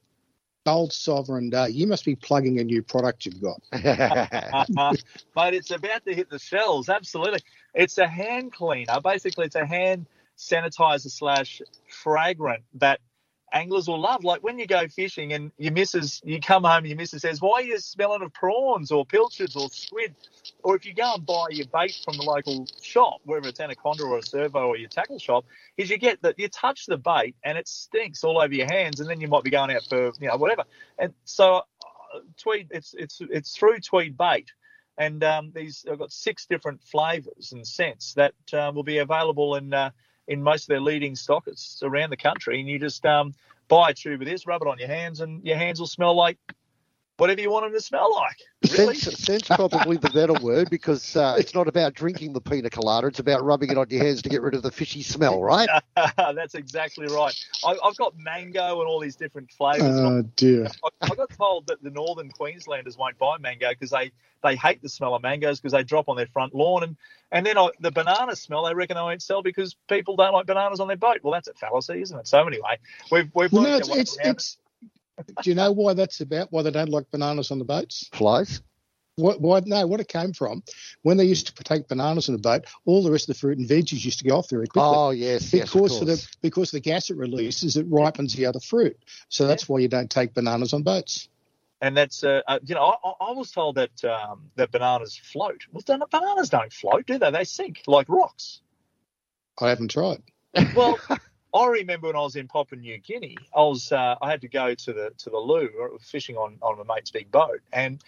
Gold 0.66 0.92
Sovereign 0.92 1.50
Day. 1.50 1.56
Uh, 1.56 1.66
you 1.66 1.86
must 1.86 2.04
be 2.04 2.16
plugging 2.16 2.58
a 2.58 2.64
new 2.64 2.82
product 2.82 3.26
you've 3.26 3.40
got. 3.40 3.60
but 5.34 5.54
it's 5.54 5.70
about 5.70 6.04
to 6.06 6.14
hit 6.14 6.30
the 6.30 6.38
shelves. 6.38 6.88
Absolutely. 6.88 7.40
It's 7.74 7.98
a 7.98 8.06
hand 8.06 8.52
cleaner. 8.52 9.00
Basically, 9.02 9.46
it's 9.46 9.56
a 9.56 9.66
hand 9.66 10.06
sanitizer 10.38 11.10
slash 11.10 11.60
fragrant 11.88 12.64
that 12.74 13.00
anglers 13.54 13.88
will 13.88 14.00
love. 14.00 14.24
Like 14.24 14.42
when 14.42 14.58
you 14.58 14.66
go 14.66 14.86
fishing 14.88 15.32
and 15.32 15.52
your 15.56 15.72
missus, 15.72 16.20
you 16.24 16.40
come 16.40 16.64
home 16.64 16.78
and 16.78 16.88
your 16.88 16.96
missus 16.96 17.22
says, 17.22 17.40
why 17.40 17.60
are 17.60 17.62
you 17.62 17.78
smelling 17.78 18.22
of 18.22 18.32
prawns 18.32 18.90
or 18.90 19.06
pilchards 19.06 19.56
or 19.56 19.70
squid? 19.70 20.14
Or 20.62 20.76
if 20.76 20.84
you 20.84 20.92
go 20.92 21.14
and 21.14 21.24
buy 21.24 21.46
your 21.50 21.66
bait 21.66 21.98
from 22.04 22.16
the 22.16 22.24
local 22.24 22.66
shop, 22.82 23.20
whether 23.24 23.48
it's 23.48 23.60
Anaconda 23.60 24.04
or 24.04 24.18
a 24.18 24.22
Servo 24.22 24.66
or 24.68 24.76
your 24.76 24.88
tackle 24.88 25.18
shop, 25.18 25.44
is 25.76 25.88
you 25.88 25.98
get 25.98 26.20
that 26.22 26.38
you 26.38 26.48
touch 26.48 26.86
the 26.86 26.98
bait 26.98 27.36
and 27.44 27.56
it 27.56 27.68
stinks 27.68 28.24
all 28.24 28.38
over 28.38 28.52
your 28.52 28.66
hands 28.66 29.00
and 29.00 29.08
then 29.08 29.20
you 29.20 29.28
might 29.28 29.44
be 29.44 29.50
going 29.50 29.70
out 29.70 29.84
for, 29.88 30.12
you 30.20 30.28
know, 30.28 30.36
whatever. 30.36 30.64
And 30.98 31.14
so 31.24 31.56
uh, 31.56 32.20
Tweed, 32.36 32.68
it's, 32.70 32.94
it's, 32.98 33.20
it's 33.30 33.56
through 33.56 33.80
Tweed 33.80 34.16
bait 34.18 34.50
and 34.98 35.22
um, 35.24 35.52
these 35.54 35.84
I've 35.90 35.98
got 35.98 36.12
six 36.12 36.46
different 36.46 36.82
flavours 36.82 37.52
and 37.52 37.66
scents 37.66 38.14
that 38.14 38.34
um, 38.52 38.74
will 38.74 38.84
be 38.84 38.98
available 38.98 39.56
in 39.56 39.72
uh, 39.72 39.90
in 40.28 40.42
most 40.42 40.64
of 40.64 40.68
their 40.68 40.80
leading 40.80 41.14
stockists 41.14 41.82
around 41.82 42.10
the 42.10 42.16
country. 42.16 42.60
And 42.60 42.68
you 42.68 42.78
just 42.78 43.04
um, 43.06 43.34
buy 43.68 43.90
a 43.90 43.94
tube 43.94 44.22
of 44.22 44.26
this, 44.26 44.46
rub 44.46 44.62
it 44.62 44.68
on 44.68 44.78
your 44.78 44.88
hands, 44.88 45.20
and 45.20 45.44
your 45.44 45.56
hands 45.56 45.80
will 45.80 45.86
smell 45.86 46.14
like 46.14 46.38
whatever 47.16 47.40
you 47.40 47.50
want 47.50 47.64
them 47.64 47.72
to 47.72 47.80
smell 47.80 48.14
like. 48.14 48.36
Really? 48.72 48.94
Scent's, 48.94 49.24
scent's 49.24 49.48
probably 49.48 49.96
the 49.96 50.10
better 50.10 50.32
word 50.32 50.70
because 50.70 51.16
uh, 51.16 51.36
it's 51.38 51.54
not 51.54 51.68
about 51.68 51.94
drinking 51.94 52.32
the 52.32 52.40
pina 52.40 52.70
colada; 52.70 53.06
it's 53.08 53.18
about 53.18 53.44
rubbing 53.44 53.70
it 53.70 53.78
on 53.78 53.86
your 53.90 54.02
hands 54.02 54.22
to 54.22 54.28
get 54.28 54.42
rid 54.42 54.54
of 54.54 54.62
the 54.62 54.70
fishy 54.70 55.02
smell, 55.02 55.42
right? 55.42 55.68
That's 56.16 56.54
exactly 56.54 57.06
right. 57.06 57.34
I, 57.64 57.76
I've 57.84 57.96
got 57.96 58.18
mango 58.18 58.80
and 58.80 58.88
all 58.88 59.00
these 59.00 59.16
different 59.16 59.50
flavours. 59.52 59.98
Oh 59.98 60.22
dear. 60.36 60.68
I, 60.82 60.88
I 61.02 61.14
got 61.14 61.30
told 61.30 61.66
that 61.68 61.82
the 61.82 61.90
northern 61.90 62.30
Queenslanders 62.30 62.96
won't 62.96 63.18
buy 63.18 63.36
mango 63.38 63.68
because 63.68 63.90
they, 63.90 64.12
they 64.42 64.56
hate 64.56 64.82
the 64.82 64.88
smell 64.88 65.14
of 65.14 65.22
mangoes 65.22 65.60
because 65.60 65.72
they 65.72 65.82
drop 65.82 66.08
on 66.08 66.16
their 66.16 66.26
front 66.26 66.54
lawn. 66.54 66.82
And, 66.82 66.96
and 67.30 67.44
then 67.44 67.58
I, 67.58 67.68
the 67.80 67.90
banana 67.90 68.34
smell, 68.34 68.64
they 68.64 68.74
reckon 68.74 68.96
they 68.96 69.02
won't 69.02 69.22
sell 69.22 69.42
because 69.42 69.76
people 69.88 70.16
don't 70.16 70.32
like 70.32 70.46
bananas 70.46 70.80
on 70.80 70.88
their 70.88 70.96
boat. 70.96 71.18
Well, 71.22 71.32
that's 71.32 71.48
a 71.48 71.54
fallacy, 71.54 72.00
isn't 72.00 72.18
it? 72.18 72.26
So 72.26 72.46
anyway, 72.46 72.78
we've, 73.10 73.30
we've 73.34 73.52
Well, 73.52 73.64
worked 73.64 73.88
no, 73.88 73.94
our 73.94 74.00
it's, 74.00 74.16
it's, 74.16 74.26
it. 74.26 74.30
it's, 74.30 74.58
do 75.42 75.50
you 75.50 75.54
know 75.54 75.72
why 75.72 75.94
that's 75.94 76.20
about? 76.20 76.48
Why 76.50 76.62
they 76.62 76.70
don't 76.70 76.88
like 76.88 77.10
bananas 77.10 77.50
on 77.50 77.58
the 77.58 77.64
boats? 77.64 78.08
Flies. 78.12 78.62
What, 79.16 79.40
why, 79.40 79.60
no, 79.64 79.86
what 79.86 80.00
it 80.00 80.08
came 80.08 80.32
from, 80.32 80.64
when 81.02 81.16
they 81.18 81.24
used 81.24 81.56
to 81.56 81.62
take 81.62 81.86
bananas 81.86 82.28
on 82.28 82.34
the 82.34 82.40
boat, 82.40 82.64
all 82.84 83.00
the 83.04 83.12
rest 83.12 83.28
of 83.28 83.36
the 83.36 83.38
fruit 83.40 83.58
and 83.58 83.68
veggies 83.68 84.04
used 84.04 84.18
to 84.18 84.24
go 84.28 84.38
off 84.38 84.50
very 84.50 84.66
quickly. 84.66 84.90
Oh, 84.92 85.10
yes, 85.10 85.52
yes, 85.52 85.68
of 85.72 85.72
because 85.82 86.00
of 86.00 86.06
the 86.08 86.12
course. 86.14 86.28
because 86.42 86.70
the 86.72 86.80
gas 86.80 87.10
it 87.10 87.16
releases, 87.16 87.76
it 87.76 87.86
ripens 87.88 88.34
the 88.34 88.46
other 88.46 88.58
fruit. 88.58 88.96
So 89.28 89.46
that's 89.46 89.68
why 89.68 89.78
you 89.78 89.86
don't 89.86 90.10
take 90.10 90.34
bananas 90.34 90.72
on 90.72 90.82
boats. 90.82 91.28
and 91.80 91.96
that's 91.96 92.24
uh, 92.24 92.40
uh, 92.48 92.58
you 92.64 92.74
know 92.74 92.82
I, 92.82 93.08
I 93.08 93.28
I 93.28 93.32
was 93.34 93.52
told 93.52 93.76
that 93.76 94.04
um, 94.04 94.50
that 94.56 94.72
bananas 94.72 95.16
float. 95.16 95.60
Well, 95.70 95.82
don't- 95.86 96.10
bananas 96.10 96.48
don't 96.50 96.72
float, 96.72 97.06
do 97.06 97.16
they? 97.16 97.30
They 97.30 97.44
sink 97.44 97.82
like 97.86 98.08
rocks. 98.08 98.62
I 99.60 99.68
haven't 99.68 99.92
tried. 99.92 100.24
Well, 100.74 100.98
I 101.54 101.66
remember 101.66 102.08
when 102.08 102.16
I 102.16 102.20
was 102.20 102.34
in 102.34 102.48
Papua 102.48 102.80
New 102.80 102.98
Guinea, 102.98 103.36
I 103.54 103.60
was 103.60 103.92
uh, 103.92 104.16
I 104.20 104.28
had 104.28 104.40
to 104.40 104.48
go 104.48 104.74
to 104.74 104.92
the 104.92 105.12
to 105.18 105.30
the 105.30 105.38
loo 105.38 105.70
or 105.78 105.96
fishing 106.00 106.36
on 106.36 106.58
on 106.60 106.84
my 106.84 106.96
mate's 106.96 107.12
big 107.12 107.30
boat, 107.30 107.60
and 107.72 108.02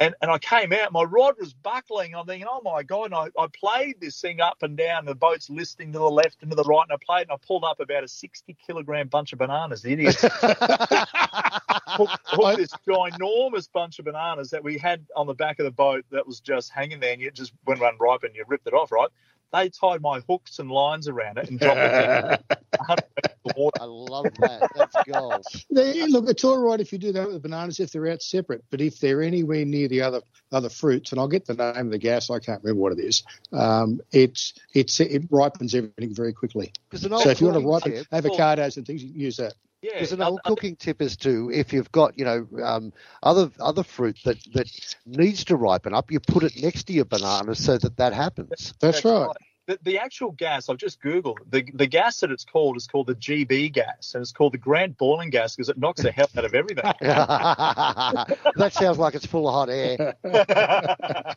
and 0.00 0.14
and 0.20 0.30
I 0.30 0.38
came 0.38 0.72
out, 0.72 0.90
my 0.90 1.04
rod 1.04 1.36
was 1.38 1.52
buckling. 1.52 2.16
I'm 2.16 2.26
thinking, 2.26 2.48
oh 2.50 2.60
my 2.64 2.82
god! 2.82 3.04
And 3.04 3.14
I, 3.14 3.28
I 3.38 3.46
played 3.48 4.00
this 4.00 4.20
thing 4.20 4.40
up 4.40 4.62
and 4.62 4.76
down. 4.76 5.04
The 5.04 5.14
boat's 5.14 5.48
listing 5.48 5.92
to 5.92 6.00
the 6.00 6.10
left 6.10 6.42
and 6.42 6.50
to 6.50 6.56
the 6.56 6.64
right, 6.64 6.84
and 6.88 6.92
I 6.92 6.96
played, 7.04 7.28
and 7.28 7.32
I 7.32 7.36
pulled 7.46 7.62
up 7.62 7.78
about 7.78 8.02
a 8.02 8.08
60 8.08 8.56
kilogram 8.66 9.06
bunch 9.06 9.32
of 9.32 9.38
bananas. 9.38 9.82
The 9.82 9.92
idiot 9.92 10.14
hooked, 10.20 12.26
hooked 12.26 12.56
this 12.56 12.72
ginormous 12.88 13.68
bunch 13.72 14.00
of 14.00 14.06
bananas 14.06 14.50
that 14.50 14.64
we 14.64 14.78
had 14.78 15.06
on 15.14 15.28
the 15.28 15.34
back 15.34 15.60
of 15.60 15.64
the 15.64 15.70
boat 15.70 16.04
that 16.10 16.26
was 16.26 16.40
just 16.40 16.72
hanging 16.72 16.98
there, 16.98 17.12
and 17.12 17.22
you 17.22 17.30
just 17.30 17.52
went 17.66 17.80
run 17.80 17.94
ripe 18.00 18.24
and 18.24 18.34
you 18.34 18.44
ripped 18.48 18.66
it 18.66 18.74
off, 18.74 18.90
right? 18.90 19.10
They 19.52 19.68
tied 19.68 20.00
my 20.00 20.20
hooks 20.28 20.58
and 20.58 20.70
lines 20.70 21.08
around 21.08 21.38
it 21.38 21.50
and 21.50 21.58
dropped 21.58 21.78
it 21.78 22.58
down 22.88 22.98
100 22.98 23.04
metres 23.16 23.38
of 23.44 23.56
water. 23.56 23.76
I 23.80 23.84
love 23.84 24.24
that. 24.40 24.70
That's 24.74 24.96
gold. 25.06 25.44
They, 25.70 26.06
look, 26.06 26.28
it's 26.28 26.44
all 26.44 26.58
right 26.58 26.80
if 26.80 26.92
you 26.92 26.98
do 26.98 27.12
that 27.12 27.26
with 27.26 27.34
the 27.34 27.40
bananas 27.40 27.80
if 27.80 27.92
they're 27.92 28.08
out 28.08 28.22
separate, 28.22 28.64
but 28.70 28.80
if 28.80 28.98
they're 29.00 29.22
anywhere 29.22 29.64
near 29.64 29.88
the 29.88 30.02
other 30.02 30.22
other 30.52 30.68
fruits, 30.68 31.12
and 31.12 31.20
I'll 31.20 31.28
get 31.28 31.46
the 31.46 31.54
name 31.54 31.86
of 31.86 31.90
the 31.90 31.98
gas, 31.98 32.30
I 32.30 32.38
can't 32.38 32.62
remember 32.62 32.80
what 32.80 32.92
it 32.92 33.00
is. 33.00 33.22
Um, 33.52 34.00
it's 34.12 34.54
it's 34.74 35.00
it 35.00 35.24
ripens 35.30 35.74
everything 35.74 36.14
very 36.14 36.32
quickly. 36.32 36.72
So 36.92 37.30
if 37.30 37.40
you 37.40 37.48
want 37.48 37.60
to 37.62 37.66
ripen 37.68 37.92
tip. 37.92 38.06
avocados 38.10 38.76
and 38.76 38.86
things, 38.86 39.02
you 39.02 39.12
can 39.12 39.20
use 39.20 39.36
that. 39.36 39.54
There's 39.94 40.12
an 40.12 40.22
old 40.22 40.42
cooking 40.44 40.76
tip 40.76 41.00
as 41.00 41.16
to 41.18 41.50
if 41.50 41.72
you've 41.72 41.90
got, 41.90 42.18
you 42.18 42.24
know, 42.24 42.46
um, 42.62 42.92
other 43.22 43.50
other 43.58 43.82
fruit 43.82 44.18
that, 44.24 44.36
that 44.52 44.68
needs 45.06 45.44
to 45.46 45.56
ripen 45.56 45.94
up, 45.94 46.10
you 46.10 46.20
put 46.20 46.42
it 46.42 46.62
next 46.62 46.84
to 46.84 46.92
your 46.92 47.06
banana 47.06 47.54
so 47.54 47.78
that 47.78 47.96
that 47.96 48.12
happens. 48.12 48.74
That's 48.80 49.04
right. 49.04 49.30
The, 49.70 49.78
the 49.82 49.98
actual 49.98 50.32
gas, 50.32 50.68
I've 50.68 50.78
just 50.78 51.00
Googled 51.00 51.36
the 51.48 51.62
the 51.74 51.86
gas 51.86 52.18
that 52.20 52.32
it's 52.32 52.44
called 52.44 52.76
is 52.76 52.88
called 52.88 53.06
the 53.06 53.14
GB 53.14 53.72
gas, 53.72 54.14
and 54.14 54.22
it's 54.22 54.32
called 54.32 54.52
the 54.52 54.58
Grand 54.58 54.96
Boiling 54.96 55.30
gas 55.30 55.54
because 55.54 55.68
it 55.68 55.78
knocks 55.78 56.02
the 56.02 56.10
hell 56.10 56.28
out 56.36 56.44
of 56.44 56.54
everything. 56.54 56.82
that 57.00 58.70
sounds 58.72 58.98
like 58.98 59.14
it's 59.14 59.26
full 59.26 59.46
of 59.48 59.54
hot 59.54 59.70
air. 59.70 60.14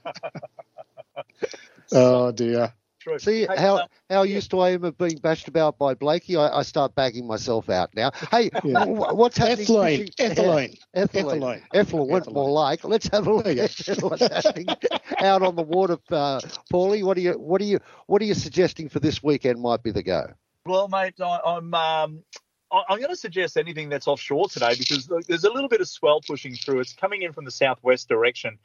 oh 1.91 2.31
dear. 2.31 2.73
True. 3.03 3.19
See 3.19 3.41
Hey, 3.41 3.57
how 3.57 3.75
uh, 3.79 3.87
how 4.09 4.23
used 4.23 4.49
to 4.51 4.59
I 4.59 4.69
am 4.69 4.85
of 4.85 4.97
being 4.97 5.17
bashed 5.17 5.49
about 5.49 5.77
by 5.77 5.93
Blakey. 5.93 6.37
I, 6.37 6.59
I 6.59 6.61
start 6.61 6.95
bagging 6.95 7.27
myself 7.27 7.69
out 7.69 7.93
now. 7.93 8.11
Hey, 8.31 8.49
Yeah. 8.63 8.85
wh- 8.85 9.13
what's 9.13 9.37
happening? 9.37 9.65
Ethylene, 9.67 9.97
fishing- 10.17 10.35
ethylene, 10.35 10.79
ethylene, 10.95 11.39
ethylene. 11.41 11.61
effluent, 11.73 12.31
more 12.33 12.49
like. 12.49 12.85
Let's 12.85 13.09
have 13.11 13.27
a 13.27 13.33
look 13.33 13.45
at 13.45 14.01
what's 14.01 14.21
happening 14.25 14.67
out 15.19 15.41
on 15.41 15.57
the 15.57 15.63
water, 15.63 15.97
uh, 16.11 16.39
Paulie. 16.71 17.03
What 17.03 17.17
are 17.17 17.21
you 17.21 17.33
what 17.33 17.59
are 17.59 17.65
you 17.65 17.79
what 18.07 18.21
are 18.21 18.25
you 18.25 18.33
suggesting 18.35 18.87
for 18.87 19.01
this 19.01 19.21
weekend? 19.21 19.59
Might 19.61 19.83
be 19.83 19.91
the 19.91 20.01
go. 20.03 20.27
Well, 20.65 20.87
mate, 20.87 21.19
I, 21.19 21.39
I'm 21.45 21.73
um, 21.73 22.23
I- 22.71 22.83
I'm 22.87 22.99
going 22.99 23.09
to 23.09 23.17
suggest 23.17 23.57
anything 23.57 23.89
that's 23.89 24.07
offshore 24.07 24.47
today 24.47 24.75
because 24.79 25.09
look, 25.09 25.25
there's 25.25 25.43
a 25.43 25.51
little 25.51 25.67
bit 25.69 25.81
of 25.81 25.89
swell 25.89 26.21
pushing 26.25 26.55
through. 26.55 26.79
It's 26.79 26.93
coming 26.93 27.21
in 27.23 27.33
from 27.33 27.43
the 27.43 27.51
southwest 27.51 28.07
direction. 28.07 28.57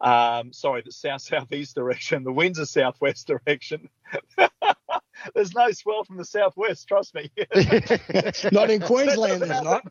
Um, 0.00 0.52
sorry, 0.52 0.82
the 0.82 0.92
south 0.92 1.22
southeast 1.22 1.74
direction. 1.74 2.24
The 2.24 2.32
winds 2.32 2.58
are 2.58 2.66
southwest 2.66 3.26
direction. 3.26 3.88
there's 5.34 5.54
no 5.54 5.70
swell 5.70 6.04
from 6.04 6.16
the 6.16 6.24
southwest. 6.24 6.88
Trust 6.88 7.14
me. 7.14 7.30
Not 8.52 8.70
in 8.70 8.80
Queensland, 8.86 9.42
there's 9.42 9.62
not. 9.62 9.82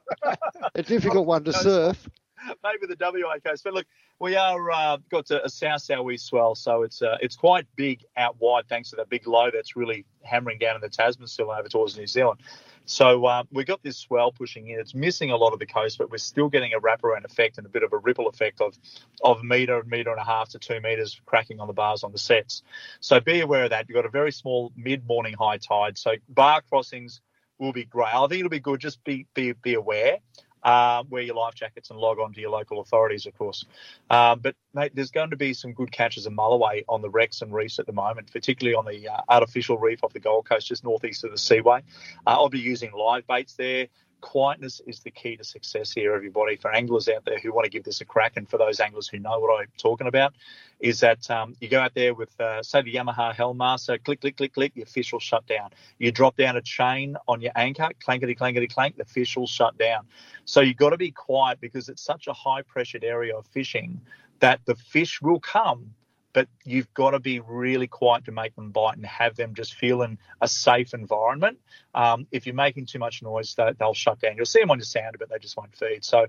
A 0.76 0.84
difficult 0.84 1.26
one 1.26 1.44
to 1.46 1.54
surf. 1.54 2.08
Maybe 2.64 2.94
the 2.94 2.98
WA 3.00 3.40
coast. 3.40 3.64
But 3.64 3.74
look, 3.74 3.86
we 4.20 4.36
are 4.36 4.72
uh, 4.72 4.98
got 5.10 5.30
a, 5.32 5.50
south 5.50 5.82
southeast 5.82 6.26
swell, 6.26 6.56
so 6.56 6.84
it's 6.84 7.02
uh, 7.02 7.18
it's 7.22 7.36
quite 7.36 7.66
big 7.76 8.04
out 8.16 8.36
wide 8.40 8.68
thanks 8.68 8.92
to 8.92 8.96
that 8.98 9.10
big 9.10 9.28
low 9.28 9.50
that's 9.52 9.76
really 9.76 10.06
hammering 10.22 10.60
down 10.60 10.76
in 10.76 10.82
the 10.82 10.90
Tasman 10.90 11.28
still 11.28 11.52
over 11.52 11.68
towards 11.68 11.98
New 11.98 12.08
Zealand. 12.08 12.40
So 12.86 13.26
uh, 13.26 13.44
we 13.52 13.64
got 13.64 13.82
this 13.82 13.98
swell 13.98 14.32
pushing 14.32 14.68
in. 14.68 14.80
It's 14.80 14.94
missing 14.94 15.32
a 15.32 15.38
lot 15.38 15.54
of 15.54 15.60
the 15.60 15.66
coast, 15.66 15.98
but 15.98 16.12
we're 16.12 16.18
still 16.18 16.50
getting 16.50 16.74
a 16.74 16.80
wraparound 16.80 17.24
effect 17.24 17.58
and 17.58 17.66
a 17.66 17.70
bit 17.70 17.84
of 17.84 17.94
a 17.94 17.98
ripple 17.98 18.28
effect 18.28 18.62
of 18.62 18.78
of 19.24 19.40
a 19.40 19.44
metre, 19.44 19.84
metre 19.84 20.12
and 20.12 20.20
a 20.20 20.26
half 20.26 20.50
to 20.50 20.60
two 20.60 20.80
metres 20.82 21.20
cracking 21.26 21.60
on 21.60 21.68
the 21.68 21.74
bars 21.74 22.04
on 22.04 22.12
the 22.12 22.18
sets. 22.18 22.64
So 23.00 23.20
be 23.20 23.40
aware 23.40 23.64
of 23.64 23.70
that. 23.70 23.88
You've 23.88 23.96
got 23.96 24.06
a 24.06 24.10
very 24.10 24.32
small 24.32 24.72
mid 24.76 25.08
morning 25.08 25.34
high 25.34 25.58
tide. 25.58 25.98
So 25.98 26.12
bar 26.28 26.62
crossings 26.62 27.22
will 27.58 27.74
be 27.74 27.86
great. 27.86 28.14
I 28.14 28.28
think 28.28 28.40
it'll 28.40 28.50
be 28.50 28.60
good. 28.60 28.80
Just 28.80 29.04
be 29.04 29.28
be 29.34 29.54
be 29.54 29.76
aware. 29.76 30.18
Uh, 30.64 31.04
wear 31.10 31.22
your 31.22 31.36
life 31.36 31.56
jackets 31.56 31.90
and 31.90 32.00
log 32.00 32.20
on 32.20 32.34
to 32.34 32.42
your 32.42 32.50
local 32.50 32.80
authorities, 32.80 33.26
of 33.26 33.38
course. 33.38 33.66
Um, 34.10 34.40
but 34.40 34.56
mate, 34.74 34.94
there's 34.96 35.12
going 35.12 35.32
to 35.32 35.36
be 35.36 35.54
some 35.54 35.74
good 35.74 35.92
catches 35.92 36.26
of 36.26 36.34
mulloway 36.34 36.84
on 36.88 37.02
the 37.02 37.10
wrecks 37.10 37.42
and 37.42 37.54
reefs 37.54 37.80
at 37.80 37.86
the 37.86 37.94
moment, 37.94 38.32
particularly 38.32 38.76
on 38.76 38.86
the 38.86 39.10
uh, 39.10 39.22
artificial 39.28 39.78
reef 39.78 40.04
off 40.04 40.14
the 40.14 40.20
Gold 40.20 40.48
Coast, 40.48 40.68
just 40.68 40.84
northeast 40.84 41.24
of 41.24 41.32
the 41.32 41.38
Seaway. 41.38 41.82
Uh, 42.26 42.30
I'll 42.30 42.50
be 42.50 42.60
using 42.60 42.92
live 42.94 43.28
baits 43.28 43.56
there. 43.56 43.88
Quietness 44.24 44.80
is 44.88 45.02
the 45.02 45.12
key 45.12 45.36
to 45.36 45.44
success 45.44 45.92
here, 45.92 46.16
everybody. 46.16 46.56
For 46.56 46.74
anglers 46.74 47.10
out 47.10 47.26
there 47.26 47.38
who 47.40 47.54
want 47.54 47.66
to 47.66 47.70
give 47.70 47.84
this 47.84 48.00
a 48.00 48.06
crack, 48.06 48.38
and 48.38 48.50
for 48.50 48.58
those 48.58 48.80
anglers 48.80 49.06
who 49.06 49.20
know 49.20 49.38
what 49.38 49.60
I'm 49.60 49.68
talking 49.78 50.08
about, 50.08 50.34
is 50.80 51.02
that 51.02 51.30
um, 51.30 51.58
you 51.60 51.68
go 51.68 51.82
out 51.82 51.94
there 51.94 52.14
with, 52.14 52.40
uh, 52.40 52.64
say, 52.64 52.82
the 52.82 52.94
Yamaha 52.94 53.36
Helm 53.36 53.58
Master, 53.58 53.98
click, 53.98 54.22
click, 54.22 54.38
click, 54.38 54.54
click, 54.54 54.72
your 54.76 54.86
fish 54.86 55.12
will 55.12 55.20
shut 55.20 55.46
down. 55.46 55.72
You 55.98 56.10
drop 56.14 56.38
down 56.38 56.56
a 56.56 56.62
chain 56.62 57.18
on 57.28 57.42
your 57.42 57.52
anchor, 57.58 57.90
clankety, 58.00 58.38
clankety, 58.38 58.74
clank, 58.74 58.96
the 58.96 59.04
fish 59.04 59.36
will 59.36 59.46
shut 59.46 59.78
down. 59.78 60.08
So 60.46 60.62
you've 60.62 60.78
got 60.78 60.92
to 60.92 60.98
be 60.98 61.12
quiet 61.12 61.60
because 61.60 61.90
it's 61.90 62.02
such 62.02 62.28
a 62.28 62.34
high 62.34 62.62
pressured 62.62 63.04
area 63.04 63.36
of 63.36 63.46
fishing 63.48 64.00
that 64.40 64.62
the 64.66 64.76
fish 64.76 65.22
will 65.22 65.42
come, 65.42 65.94
but 66.34 66.48
you've 66.66 66.92
got 66.94 67.12
to 67.12 67.20
be 67.20 67.40
really 67.40 67.88
quiet 67.88 68.26
to 68.26 68.32
make 68.32 68.56
them 68.56 68.72
bite 68.72 68.98
and 68.98 69.06
have 69.06 69.36
them 69.36 69.54
just 69.54 69.76
feel 69.76 70.02
in 70.02 70.18
a 70.42 70.48
safe 70.48 70.94
environment. 70.94 71.60
Um, 71.94 72.28
if 72.32 72.46
you're 72.48 72.56
making 72.56 72.88
too 72.88 73.00
much 73.00 73.22
noise, 73.22 73.54
they, 73.56 73.72
they'll 73.78 73.94
shut 73.94 74.20
down. 74.20 74.36
You'll 74.36 74.46
see 74.46 74.60
them 74.60 74.72
on 74.72 74.80
your 74.80 74.86
sounder, 74.86 75.18
but 75.20 75.30
they 75.30 75.38
just 75.38 75.56
won't 75.56 75.76
feed. 75.76 76.04
So 76.04 76.26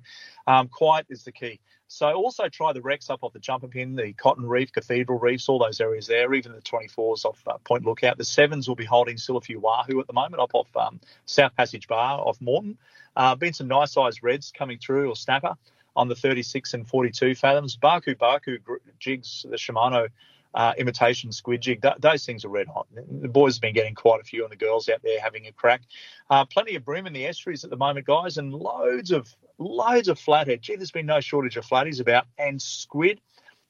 um, 0.47 0.69
quiet 0.69 1.07
is 1.09 1.25
the 1.25 1.33
key. 1.33 1.61
So 1.89 2.13
also 2.13 2.49
try 2.49 2.73
the 2.73 2.83
wrecks 2.83 3.09
up 3.09 3.23
off 3.23 3.33
the 3.33 3.41
Jumpinpin, 3.41 3.97
the 3.97 4.13
Cotton 4.15 4.47
Reef, 4.47 4.73
Cathedral 4.73 5.19
Reefs, 5.19 5.49
all 5.49 5.59
those 5.59 5.81
areas 5.81 6.07
there, 6.07 6.33
even 6.35 6.53
the 6.53 6.61
24s 6.61 7.25
off 7.25 7.43
uh, 7.47 7.59
Point 7.65 7.85
Lookout. 7.85 8.19
The 8.19 8.25
sevens 8.25 8.69
will 8.69 8.75
be 8.75 8.85
holding 8.85 9.17
still 9.17 9.37
a 9.37 9.41
few 9.41 9.61
wahoo 9.61 10.01
at 10.01 10.07
the 10.07 10.13
moment 10.13 10.41
up 10.41 10.55
off 10.55 10.75
um, 10.77 11.01
South 11.25 11.55
Passage 11.57 11.87
Bar 11.87 12.21
off 12.21 12.41
Moreton. 12.41 12.79
Uh, 13.17 13.35
been 13.37 13.53
some 13.53 13.69
nice 13.69 13.93
sized 13.93 14.23
reds 14.23 14.53
coming 14.57 14.79
through 14.79 15.09
or 15.09 15.17
snapper 15.17 15.57
on 15.97 16.09
the 16.09 16.15
36 16.15 16.75
and 16.75 16.89
42 16.89 17.35
fathoms. 17.35 17.77
Baku 17.77 18.15
Baku 18.15 18.59
jigs, 18.99 19.47
the 19.49 19.57
Shimano 19.57 20.09
uh, 20.55 20.73
imitation 20.79 21.33
squid 21.33 21.61
jig, 21.61 21.83
th- 21.83 21.97
those 21.99 22.25
things 22.25 22.45
are 22.45 22.49
red 22.49 22.69
hot. 22.69 22.87
The 22.95 23.29
boys 23.29 23.57
have 23.57 23.63
been 23.63 23.75
getting 23.75 23.95
quite 23.95 24.21
a 24.21 24.25
few, 24.25 24.45
and 24.45 24.53
the 24.53 24.57
girls 24.57 24.89
out 24.89 25.03
there 25.03 25.21
having 25.21 25.47
a 25.47 25.53
crack. 25.53 25.83
Uh, 26.31 26.45
plenty 26.45 26.77
of 26.77 26.85
bream 26.85 27.07
in 27.07 27.13
the 27.13 27.27
estuaries 27.27 27.65
at 27.65 27.71
the 27.71 27.77
moment, 27.77 28.07
guys, 28.07 28.39
and 28.39 28.55
loads 28.55 29.11
of 29.11 29.35
loads 29.59 30.09
of 30.09 30.19
flathead. 30.19 30.63
Gee, 30.63 30.77
there's 30.77 30.91
been 30.91 31.07
no 31.07 31.21
shortage 31.21 31.57
of 31.57 31.67
flatties 31.67 32.01
about, 32.01 32.27
and 32.39 32.61
squid. 32.63 33.21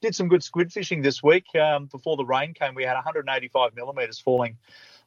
Did 0.03 0.14
some 0.14 0.29
good 0.29 0.43
squid 0.43 0.72
fishing 0.72 1.01
this 1.01 1.22
week. 1.22 1.47
Um, 1.55 1.87
before 1.87 2.16
the 2.16 2.27
rain 2.27 2.53
came, 2.53 2.75
we 2.75 2.85
had 2.85 2.95
185 2.95 3.75
millimetres 3.75 4.18
falling 4.18 4.59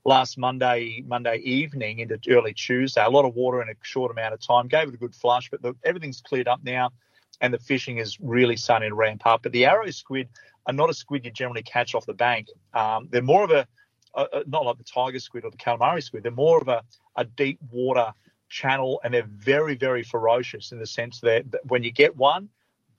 last 0.04 0.38
Monday 0.38 1.04
Monday 1.06 1.38
evening 1.38 2.00
into 2.00 2.18
early 2.30 2.54
Tuesday. 2.54 3.04
A 3.04 3.10
lot 3.10 3.26
of 3.26 3.36
water 3.36 3.62
in 3.62 3.70
a 3.70 3.74
short 3.84 4.10
amount 4.10 4.34
of 4.34 4.40
time. 4.40 4.68
Gave 4.68 4.88
it 4.88 4.96
a 4.96 4.98
good 4.98 5.14
flush, 5.14 5.52
but 5.52 5.62
the, 5.62 5.76
everything's 5.84 6.22
cleared 6.22 6.48
up 6.48 6.62
now, 6.64 6.92
and 7.42 7.54
the 7.54 7.60
fishing 7.60 7.98
is 7.98 8.18
really 8.20 8.58
starting 8.58 8.90
to 8.90 8.96
ramp 8.96 9.26
up. 9.26 9.44
But 9.44 9.52
the 9.52 9.66
arrow 9.66 9.90
squid 9.92 10.30
are 10.66 10.74
not 10.74 10.90
a 10.90 10.94
squid 10.94 11.26
you 11.26 11.32
generally 11.32 11.64
catch 11.64 11.96
off 11.96 12.06
the 12.06 12.14
bank. 12.14 12.48
Um, 12.74 13.08
they're 13.12 13.22
more 13.22 13.44
of 13.44 13.52
a, 13.52 13.68
a, 14.16 14.44
not 14.48 14.66
like 14.66 14.78
the 14.78 14.84
tiger 14.84 15.20
squid 15.20 15.46
or 15.46 15.52
the 15.52 15.58
calamari 15.58 16.04
squid. 16.04 16.24
They're 16.24 16.32
more 16.32 16.60
of 16.60 16.68
a, 16.68 16.84
a 17.16 17.26
deep 17.26 17.60
water 17.72 18.14
channel, 18.50 19.00
and 19.04 19.14
they're 19.14 19.28
very 19.28 19.76
very 19.76 20.04
ferocious 20.04 20.72
in 20.72 20.80
the 20.80 20.88
sense 20.88 21.20
that, 21.22 21.52
that 21.52 21.66
when 21.66 21.84
you 21.84 21.92
get 21.92 22.16
one, 22.16 22.50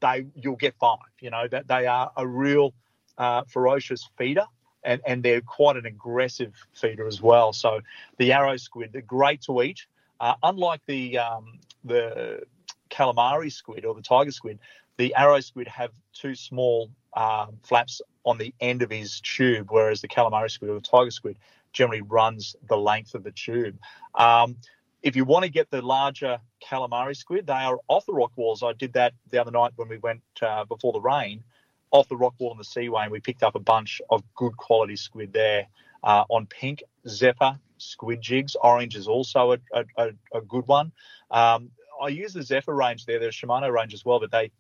they 0.01 0.27
you'll 0.35 0.57
get 0.57 0.75
five. 0.79 0.99
You 1.21 1.31
know 1.31 1.49
that 1.49 1.69
they 1.69 1.87
are 1.87 2.11
a 2.17 2.27
real 2.27 2.75
uh, 3.17 3.43
ferocious 3.49 4.09
feeder 4.17 4.47
and, 4.85 5.01
and 5.07 5.23
they're 5.23 5.41
quite 5.41 5.77
an 5.77 5.87
aggressive 5.87 6.55
feeder 6.73 7.07
as 7.07 7.21
well. 7.21 7.53
So 7.53 7.81
the 8.17 8.33
arrow 8.33 8.57
squid, 8.57 8.91
they're 8.93 9.03
great 9.03 9.43
to 9.43 9.63
eat. 9.63 9.87
Uh, 10.21 10.35
unlike 10.43 10.81
the 10.87 11.19
um, 11.19 11.59
the 11.85 12.43
calamari 12.91 13.53
squid 13.53 13.85
or 13.85 13.95
the 13.95 14.03
tiger 14.03 14.31
squid, 14.31 14.59
the 14.97 15.15
arrow 15.15 15.41
squid 15.41 15.69
have 15.69 15.91
two 16.13 16.35
small 16.35 16.91
um, 17.17 17.59
flaps 17.63 18.01
on 18.25 18.39
the 18.39 18.55
end 18.61 18.83
of 18.83 18.91
his 18.91 19.21
tube, 19.21 19.69
whereas 19.71 20.01
the 20.01 20.09
calamari 20.09 20.51
squid 20.51 20.71
or 20.71 20.75
the 20.75 20.81
tiger 20.81 21.11
squid 21.11 21.39
generally 21.73 22.03
runs 22.03 22.57
the 22.69 22.77
length 22.77 23.15
of 23.15 23.23
the 23.23 23.31
tube. 23.31 23.79
Um, 24.15 24.57
if 25.03 25.15
you 25.15 25.25
want 25.25 25.45
to 25.45 25.51
get 25.51 25.71
the 25.71 25.81
larger 25.81 26.39
calamari 26.69 27.17
squid, 27.17 27.47
they 27.47 27.53
are 27.53 27.79
off 27.89 28.07
the 28.07 28.13
rock 28.13 28.33
walls. 28.37 28.63
I 28.63 28.73
did 28.73 28.95
that 28.95 29.15
the 29.31 29.41
other 29.41 29.53
night 29.53 29.73
when 29.77 29.89
we 29.89 29.99
went 29.99 30.23
uh, 30.43 30.65
before 30.65 30.93
the 30.93 31.01
rain 31.01 31.45
off 31.91 32.09
the 32.09 32.17
rock 32.17 32.35
wall 32.39 32.53
in 32.53 32.59
the 32.59 32.65
seaway, 32.65 33.05
and 33.05 33.13
we 33.13 33.21
picked 33.21 33.43
up 33.43 33.55
a 33.55 33.61
bunch 33.61 34.03
of 34.11 34.23
good 34.35 34.57
quality 34.57 34.97
squid 34.97 35.33
there 35.33 35.67
uh, 36.03 36.25
on 36.29 36.47
pink 36.47 36.83
Sephia 37.07 37.59
squid 37.79 38.21
jigs. 38.21 38.57
Orange 38.61 38.97
is 38.97 39.09
also 39.09 39.53
a, 39.53 39.85
a, 39.97 40.11
a, 40.35 40.41
good 40.41 40.67
one. 40.67 40.93
Um, 41.31 41.71
I 42.03 42.09
use 42.09 42.33
the 42.33 42.41
Sephia 42.41 42.75
range 42.75 43.07
there. 43.07 43.19
There's 43.19 43.37
Shimano 43.37 43.73
range 43.73 43.95
as 43.95 44.05
well, 44.05 44.21
but 44.21 44.31
they 44.31 44.51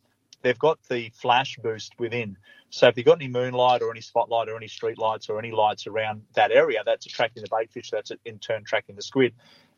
they've 0.42 0.58
got 0.58 0.78
the 0.88 1.10
flash 1.10 1.56
boost 1.62 1.98
within. 1.98 2.36
So 2.70 2.88
if 2.88 2.96
you've 2.96 3.06
got 3.06 3.20
any 3.20 3.28
moonlight 3.28 3.82
or 3.82 3.90
any 3.90 4.00
spotlight 4.00 4.48
or 4.48 4.56
any 4.56 4.68
street 4.68 4.98
lights 4.98 5.28
or 5.28 5.38
any 5.38 5.50
lights 5.50 5.86
around 5.86 6.22
that 6.34 6.50
area, 6.52 6.82
that's 6.84 7.06
attracting 7.06 7.42
the 7.42 7.48
bait 7.50 7.72
fish. 7.72 7.90
That's 7.90 8.12
in 8.24 8.38
turn 8.38 8.62
attracting 8.62 8.96
the 8.96 9.02
squid. 9.02 9.34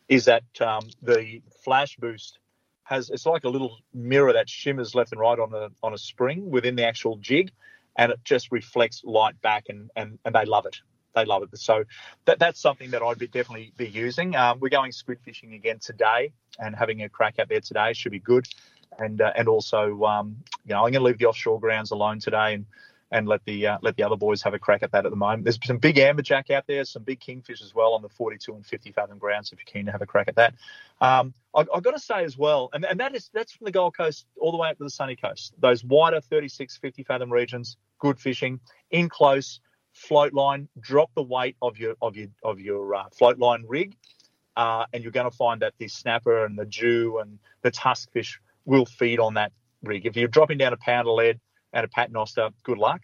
Is 0.09 0.25
that 0.25 0.45
um, 0.61 0.89
the 1.03 1.41
flash 1.65 1.97
boost 1.97 2.39
has 2.85 3.11
it's 3.11 3.27
like 3.27 3.45
a 3.45 3.49
little 3.49 3.79
mirror 3.95 4.33
that 4.33 4.49
shimmers 4.49 4.95
left 4.95 5.13
and 5.13 5.21
right 5.21 5.39
on 5.39 5.55
a 5.55 5.69
on 5.83 5.95
a 5.95 5.99
spring 5.99 6.51
within 6.51 6.75
the 6.75 6.85
actual 6.85 7.17
jig, 7.17 7.53
and 7.97 8.11
it 8.11 8.19
just 8.25 8.51
reflects 8.51 9.03
light 9.05 9.41
back, 9.41 9.67
and 9.69 9.91
and, 9.95 10.19
and 10.25 10.35
they 10.35 10.45
love 10.45 10.67
it. 10.67 10.81
They 11.15 11.25
love 11.25 11.43
it. 11.43 11.59
So 11.59 11.85
that 12.25 12.39
that's 12.39 12.61
something 12.61 12.91
that 12.91 13.03
I'd 13.03 13.19
be 13.19 13.27
definitely 13.27 13.73
be 13.77 13.89
using. 13.89 14.37
Um, 14.37 14.61
we're 14.61 14.69
going 14.69 14.93
squid 14.93 15.19
fishing 15.25 15.55
again 15.55 15.79
today, 15.79 16.33
and 16.59 16.75
having 16.75 17.03
a 17.03 17.09
crack 17.09 17.39
out 17.39 17.49
there 17.49 17.61
today 17.61 17.93
should 17.93 18.13
be 18.13 18.21
good. 18.21 18.47
And 18.99 19.21
uh, 19.21 19.33
and 19.37 19.49
also, 19.49 20.03
um, 20.05 20.37
you 20.65 20.75
know, 20.75 20.79
I'm 20.79 20.93
going 20.93 20.95
to 20.95 21.01
leave 21.01 21.19
the 21.19 21.27
offshore 21.27 21.61
grounds 21.61 21.91
alone 21.91 22.21
today, 22.21 22.55
and 22.55 22.67
and 23.13 23.27
let 23.27 23.45
the 23.45 23.67
uh, 23.67 23.79
let 23.83 23.97
the 23.97 24.03
other 24.05 24.17
boys 24.17 24.43
have 24.43 24.55
a 24.55 24.59
crack 24.59 24.83
at 24.83 24.93
that 24.93 25.05
at 25.05 25.11
the 25.11 25.17
moment. 25.17 25.45
There's 25.45 25.59
some 25.65 25.79
big 25.79 25.97
amberjack 25.97 26.51
out 26.51 26.67
there, 26.67 26.85
some 26.85 27.03
big 27.03 27.21
kingfish 27.21 27.63
as 27.63 27.75
well 27.75 27.95
on 27.95 28.03
the 28.03 28.09
42 28.09 28.55
and 28.55 28.65
50 28.65 28.93
fathom 28.93 29.19
grounds. 29.19 29.53
If 29.53 29.59
you're 29.59 29.73
keen 29.73 29.87
to 29.87 29.93
have 29.93 30.03
a 30.03 30.07
crack 30.07 30.29
at 30.29 30.37
that, 30.37 30.55
um, 31.01 31.35
I, 31.55 31.67
I've 31.75 31.83
got 31.83 31.93
to 31.93 31.99
say 31.99 32.25
as 32.25 32.39
well, 32.39 32.71
and, 32.73 32.85
and 32.85 33.01
that 33.01 33.15
is 33.15 33.31
that's 33.33 33.53
from 33.53 33.65
the 33.65 33.73
Gold 33.73 33.97
Coast 33.97 34.27
all 34.39 34.53
the 34.53 34.59
way 34.59 34.69
up 34.69 34.79
to 34.79 34.85
the 34.85 34.91
sunny 34.91 35.17
coast. 35.17 35.55
Those 35.59 35.85
wider 35.85 36.21
36, 36.21 36.77
50 36.77 37.03
fathom 37.03 37.33
regions, 37.33 37.77
good 37.99 38.19
fishing 38.21 38.61
in 38.91 39.09
close 39.09 39.61
float 39.93 40.33
line. 40.33 40.69
Drop 40.81 41.11
the 41.15 41.23
weight 41.23 41.57
of 41.63 41.79
your 41.79 41.95
of 42.01 42.17
your 42.17 42.29
of 42.43 42.61
your 42.61 42.95
uh, 42.95 43.05
float 43.17 43.39
line 43.39 43.65
rig, 43.69 43.97
uh, 44.57 44.87
and 44.93 45.03
you're 45.03 45.13
going 45.13 45.31
to 45.31 45.37
find 45.37 45.63
that 45.63 45.75
the 45.79 45.89
snapper 45.89 46.45
and 46.45 46.59
the 46.59 46.67
jew 46.67 47.19
and 47.19 47.39
the 47.63 47.71
tusk 47.71 48.11
fish 48.13 48.41
will 48.65 48.87
feed 48.87 49.19
on 49.21 49.35
that 49.35 49.53
rig. 49.83 50.07
If 50.07 50.17
you're 50.17 50.29
dropping 50.29 50.59
down 50.59 50.73
a 50.73 50.77
pound 50.77 51.09
of 51.09 51.15
lead 51.15 51.41
and 51.73 51.85
a 51.85 51.89
paternoster, 51.89 52.51
good 52.63 52.79
luck. 52.79 53.03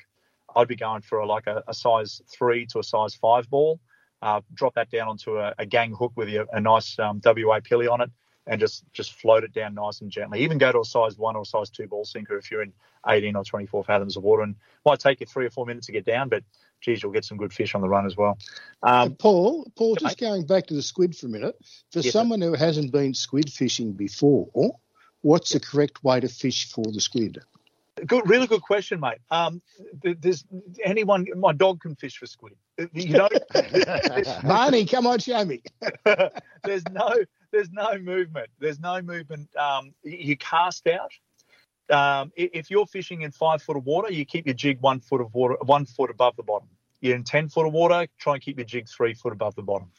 I'd 0.55 0.69
be 0.69 0.77
going 0.77 1.03
for 1.03 1.19
a, 1.19 1.27
like 1.27 1.47
a, 1.47 1.63
a 1.69 1.75
size 1.75 2.23
three 2.29 2.67
to 2.67 2.79
a 2.79 2.83
size 2.83 3.15
five 3.15 3.49
ball. 3.51 3.79
Uh, 4.23 4.41
drop 4.55 4.75
that 4.75 4.91
down 4.91 5.09
onto 5.09 5.39
a, 5.39 5.55
a 5.59 5.67
gang 5.67 5.95
hook 5.95 6.13
with 6.17 6.29
a, 6.29 6.47
a 6.53 6.61
nice 6.61 6.99
um, 6.99 7.21
WA 7.25 7.61
pilly 7.63 7.87
on 7.87 8.01
it, 8.01 8.11
and 8.47 8.61
just 8.61 8.85
just 8.93 9.13
float 9.13 9.45
it 9.45 9.53
down 9.53 9.75
nice 9.75 10.01
and 10.01 10.11
gently. 10.11 10.41
Even 10.43 10.59
go 10.59 10.73
to 10.73 10.81
a 10.81 10.85
size 10.85 11.19
one 11.19 11.37
or 11.37 11.45
size 11.45 11.71
two 11.71 11.87
ball 11.87 12.05
sinker 12.05 12.37
if 12.39 12.51
you're 12.51 12.63
in 12.63 12.73
18 13.09 13.37
or 13.37 13.45
24 13.45 13.85
fathoms 13.85 14.17
of 14.17 14.23
water, 14.23 14.43
and 14.43 14.55
might 14.85 15.01
take 15.01 15.21
you 15.21 15.27
three 15.27 15.47
or 15.47 15.51
four 15.51 15.67
minutes 15.67 15.87
to 15.87 15.93
get 15.93 16.05
down, 16.05 16.29
but 16.29 16.43
geez, 16.81 17.03
you'll 17.03 17.13
get 17.13 17.25
some 17.25 17.39
good 17.39 17.53
fish 17.53 17.75
on 17.75 17.81
the 17.81 17.89
run 17.89 18.07
as 18.07 18.17
well. 18.17 18.39
Um, 18.83 19.15
Paul, 19.15 19.71
Paul, 19.77 19.97
just 19.97 20.19
going 20.19 20.47
back 20.47 20.67
to 20.69 20.75
the 20.75 20.83
squid 20.83 21.17
for 21.17 21.27
a 21.27 21.31
minute. 21.31 21.57
For 21.93 22.01
Yes, 22.01 22.13
someone 22.13 22.41
who 22.41 22.55
hasn't 22.55 22.93
been 22.93 23.15
squid 23.15 23.53
fishing 23.53 23.93
before, 23.93 24.49
what's 25.23 25.53
the 25.53 25.61
correct 25.61 26.05
way 26.05 26.21
to 26.21 26.29
fish 26.29 26.71
for 26.71 26.85
the 26.85 27.01
squid? 27.01 27.39
Good, 28.05 28.29
really 28.29 28.47
good 28.47 28.61
question, 28.61 29.01
mate. 29.01 29.19
Um, 29.31 29.63
th- 30.03 30.19
there's 30.21 30.45
anyone. 30.85 31.27
My 31.35 31.55
dog 31.55 31.81
can 31.81 31.95
fish 31.95 32.19
for 32.19 32.27
squid. 32.27 32.53
You 32.93 33.17
know, 33.17 33.29
Barney, 34.43 34.85
come 34.85 35.07
on, 35.07 35.19
show 35.19 35.43
me. 35.47 35.63
there's 36.65 36.85
no, 36.91 37.15
there's 37.51 37.71
no 37.71 37.99
movement. 37.99 38.49
There's 38.59 38.81
no 38.81 39.01
movement. 39.03 39.49
Um, 39.57 39.95
you 40.03 40.37
cast 40.37 40.87
out. 40.87 41.13
Um, 41.89 42.33
if 42.37 42.71
you're 42.71 42.87
fishing 42.87 43.23
in 43.23 43.31
five 43.31 43.63
foot 43.63 43.77
of 43.77 43.87
water, 43.87 44.11
you 44.11 44.25
keep 44.25 44.47
your 44.47 44.55
jig 44.55 44.81
one 44.81 45.01
foot 45.01 45.21
of 45.21 45.33
water, 45.35 45.57
one 45.63 45.85
foot 45.87 46.11
above 46.11 46.35
the 46.37 46.43
bottom. 46.43 46.69
You're 47.01 47.15
in 47.15 47.25
ten 47.25 47.49
foot 47.49 47.67
of 47.67 47.73
water, 47.73 48.09
try 48.19 48.35
and 48.35 48.43
keep 48.43 48.59
your 48.59 48.65
jig 48.65 48.89
three 48.89 49.15
foot 49.15 49.33
above 49.33 49.55
the 49.55 49.63
bottom. 49.63 49.91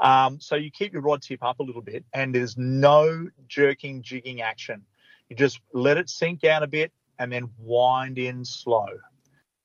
Um, 0.00 0.40
so 0.40 0.56
you 0.56 0.70
keep 0.70 0.92
your 0.92 1.02
rod 1.02 1.22
tip 1.22 1.42
up 1.42 1.60
a 1.60 1.62
little 1.62 1.82
bit, 1.82 2.04
and 2.12 2.34
there's 2.34 2.56
no 2.56 3.28
jerking, 3.48 4.02
jigging 4.02 4.40
action. 4.40 4.82
You 5.28 5.36
just 5.36 5.60
let 5.72 5.96
it 5.96 6.08
sink 6.08 6.40
down 6.40 6.62
a 6.62 6.66
bit, 6.66 6.92
and 7.18 7.30
then 7.32 7.50
wind 7.58 8.18
in 8.18 8.44
slow. 8.44 8.86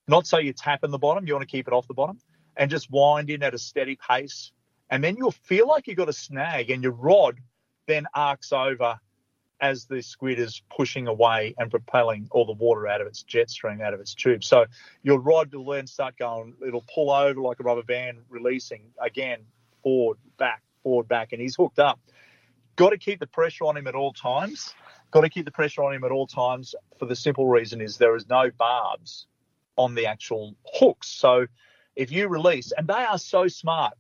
Not 0.07 0.27
so 0.27 0.39
you 0.39 0.53
tap 0.53 0.83
in 0.83 0.91
the 0.91 0.97
bottom. 0.97 1.25
You 1.27 1.33
want 1.33 1.47
to 1.47 1.51
keep 1.51 1.67
it 1.67 1.73
off 1.73 1.87
the 1.87 1.93
bottom, 1.93 2.17
and 2.57 2.69
just 2.69 2.89
wind 2.91 3.29
in 3.29 3.43
at 3.43 3.53
a 3.53 3.57
steady 3.57 3.97
pace. 3.97 4.51
And 4.91 5.03
then 5.03 5.15
you'll 5.17 5.31
feel 5.31 5.67
like 5.67 5.87
you've 5.87 5.97
got 5.97 6.09
a 6.09 6.13
snag, 6.13 6.69
and 6.69 6.83
your 6.83 6.91
rod 6.91 7.39
then 7.87 8.05
arcs 8.13 8.51
over 8.51 8.99
as 9.61 9.85
the 9.85 10.01
squid 10.01 10.39
is 10.39 10.61
pushing 10.75 11.07
away 11.07 11.53
and 11.57 11.69
propelling 11.69 12.27
all 12.31 12.45
the 12.45 12.51
water 12.51 12.87
out 12.87 12.99
of 12.99 13.07
its 13.07 13.23
jet 13.23 13.49
stream 13.49 13.79
out 13.79 13.93
of 13.93 13.99
its 13.99 14.15
tube. 14.15 14.43
So 14.43 14.65
your 15.03 15.19
rod 15.19 15.53
will 15.53 15.65
then 15.65 15.87
start 15.87 16.17
going, 16.17 16.55
it'll 16.65 16.83
pull 16.93 17.11
over 17.11 17.39
like 17.39 17.59
a 17.59 17.63
rubber 17.63 17.83
band, 17.83 18.17
releasing 18.27 18.81
again, 18.99 19.41
forward, 19.83 20.17
back, 20.37 20.63
forward, 20.83 21.07
back, 21.07 21.31
and 21.31 21.41
he's 21.41 21.55
hooked 21.55 21.79
up. 21.79 21.99
Got 22.75 22.89
to 22.89 22.97
keep 22.97 23.19
the 23.19 23.27
pressure 23.27 23.65
on 23.65 23.77
him 23.77 23.85
at 23.85 23.93
all 23.93 24.13
times. 24.13 24.73
Got 25.11 25.21
to 25.21 25.29
keep 25.29 25.45
the 25.45 25.51
pressure 25.51 25.83
on 25.83 25.93
him 25.93 26.03
at 26.03 26.11
all 26.11 26.25
times 26.25 26.73
for 26.97 27.05
the 27.05 27.15
simple 27.15 27.47
reason 27.47 27.81
is 27.81 27.97
there 27.97 28.15
is 28.15 28.27
no 28.27 28.49
barbs 28.57 29.27
on 29.75 29.93
the 29.93 30.07
actual 30.07 30.55
hooks. 30.65 31.07
So 31.07 31.45
if 31.95 32.11
you 32.11 32.27
release, 32.29 32.71
and 32.71 32.87
they 32.87 32.93
are 32.93 33.19
so 33.19 33.47
smart 33.47 33.93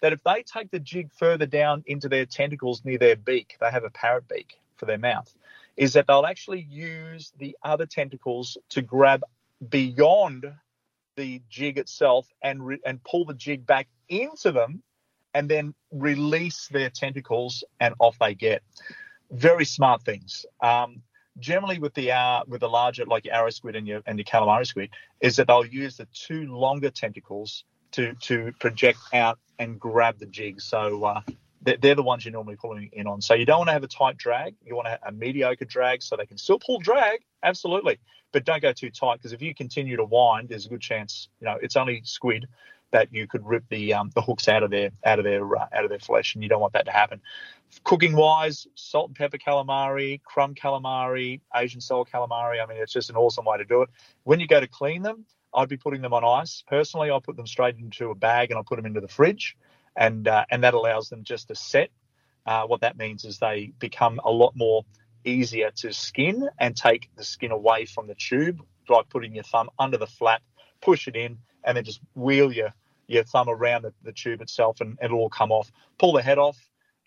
that 0.00 0.12
if 0.12 0.22
they 0.24 0.42
take 0.42 0.70
the 0.70 0.80
jig 0.80 1.10
further 1.12 1.46
down 1.46 1.82
into 1.86 2.08
their 2.08 2.26
tentacles 2.26 2.84
near 2.84 2.98
their 2.98 3.16
beak, 3.16 3.56
they 3.60 3.70
have 3.70 3.84
a 3.84 3.90
parrot 3.90 4.28
beak 4.28 4.58
for 4.76 4.86
their 4.86 4.98
mouth, 4.98 5.32
is 5.76 5.92
that 5.92 6.06
they'll 6.06 6.26
actually 6.26 6.60
use 6.62 7.32
the 7.38 7.56
other 7.62 7.86
tentacles 7.86 8.56
to 8.70 8.82
grab 8.82 9.22
beyond 9.68 10.52
the 11.16 11.42
jig 11.50 11.76
itself 11.76 12.26
and 12.42 12.66
re- 12.66 12.80
and 12.84 13.02
pull 13.04 13.24
the 13.24 13.34
jig 13.34 13.66
back 13.66 13.88
into 14.08 14.52
them, 14.52 14.82
and 15.34 15.48
then 15.48 15.74
release 15.92 16.68
their 16.68 16.90
tentacles, 16.90 17.62
and 17.78 17.94
off 17.98 18.18
they 18.18 18.34
get. 18.34 18.62
Very 19.30 19.64
smart 19.64 20.02
things. 20.02 20.46
Um, 20.60 21.02
generally, 21.38 21.78
with 21.78 21.94
the 21.94 22.12
uh, 22.12 22.42
with 22.48 22.60
the 22.60 22.68
larger 22.68 23.04
like 23.04 23.26
your 23.26 23.34
arrow 23.34 23.50
squid 23.50 23.76
and 23.76 23.86
your 23.86 24.02
and 24.06 24.18
your 24.18 24.24
calamari 24.24 24.66
squid, 24.66 24.90
is 25.20 25.36
that 25.36 25.46
they'll 25.46 25.66
use 25.66 25.98
the 25.98 26.06
two 26.12 26.46
longer 26.46 26.90
tentacles 26.90 27.64
to 27.92 28.14
to 28.14 28.52
project 28.58 28.98
out 29.12 29.38
and 29.60 29.78
grab 29.78 30.18
the 30.18 30.26
jig. 30.26 30.60
So 30.60 31.04
uh, 31.04 31.20
they're, 31.62 31.94
the 31.94 32.02
ones 32.02 32.24
you're 32.24 32.32
normally 32.32 32.56
pulling 32.56 32.88
in 32.92 33.06
on. 33.06 33.20
So 33.20 33.34
you 33.34 33.44
don't 33.44 33.58
want 33.58 33.68
to 33.68 33.74
have 33.74 33.84
a 33.84 33.88
tight 33.88 34.16
drag. 34.16 34.56
You 34.64 34.74
want 34.74 34.88
a 34.88 35.12
mediocre 35.12 35.66
drag 35.66 36.02
so 36.02 36.16
they 36.16 36.26
can 36.26 36.38
still 36.38 36.58
pull 36.58 36.80
drag, 36.80 37.20
absolutely, 37.42 38.00
but 38.32 38.44
don't 38.44 38.62
go 38.62 38.72
too 38.72 38.90
tight 38.90 39.16
because 39.16 39.32
if 39.32 39.42
you 39.42 39.54
continue 39.54 39.96
to 39.96 40.04
wind, 40.04 40.48
there's 40.48 40.66
a 40.66 40.70
good 40.70 40.80
chance 40.80 41.28
you 41.40 41.44
know 41.44 41.58
it's 41.62 41.76
only 41.76 42.00
squid 42.04 42.48
that 42.92 43.12
you 43.12 43.26
could 43.26 43.46
rip 43.46 43.64
the 43.68 43.94
um, 43.94 44.10
the 44.14 44.22
hooks 44.22 44.48
out 44.48 44.62
of 44.62 44.70
their 44.70 44.90
out 45.04 45.18
of 45.18 45.24
their 45.24 45.56
uh, 45.56 45.66
out 45.72 45.84
of 45.84 45.90
their 45.90 45.98
flesh, 45.98 46.34
and 46.34 46.42
you 46.42 46.48
don't 46.48 46.60
want 46.60 46.72
that 46.72 46.86
to 46.86 46.92
happen. 46.92 47.20
Cooking 47.84 48.16
wise, 48.16 48.66
salt 48.74 49.08
and 49.08 49.16
pepper 49.16 49.38
calamari, 49.38 50.22
crumb 50.24 50.54
calamari, 50.54 51.40
Asian 51.54 51.80
style 51.80 52.04
calamari. 52.04 52.62
I 52.62 52.66
mean, 52.66 52.78
it's 52.78 52.92
just 52.92 53.10
an 53.10 53.16
awesome 53.16 53.44
way 53.44 53.58
to 53.58 53.64
do 53.64 53.82
it. 53.82 53.90
When 54.24 54.40
you 54.40 54.46
go 54.46 54.58
to 54.58 54.66
clean 54.66 55.02
them, 55.02 55.26
I'd 55.54 55.68
be 55.68 55.76
putting 55.76 56.02
them 56.02 56.12
on 56.12 56.24
ice. 56.24 56.62
Personally, 56.66 57.10
I 57.10 57.18
put 57.18 57.36
them 57.36 57.46
straight 57.46 57.76
into 57.76 58.10
a 58.10 58.14
bag 58.14 58.50
and 58.50 58.58
I 58.58 58.62
put 58.66 58.76
them 58.76 58.86
into 58.86 59.00
the 59.00 59.08
fridge, 59.08 59.56
and 59.96 60.26
uh, 60.28 60.44
and 60.50 60.64
that 60.64 60.74
allows 60.74 61.08
them 61.08 61.24
just 61.24 61.48
to 61.48 61.54
set. 61.54 61.90
Uh, 62.46 62.66
what 62.66 62.80
that 62.80 62.96
means 62.96 63.24
is 63.24 63.38
they 63.38 63.72
become 63.78 64.20
a 64.24 64.30
lot 64.30 64.56
more 64.56 64.84
easier 65.24 65.70
to 65.70 65.92
skin 65.92 66.48
and 66.58 66.76
take 66.76 67.10
the 67.16 67.24
skin 67.24 67.50
away 67.50 67.84
from 67.84 68.06
the 68.06 68.14
tube 68.14 68.60
by 68.88 69.02
putting 69.08 69.34
your 69.34 69.44
thumb 69.44 69.68
under 69.78 69.98
the 69.98 70.06
flap, 70.06 70.42
push 70.80 71.06
it 71.06 71.16
in, 71.16 71.38
and 71.64 71.76
then 71.76 71.84
just 71.84 72.00
wheel 72.14 72.52
your 72.52 72.72
your 73.06 73.24
thumb 73.24 73.48
around 73.48 73.82
the, 73.82 73.92
the 74.04 74.12
tube 74.12 74.40
itself, 74.40 74.80
and 74.80 74.96
it'll 75.02 75.18
all 75.18 75.28
come 75.28 75.50
off. 75.50 75.70
Pull 75.98 76.12
the 76.12 76.22
head 76.22 76.38
off, 76.38 76.56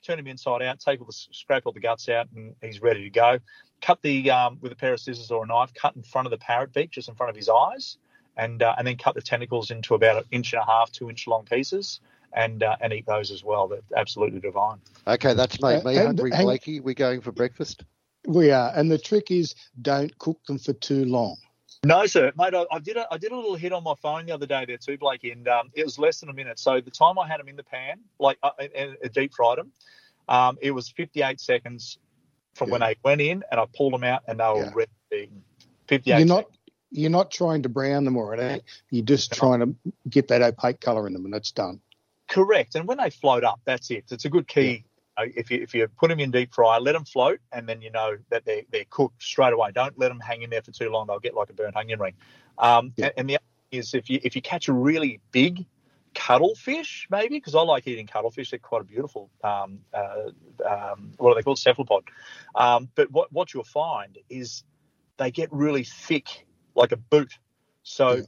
turn 0.03 0.19
him 0.19 0.27
inside 0.27 0.61
out, 0.61 0.79
take 0.79 0.99
all 0.99 1.07
the 1.07 1.13
scrape 1.13 1.63
all 1.65 1.71
the 1.71 1.79
guts 1.79 2.09
out, 2.09 2.27
and 2.35 2.55
he's 2.61 2.81
ready 2.81 3.03
to 3.03 3.09
go. 3.09 3.39
Cut 3.81 4.01
the 4.01 4.29
um, 4.31 4.57
with 4.61 4.71
a 4.71 4.75
pair 4.75 4.93
of 4.93 4.99
scissors 4.99 5.31
or 5.31 5.43
a 5.43 5.47
knife, 5.47 5.73
cut 5.73 5.95
in 5.95 6.03
front 6.03 6.27
of 6.27 6.31
the 6.31 6.37
parrot 6.37 6.73
beak, 6.73 6.91
just 6.91 7.09
in 7.09 7.15
front 7.15 7.29
of 7.29 7.35
his 7.35 7.49
eyes, 7.49 7.97
and 8.37 8.61
uh, 8.63 8.75
and 8.77 8.87
then 8.87 8.97
cut 8.97 9.15
the 9.15 9.21
tentacles 9.21 9.71
into 9.71 9.95
about 9.95 10.17
an 10.17 10.23
inch 10.31 10.53
and 10.53 10.61
a 10.61 10.65
half, 10.65 10.91
two 10.91 11.09
inch 11.09 11.27
long 11.27 11.45
pieces, 11.45 11.99
and 12.33 12.63
uh, 12.63 12.75
and 12.81 12.93
eat 12.93 13.05
those 13.05 13.31
as 13.31 13.43
well. 13.43 13.67
They're 13.67 13.79
absolutely 13.95 14.39
divine. 14.39 14.79
Okay, 15.07 15.33
that's 15.33 15.61
made 15.61 15.83
me 15.83 15.97
Uh, 15.97 15.99
and- 15.99 16.07
hungry, 16.07 16.31
and- 16.33 16.43
Blakey. 16.43 16.79
We 16.79 16.93
going 16.93 17.21
for 17.21 17.31
breakfast? 17.31 17.83
We 18.25 18.51
are, 18.51 18.71
and 18.73 18.89
the 18.89 18.97
trick 18.97 19.31
is 19.31 19.53
don't 19.81 20.17
cook 20.17 20.39
them 20.47 20.57
for 20.57 20.71
too 20.73 21.03
long. 21.05 21.35
No, 21.85 22.05
sir, 22.05 22.31
mate. 22.37 22.53
I, 22.53 22.65
I 22.71 22.79
did 22.79 22.95
a 22.95 23.05
I 23.11 23.17
did 23.17 23.33
a 23.33 23.35
little 23.35 23.55
hit 23.55 23.73
on 23.73 23.83
my 23.83 23.95
phone 24.01 24.25
the 24.25 24.31
other 24.31 24.45
day 24.45 24.63
there 24.65 24.77
too, 24.77 24.97
Blakey, 24.97 25.31
and 25.31 25.45
um, 25.49 25.69
it 25.73 25.83
was 25.83 25.99
less 25.99 26.21
than 26.21 26.29
a 26.29 26.33
minute. 26.33 26.57
So 26.57 26.79
the 26.79 26.91
time 26.91 27.19
I 27.19 27.27
had 27.27 27.41
them 27.41 27.49
in 27.49 27.57
the 27.57 27.63
pan, 27.63 27.99
like 28.19 28.37
uh, 28.41 28.51
and, 28.59 28.95
and 29.03 29.11
deep 29.13 29.33
fried 29.33 29.57
them, 29.57 29.71
um, 30.29 30.57
it 30.61 30.71
was 30.71 30.87
58 30.89 31.41
seconds 31.41 31.97
from 32.55 32.69
when 32.69 32.79
they 32.81 32.95
went 33.03 33.19
in, 33.19 33.43
and 33.51 33.59
I 33.59 33.65
pulled 33.75 33.93
them 33.93 34.05
out, 34.05 34.21
and 34.27 34.39
they 34.39 34.45
were 34.45 34.71
ready 34.73 34.91
to 34.91 35.09
be 35.09 35.17
eaten. 35.23 35.43
58. 35.87 36.19
You're 36.19 36.27
not 36.27 36.45
you're 36.93 37.09
not 37.09 37.31
trying 37.31 37.63
to 37.63 37.69
brown 37.69 38.05
them 38.05 38.15
or 38.15 38.33
anything. 38.33 38.61
You're 38.91 39.03
just 39.05 39.33
trying 39.33 39.59
to 39.59 39.75
get 40.07 40.27
that 40.29 40.41
opaque 40.41 40.79
colour 40.79 41.07
in 41.07 41.13
them, 41.13 41.25
and 41.25 41.33
that's 41.33 41.51
done. 41.51 41.81
Correct. 42.29 42.75
And 42.75 42.87
when 42.87 42.97
they 42.99 43.09
float 43.09 43.43
up, 43.43 43.59
that's 43.65 43.91
it. 43.91 44.05
It's 44.11 44.25
a 44.25 44.29
good 44.29 44.47
key. 44.47 44.85
Uh, 45.17 45.25
If 45.35 45.51
you 45.51 45.61
if 45.61 45.73
you 45.73 45.87
put 45.87 46.09
them 46.09 46.19
in 46.19 46.31
deep 46.31 46.53
fry, 46.53 46.77
let 46.77 46.93
them 46.93 47.05
float, 47.05 47.39
and 47.51 47.67
then 47.67 47.81
you 47.81 47.91
know 47.91 48.17
that 48.29 48.45
they're 48.45 48.63
they're 48.71 48.85
cooked 48.89 49.21
straight 49.21 49.53
away. 49.53 49.71
Don't 49.71 49.97
let 49.97 50.09
them 50.09 50.19
hang 50.19 50.43
in 50.43 50.49
there 50.49 50.61
for 50.61 50.71
too 50.71 50.89
long; 50.89 51.07
they'll 51.07 51.19
get 51.19 51.35
like 51.35 51.49
a 51.49 51.53
burnt 51.53 51.75
onion 51.75 51.99
ring. 51.99 52.13
Um, 52.57 52.93
and, 52.97 53.11
and 53.17 53.29
the 53.29 53.35
other 53.35 53.45
thing 53.69 53.79
is 53.79 53.93
if 53.93 54.09
you 54.09 54.19
if 54.23 54.35
you 54.35 54.41
catch 54.41 54.67
a 54.67 54.73
really 54.73 55.19
big 55.31 55.65
cuttlefish, 56.13 57.07
maybe 57.09 57.35
because 57.35 57.55
I 57.55 57.61
like 57.61 57.87
eating 57.87 58.07
cuttlefish, 58.07 58.51
they're 58.51 58.59
quite 58.59 58.81
a 58.81 58.85
beautiful. 58.85 59.29
Um, 59.43 59.79
uh, 59.93 60.29
um, 60.67 61.13
what 61.17 61.31
are 61.31 61.35
they 61.35 61.43
called? 61.43 61.59
Cephalopod. 61.59 62.03
Um, 62.55 62.89
but 62.95 63.11
what 63.11 63.31
what 63.31 63.53
you'll 63.53 63.63
find 63.63 64.17
is 64.29 64.63
they 65.17 65.31
get 65.31 65.51
really 65.51 65.83
thick, 65.83 66.45
like 66.75 66.91
a 66.91 66.97
boot. 66.97 67.33
So 67.83 68.23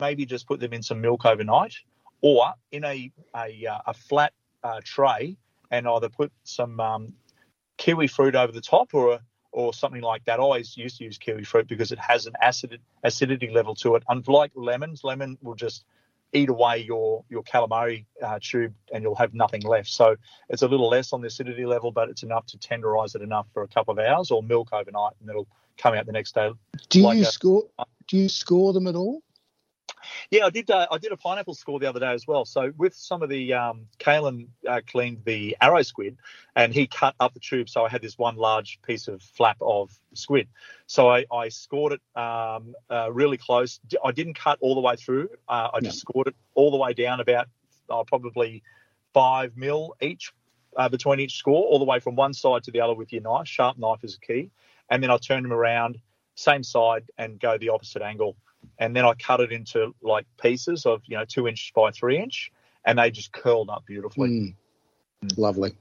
maybe 0.00 0.26
just 0.26 0.46
put 0.46 0.60
them 0.60 0.72
in 0.72 0.82
some 0.82 1.00
milk 1.00 1.24
overnight, 1.24 1.74
or 2.20 2.52
in 2.72 2.84
a 2.84 3.12
a, 3.36 3.66
uh, 3.66 3.78
a 3.86 3.94
flat 3.94 4.32
uh, 4.62 4.80
tray, 4.84 5.36
and 5.70 5.86
either 5.86 6.08
put 6.08 6.32
some 6.44 6.80
um, 6.80 7.12
kiwi 7.76 8.06
fruit 8.06 8.34
over 8.34 8.52
the 8.52 8.60
top, 8.60 8.94
or 8.94 9.20
or 9.52 9.74
something 9.74 10.02
like 10.02 10.24
that. 10.24 10.38
I 10.38 10.42
always 10.42 10.76
used 10.76 10.98
to 10.98 11.04
use 11.04 11.18
kiwi 11.18 11.44
fruit 11.44 11.68
because 11.68 11.92
it 11.92 11.98
has 11.98 12.26
an 12.26 12.34
acid 12.40 12.80
acidity 13.04 13.50
level 13.50 13.74
to 13.76 13.96
it. 13.96 14.02
Unlike 14.08 14.52
lemons, 14.54 15.04
lemon 15.04 15.38
will 15.42 15.56
just 15.56 15.84
eat 16.32 16.48
away 16.48 16.78
your 16.78 17.24
your 17.28 17.42
calamari 17.42 18.04
uh, 18.22 18.38
tube, 18.40 18.74
and 18.92 19.02
you'll 19.02 19.16
have 19.16 19.34
nothing 19.34 19.62
left. 19.62 19.88
So 19.88 20.16
it's 20.48 20.62
a 20.62 20.68
little 20.68 20.88
less 20.88 21.12
on 21.12 21.20
the 21.20 21.26
acidity 21.26 21.66
level, 21.66 21.90
but 21.90 22.08
it's 22.08 22.22
enough 22.22 22.46
to 22.46 22.58
tenderize 22.58 23.14
it 23.16 23.22
enough 23.22 23.46
for 23.52 23.62
a 23.62 23.68
couple 23.68 23.92
of 23.92 23.98
hours, 23.98 24.30
or 24.30 24.42
milk 24.42 24.68
overnight, 24.72 25.12
and 25.20 25.28
it'll 25.28 25.48
come 25.80 25.94
out 25.94 26.06
the 26.06 26.12
next 26.12 26.34
day. 26.34 26.50
Do 26.88 27.02
like 27.02 27.16
you 27.18 27.22
a- 27.22 27.26
score? 27.26 27.64
Do 28.06 28.16
you 28.16 28.28
score 28.28 28.72
them 28.72 28.86
at 28.86 28.96
all? 28.96 29.22
Yeah, 30.30 30.46
I 30.46 30.50
did. 30.50 30.70
Uh, 30.70 30.86
I 30.90 30.98
did 30.98 31.12
a 31.12 31.16
pineapple 31.16 31.54
score 31.54 31.78
the 31.78 31.88
other 31.88 32.00
day 32.00 32.12
as 32.12 32.26
well. 32.26 32.44
So 32.44 32.72
with 32.76 32.94
some 32.94 33.22
of 33.22 33.28
the 33.28 33.52
um, 33.52 33.86
Kalen 33.98 34.48
uh, 34.66 34.80
cleaned 34.86 35.24
the 35.24 35.56
arrow 35.60 35.82
squid, 35.82 36.16
and 36.56 36.72
he 36.72 36.86
cut 36.86 37.14
up 37.20 37.34
the 37.34 37.40
tube. 37.40 37.68
So 37.68 37.84
I 37.84 37.88
had 37.88 38.02
this 38.02 38.18
one 38.18 38.36
large 38.36 38.80
piece 38.82 39.08
of 39.08 39.22
flap 39.22 39.58
of 39.60 39.90
squid. 40.14 40.48
So 40.86 41.10
I, 41.10 41.26
I 41.32 41.48
scored 41.48 41.92
it 41.92 42.20
um, 42.20 42.74
uh, 42.90 43.12
really 43.12 43.36
close. 43.36 43.80
I 44.04 44.12
didn't 44.12 44.34
cut 44.34 44.58
all 44.60 44.74
the 44.74 44.80
way 44.80 44.96
through. 44.96 45.30
Uh, 45.48 45.68
I 45.74 45.80
just 45.80 46.00
scored 46.00 46.28
it 46.28 46.36
all 46.54 46.70
the 46.70 46.78
way 46.78 46.92
down 46.94 47.20
about 47.20 47.48
uh, 47.88 48.04
probably 48.04 48.62
five 49.12 49.56
mil 49.56 49.94
each 50.00 50.32
uh, 50.76 50.88
between 50.88 51.20
each 51.20 51.36
score, 51.36 51.64
all 51.64 51.78
the 51.78 51.84
way 51.84 52.00
from 52.00 52.16
one 52.16 52.32
side 52.32 52.64
to 52.64 52.70
the 52.70 52.80
other 52.80 52.94
with 52.94 53.12
your 53.12 53.22
knife. 53.22 53.48
Sharp 53.48 53.78
knife 53.78 54.04
is 54.04 54.16
a 54.16 54.20
key. 54.20 54.50
And 54.90 55.02
then 55.02 55.10
I 55.10 55.16
turn 55.18 55.42
them 55.42 55.52
around, 55.52 55.98
same 56.34 56.62
side, 56.64 57.04
and 57.16 57.38
go 57.38 57.56
the 57.58 57.68
opposite 57.68 58.02
angle 58.02 58.36
and 58.78 58.94
then 58.94 59.04
I 59.04 59.14
cut 59.14 59.40
it 59.40 59.52
into 59.52 59.94
like 60.02 60.26
pieces 60.40 60.86
of 60.86 61.02
you 61.06 61.16
know 61.16 61.24
two 61.24 61.46
inch 61.48 61.72
by 61.74 61.90
three 61.90 62.18
inch, 62.18 62.50
and 62.84 62.98
they 62.98 63.10
just 63.10 63.32
curled 63.32 63.70
up 63.70 63.84
beautifully. 63.86 64.28
Mm. 64.28 64.54
Lovely. 65.38 65.74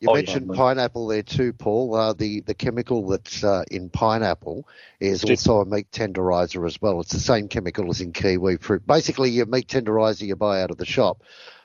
You 0.00 0.10
Oh, 0.10 0.14
mentioned 0.14 0.48
yeah. 0.50 0.56
pineapple 0.56 1.08
there 1.08 1.22
too, 1.22 1.52
Paul. 1.52 1.94
Uh, 1.94 2.12
the 2.14 2.40
the 2.40 2.54
chemical 2.54 3.06
that's 3.06 3.44
uh, 3.44 3.64
in 3.70 3.90
pineapple 3.90 4.66
is 4.98 5.24
also 5.24 5.60
a 5.60 5.66
meat 5.66 5.90
tenderizer 5.92 6.66
as 6.66 6.80
well. 6.80 7.00
It's 7.00 7.12
the 7.12 7.20
same 7.20 7.48
chemical 7.48 7.88
as 7.90 8.00
in 8.00 8.12
kiwi 8.12 8.56
fruit. 8.56 8.86
Basically, 8.86 9.30
your 9.30 9.46
meat 9.46 9.68
tenderizer 9.68 10.26
you 10.26 10.36
buy 10.36 10.62
out 10.62 10.70
of 10.70 10.78
the 10.78 10.86
shop 10.86 11.22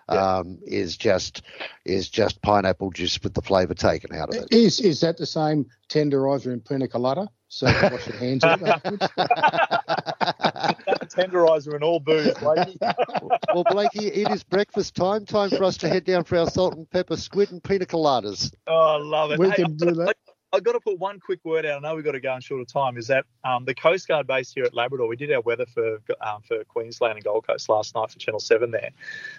um, 0.08 0.60
is 0.64 0.98
just 0.98 1.42
is 1.86 2.10
just 2.10 2.42
pineapple 2.42 2.92
juice 2.92 3.20
with 3.24 3.34
the 3.34 3.42
flavour 3.42 3.74
taken 3.74 4.16
out 4.16 4.30
of 4.30 4.36
it. 4.36 4.48
Is 4.52 4.80
is 4.80 5.02
that 5.02 5.18
the 5.18 5.26
same 5.26 5.66
tenderizer 5.90 6.54
in 6.54 6.62
pina 6.62 6.88
colada? 6.88 7.28
So 7.48 7.70
you 7.70 7.88
wash 7.90 8.08
your 8.08 8.18
hands 8.18 8.46
with 8.46 8.62
it? 8.62 9.02
Tenderizer 11.10 11.76
and 11.76 11.84
all 11.84 12.00
booze, 12.00 12.36
Blakey. 12.36 12.80
well, 13.54 13.64
Blakey, 13.64 14.08
it 14.08 14.30
is 14.30 14.44
breakfast 14.44 14.96
time. 14.96 15.26
Time 15.26 15.50
for 15.52 15.64
us 15.64 15.78
to 15.78 15.88
head 15.88 16.04
down 16.04 16.24
for 16.26 16.38
our 16.38 16.50
salt 16.50 16.74
and 16.76 16.90
pepper 16.90 17.16
squid 17.16 17.52
and 17.52 17.64
pina 17.64 17.86
coladas. 17.86 18.52
Oh, 18.68 18.74
I 18.74 18.98
love 18.98 19.32
it. 19.32 19.40
We 19.40 19.48
Hey, 19.48 19.56
can 19.56 19.78
do 19.78 19.94
that. 19.96 20.18
I've 20.56 20.64
got 20.64 20.72
to 20.74 20.80
put 20.80 20.98
one 21.00 21.20
quick 21.20 21.44
word 21.44 21.66
out. 21.66 21.78
I 21.78 21.80
know 21.88 21.96
we've 21.96 22.06
got 22.06 22.14
to 22.14 22.20
go 22.20 22.34
in 22.36 22.42
short 22.42 22.62
of 22.62 22.68
time. 22.68 22.98
Is 22.98 23.08
that 23.08 23.26
um, 23.44 23.66
the 23.66 23.76
Coast 23.76 24.08
Guard 24.08 24.26
base 24.28 24.52
here 24.54 24.64
at 24.64 24.74
Labrador? 24.74 25.08
We 25.08 25.16
did 25.16 25.32
our 25.32 25.42
weather 25.42 25.66
for 25.66 26.00
um, 26.22 26.42
for 26.48 26.64
Queensland 26.66 27.16
and 27.16 27.24
Gold 27.24 27.46
Coast 27.48 27.70
last 27.70 27.96
night 27.96 28.12
for 28.12 28.18
Channel 28.20 28.40
Seven. 28.40 28.72
There, 28.72 28.92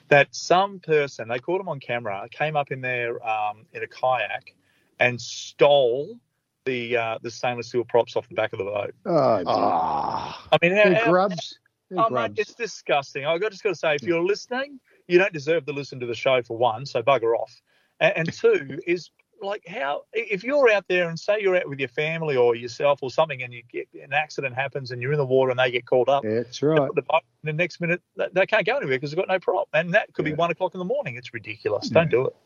that 0.09 0.29
some 0.33 0.79
person 0.81 1.29
they 1.29 1.39
caught 1.39 1.61
him 1.61 1.69
on 1.69 1.81
camera 1.81 2.29
came 2.31 2.57
up 2.57 2.71
in 2.71 2.81
there 2.81 3.25
um, 3.27 3.67
in 3.73 3.83
a 3.83 3.87
kayak 3.87 4.55
and 5.01 5.21
stole 5.21 6.19
the 6.65 6.97
uh, 6.97 7.19
the 7.23 7.31
stainless 7.31 7.69
steel 7.69 7.85
props 7.85 8.17
off 8.17 8.29
the 8.29 8.35
back 8.35 8.53
of 8.53 8.59
the 8.59 8.65
boat. 8.65 8.95
Oh, 9.07 9.43
Ah. 9.47 10.49
I 10.53 10.59
mean, 10.61 10.77
how, 10.77 10.85
They're 10.85 10.95
how- 10.97 11.11
grubs. 11.11 11.59
They're 11.91 12.01
Oh, 12.01 12.09
grubs. 12.09 12.37
mate, 12.37 12.41
it's 12.41 12.55
disgusting. 12.55 13.25
I've 13.27 13.41
just 13.41 13.63
got 13.63 13.69
to 13.71 13.75
say, 13.77 13.95
if 13.95 14.03
you're 14.03 14.25
listening, 14.25 14.81
you 15.07 15.19
don't 15.19 15.33
deserve 15.33 15.67
to 15.67 15.73
listen 15.73 16.01
to 16.01 16.07
the 16.07 16.17
show 16.17 16.43
for 16.43 16.57
one, 16.59 16.85
so 16.85 17.01
bugger 17.01 17.39
off. 17.39 17.61
And, 18.01 18.13
and 18.17 18.33
two 18.33 18.81
is 18.89 19.11
like 19.43 19.67
how 19.67 20.03
if 20.13 20.45
you're 20.45 20.71
out 20.71 20.85
there 20.89 21.09
and 21.09 21.19
say 21.19 21.41
you're 21.41 21.57
out 21.57 21.69
with 21.69 21.79
your 21.79 21.89
family 21.89 22.37
or 22.37 22.55
yourself 22.55 23.01
or 23.03 23.11
something, 23.11 23.43
and 23.43 23.53
you 23.53 23.63
get 23.71 23.89
an 24.03 24.13
accident 24.13 24.55
happens 24.55 24.91
and 24.91 25.01
you're 25.03 25.13
in 25.13 25.19
the 25.19 25.27
water 25.27 25.51
and 25.51 25.59
they 25.59 25.71
get 25.71 25.87
called 25.87 26.09
up. 26.09 26.23
That's 26.25 26.63
right. 26.63 26.91
The, 26.95 27.03
the 27.43 27.53
next 27.53 27.81
minute 27.81 28.01
they- 28.17 28.47
can't 28.47 28.67
go 28.67 28.77
anywhere 28.77 28.97
because 28.97 29.11
they've 29.11 29.19
got 29.19 29.29
no 29.29 29.39
prop, 29.39 29.69
and 29.73 29.95
that 29.95 30.13
could 30.15 30.25
be 30.25 30.33
one 30.35 30.51
o'clock 30.51 30.75
in 30.75 30.79
the 30.79 30.85
morning. 30.85 31.17
It's 31.17 31.35
ridiculous. 31.35 31.89
Don't 31.89 32.11
do 32.11 32.27
it. 32.27 32.37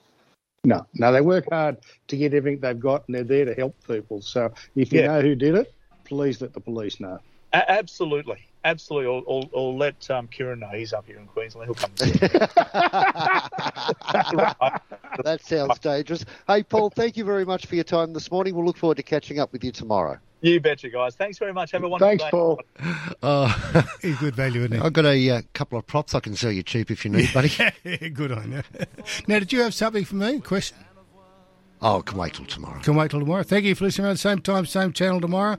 No, 0.64 0.86
no, 0.94 1.10
they 1.10 1.22
work 1.22 1.46
hard 1.50 1.78
to 2.08 2.16
get 2.16 2.34
everything 2.34 2.60
they've 2.60 2.78
got, 2.78 3.06
and 3.08 3.14
they're 3.14 3.24
there 3.24 3.44
to 3.46 3.54
help 3.54 3.76
people. 3.86 4.20
So 4.20 4.52
if 4.76 4.92
you 4.92 5.00
Yeah. 5.00 5.06
know 5.06 5.20
who 5.22 5.34
did 5.34 5.54
it, 5.54 5.72
please 6.04 6.40
let 6.42 6.52
the 6.52 6.60
police 6.60 7.00
know. 7.00 7.18
A- 7.52 7.70
absolutely, 7.70 8.38
absolutely. 8.64 9.06
Or, 9.06 9.22
or, 9.26 9.42
or 9.52 9.72
let 9.74 10.08
um, 10.10 10.28
Kieran 10.28 10.60
know 10.60 10.68
he's 10.68 10.92
up 10.92 11.06
here 11.06 11.18
in 11.18 11.26
Queensland. 11.26 11.66
He'll 11.66 11.74
come. 11.74 11.90
And 12.00 12.10
see 12.10 12.18
That 15.24 15.40
sounds 15.42 15.78
dangerous. 15.80 16.24
Hey, 16.46 16.62
Paul, 16.62 16.90
thank 16.90 17.16
you 17.16 17.24
very 17.24 17.44
much 17.44 17.66
for 17.66 17.74
your 17.74 17.84
time 17.84 18.12
this 18.12 18.30
morning. 18.30 18.54
We'll 18.54 18.64
look 18.64 18.76
forward 18.76 18.96
to 18.98 19.02
catching 19.02 19.38
up 19.38 19.52
with 19.52 19.64
you 19.64 19.72
tomorrow. 19.72 20.18
you 20.40 20.60
betcha, 20.60 20.88
guys. 20.88 21.14
Thanks 21.16 21.38
very 21.38 21.52
much. 21.52 21.72
Have 21.72 21.82
a 21.84 21.88
wonderful 21.88 22.08
Thanks, 22.08 22.24
day. 22.24 22.30
Paul. 22.30 22.60
Uh, 23.22 23.82
He's 24.02 24.16
good 24.18 24.36
value, 24.36 24.60
isn't 24.60 24.72
he? 24.72 24.78
I've 24.78 24.92
got 24.92 25.04
a 25.06 25.30
uh, 25.30 25.42
couple 25.52 25.78
of 25.78 25.86
props 25.86 26.14
I 26.14 26.20
can 26.20 26.36
sell 26.36 26.52
you 26.52 26.62
cheap 26.62 26.90
if 26.90 27.04
you 27.04 27.10
need, 27.10 27.32
buddy. 27.34 27.50
Good 28.10 28.32
on 28.32 28.52
you. 28.52 28.62
Now, 29.28 29.38
did 29.40 29.52
you 29.52 29.60
have 29.62 29.74
something 29.74 30.04
for 30.04 30.14
me? 30.16 30.40
Question? 30.40 30.76
Oh, 31.82 32.02
can 32.02 32.18
wait 32.18 32.34
till 32.34 32.44
tomorrow. 32.44 32.78
Can 32.80 32.94
wait 32.94 33.10
till 33.10 33.20
tomorrow. 33.20 33.42
Thank 33.42 33.64
you 33.64 33.74
for 33.74 33.84
listening 33.84 34.04
around 34.04 34.14
the 34.14 34.18
same 34.18 34.40
time, 34.40 34.66
same 34.66 34.92
channel 34.92 35.18
tomorrow. 35.20 35.56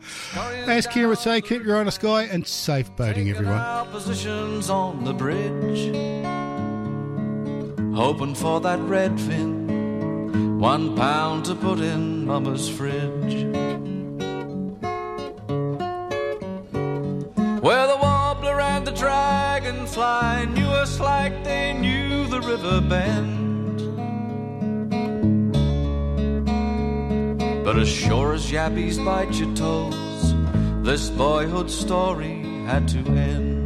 As 0.68 0.86
Kira 0.86 1.08
would 1.08 1.18
say, 1.18 1.42
keep 1.42 1.64
your 1.64 1.78
eye 1.78 1.80
on 1.80 1.88
the 1.88 1.92
sky 1.92 2.24
and 2.24 2.46
safe 2.46 2.96
boating, 2.96 3.30
everyone. 3.30 3.56
Our 3.56 3.86
positions 3.86 4.70
on 4.70 5.04
the 5.04 5.14
bridge, 5.14 5.96
hoping 7.96 8.36
for 8.36 8.62
that 8.62 8.80
red 8.82 9.20
fin, 9.20 10.60
one 10.60 10.96
pound 10.96 11.46
to 11.46 11.56
put 11.56 11.80
in 11.80 12.28
Mama's 12.28 12.70
fridge. 12.70 13.46
Where 17.64 17.88
the 17.88 17.98
warbler 17.98 18.60
and 18.62 18.86
the 18.86 18.92
dragonfly 18.92 20.46
knew 20.54 20.68
us 20.68 21.00
like 21.00 21.44
they 21.44 21.74
knew 21.74 22.28
the 22.28 22.42
river 22.42 22.80
bend. 22.82 23.51
But 27.72 27.80
as 27.80 27.88
sure 27.88 28.34
as 28.34 28.52
yabbies 28.52 28.98
bite 29.06 29.34
your 29.36 29.56
toes, 29.56 30.36
this 30.84 31.10
boyhood 31.10 31.72
story 31.72 32.42
had 32.66 32.86
to 32.90 32.98
end. 32.98 33.61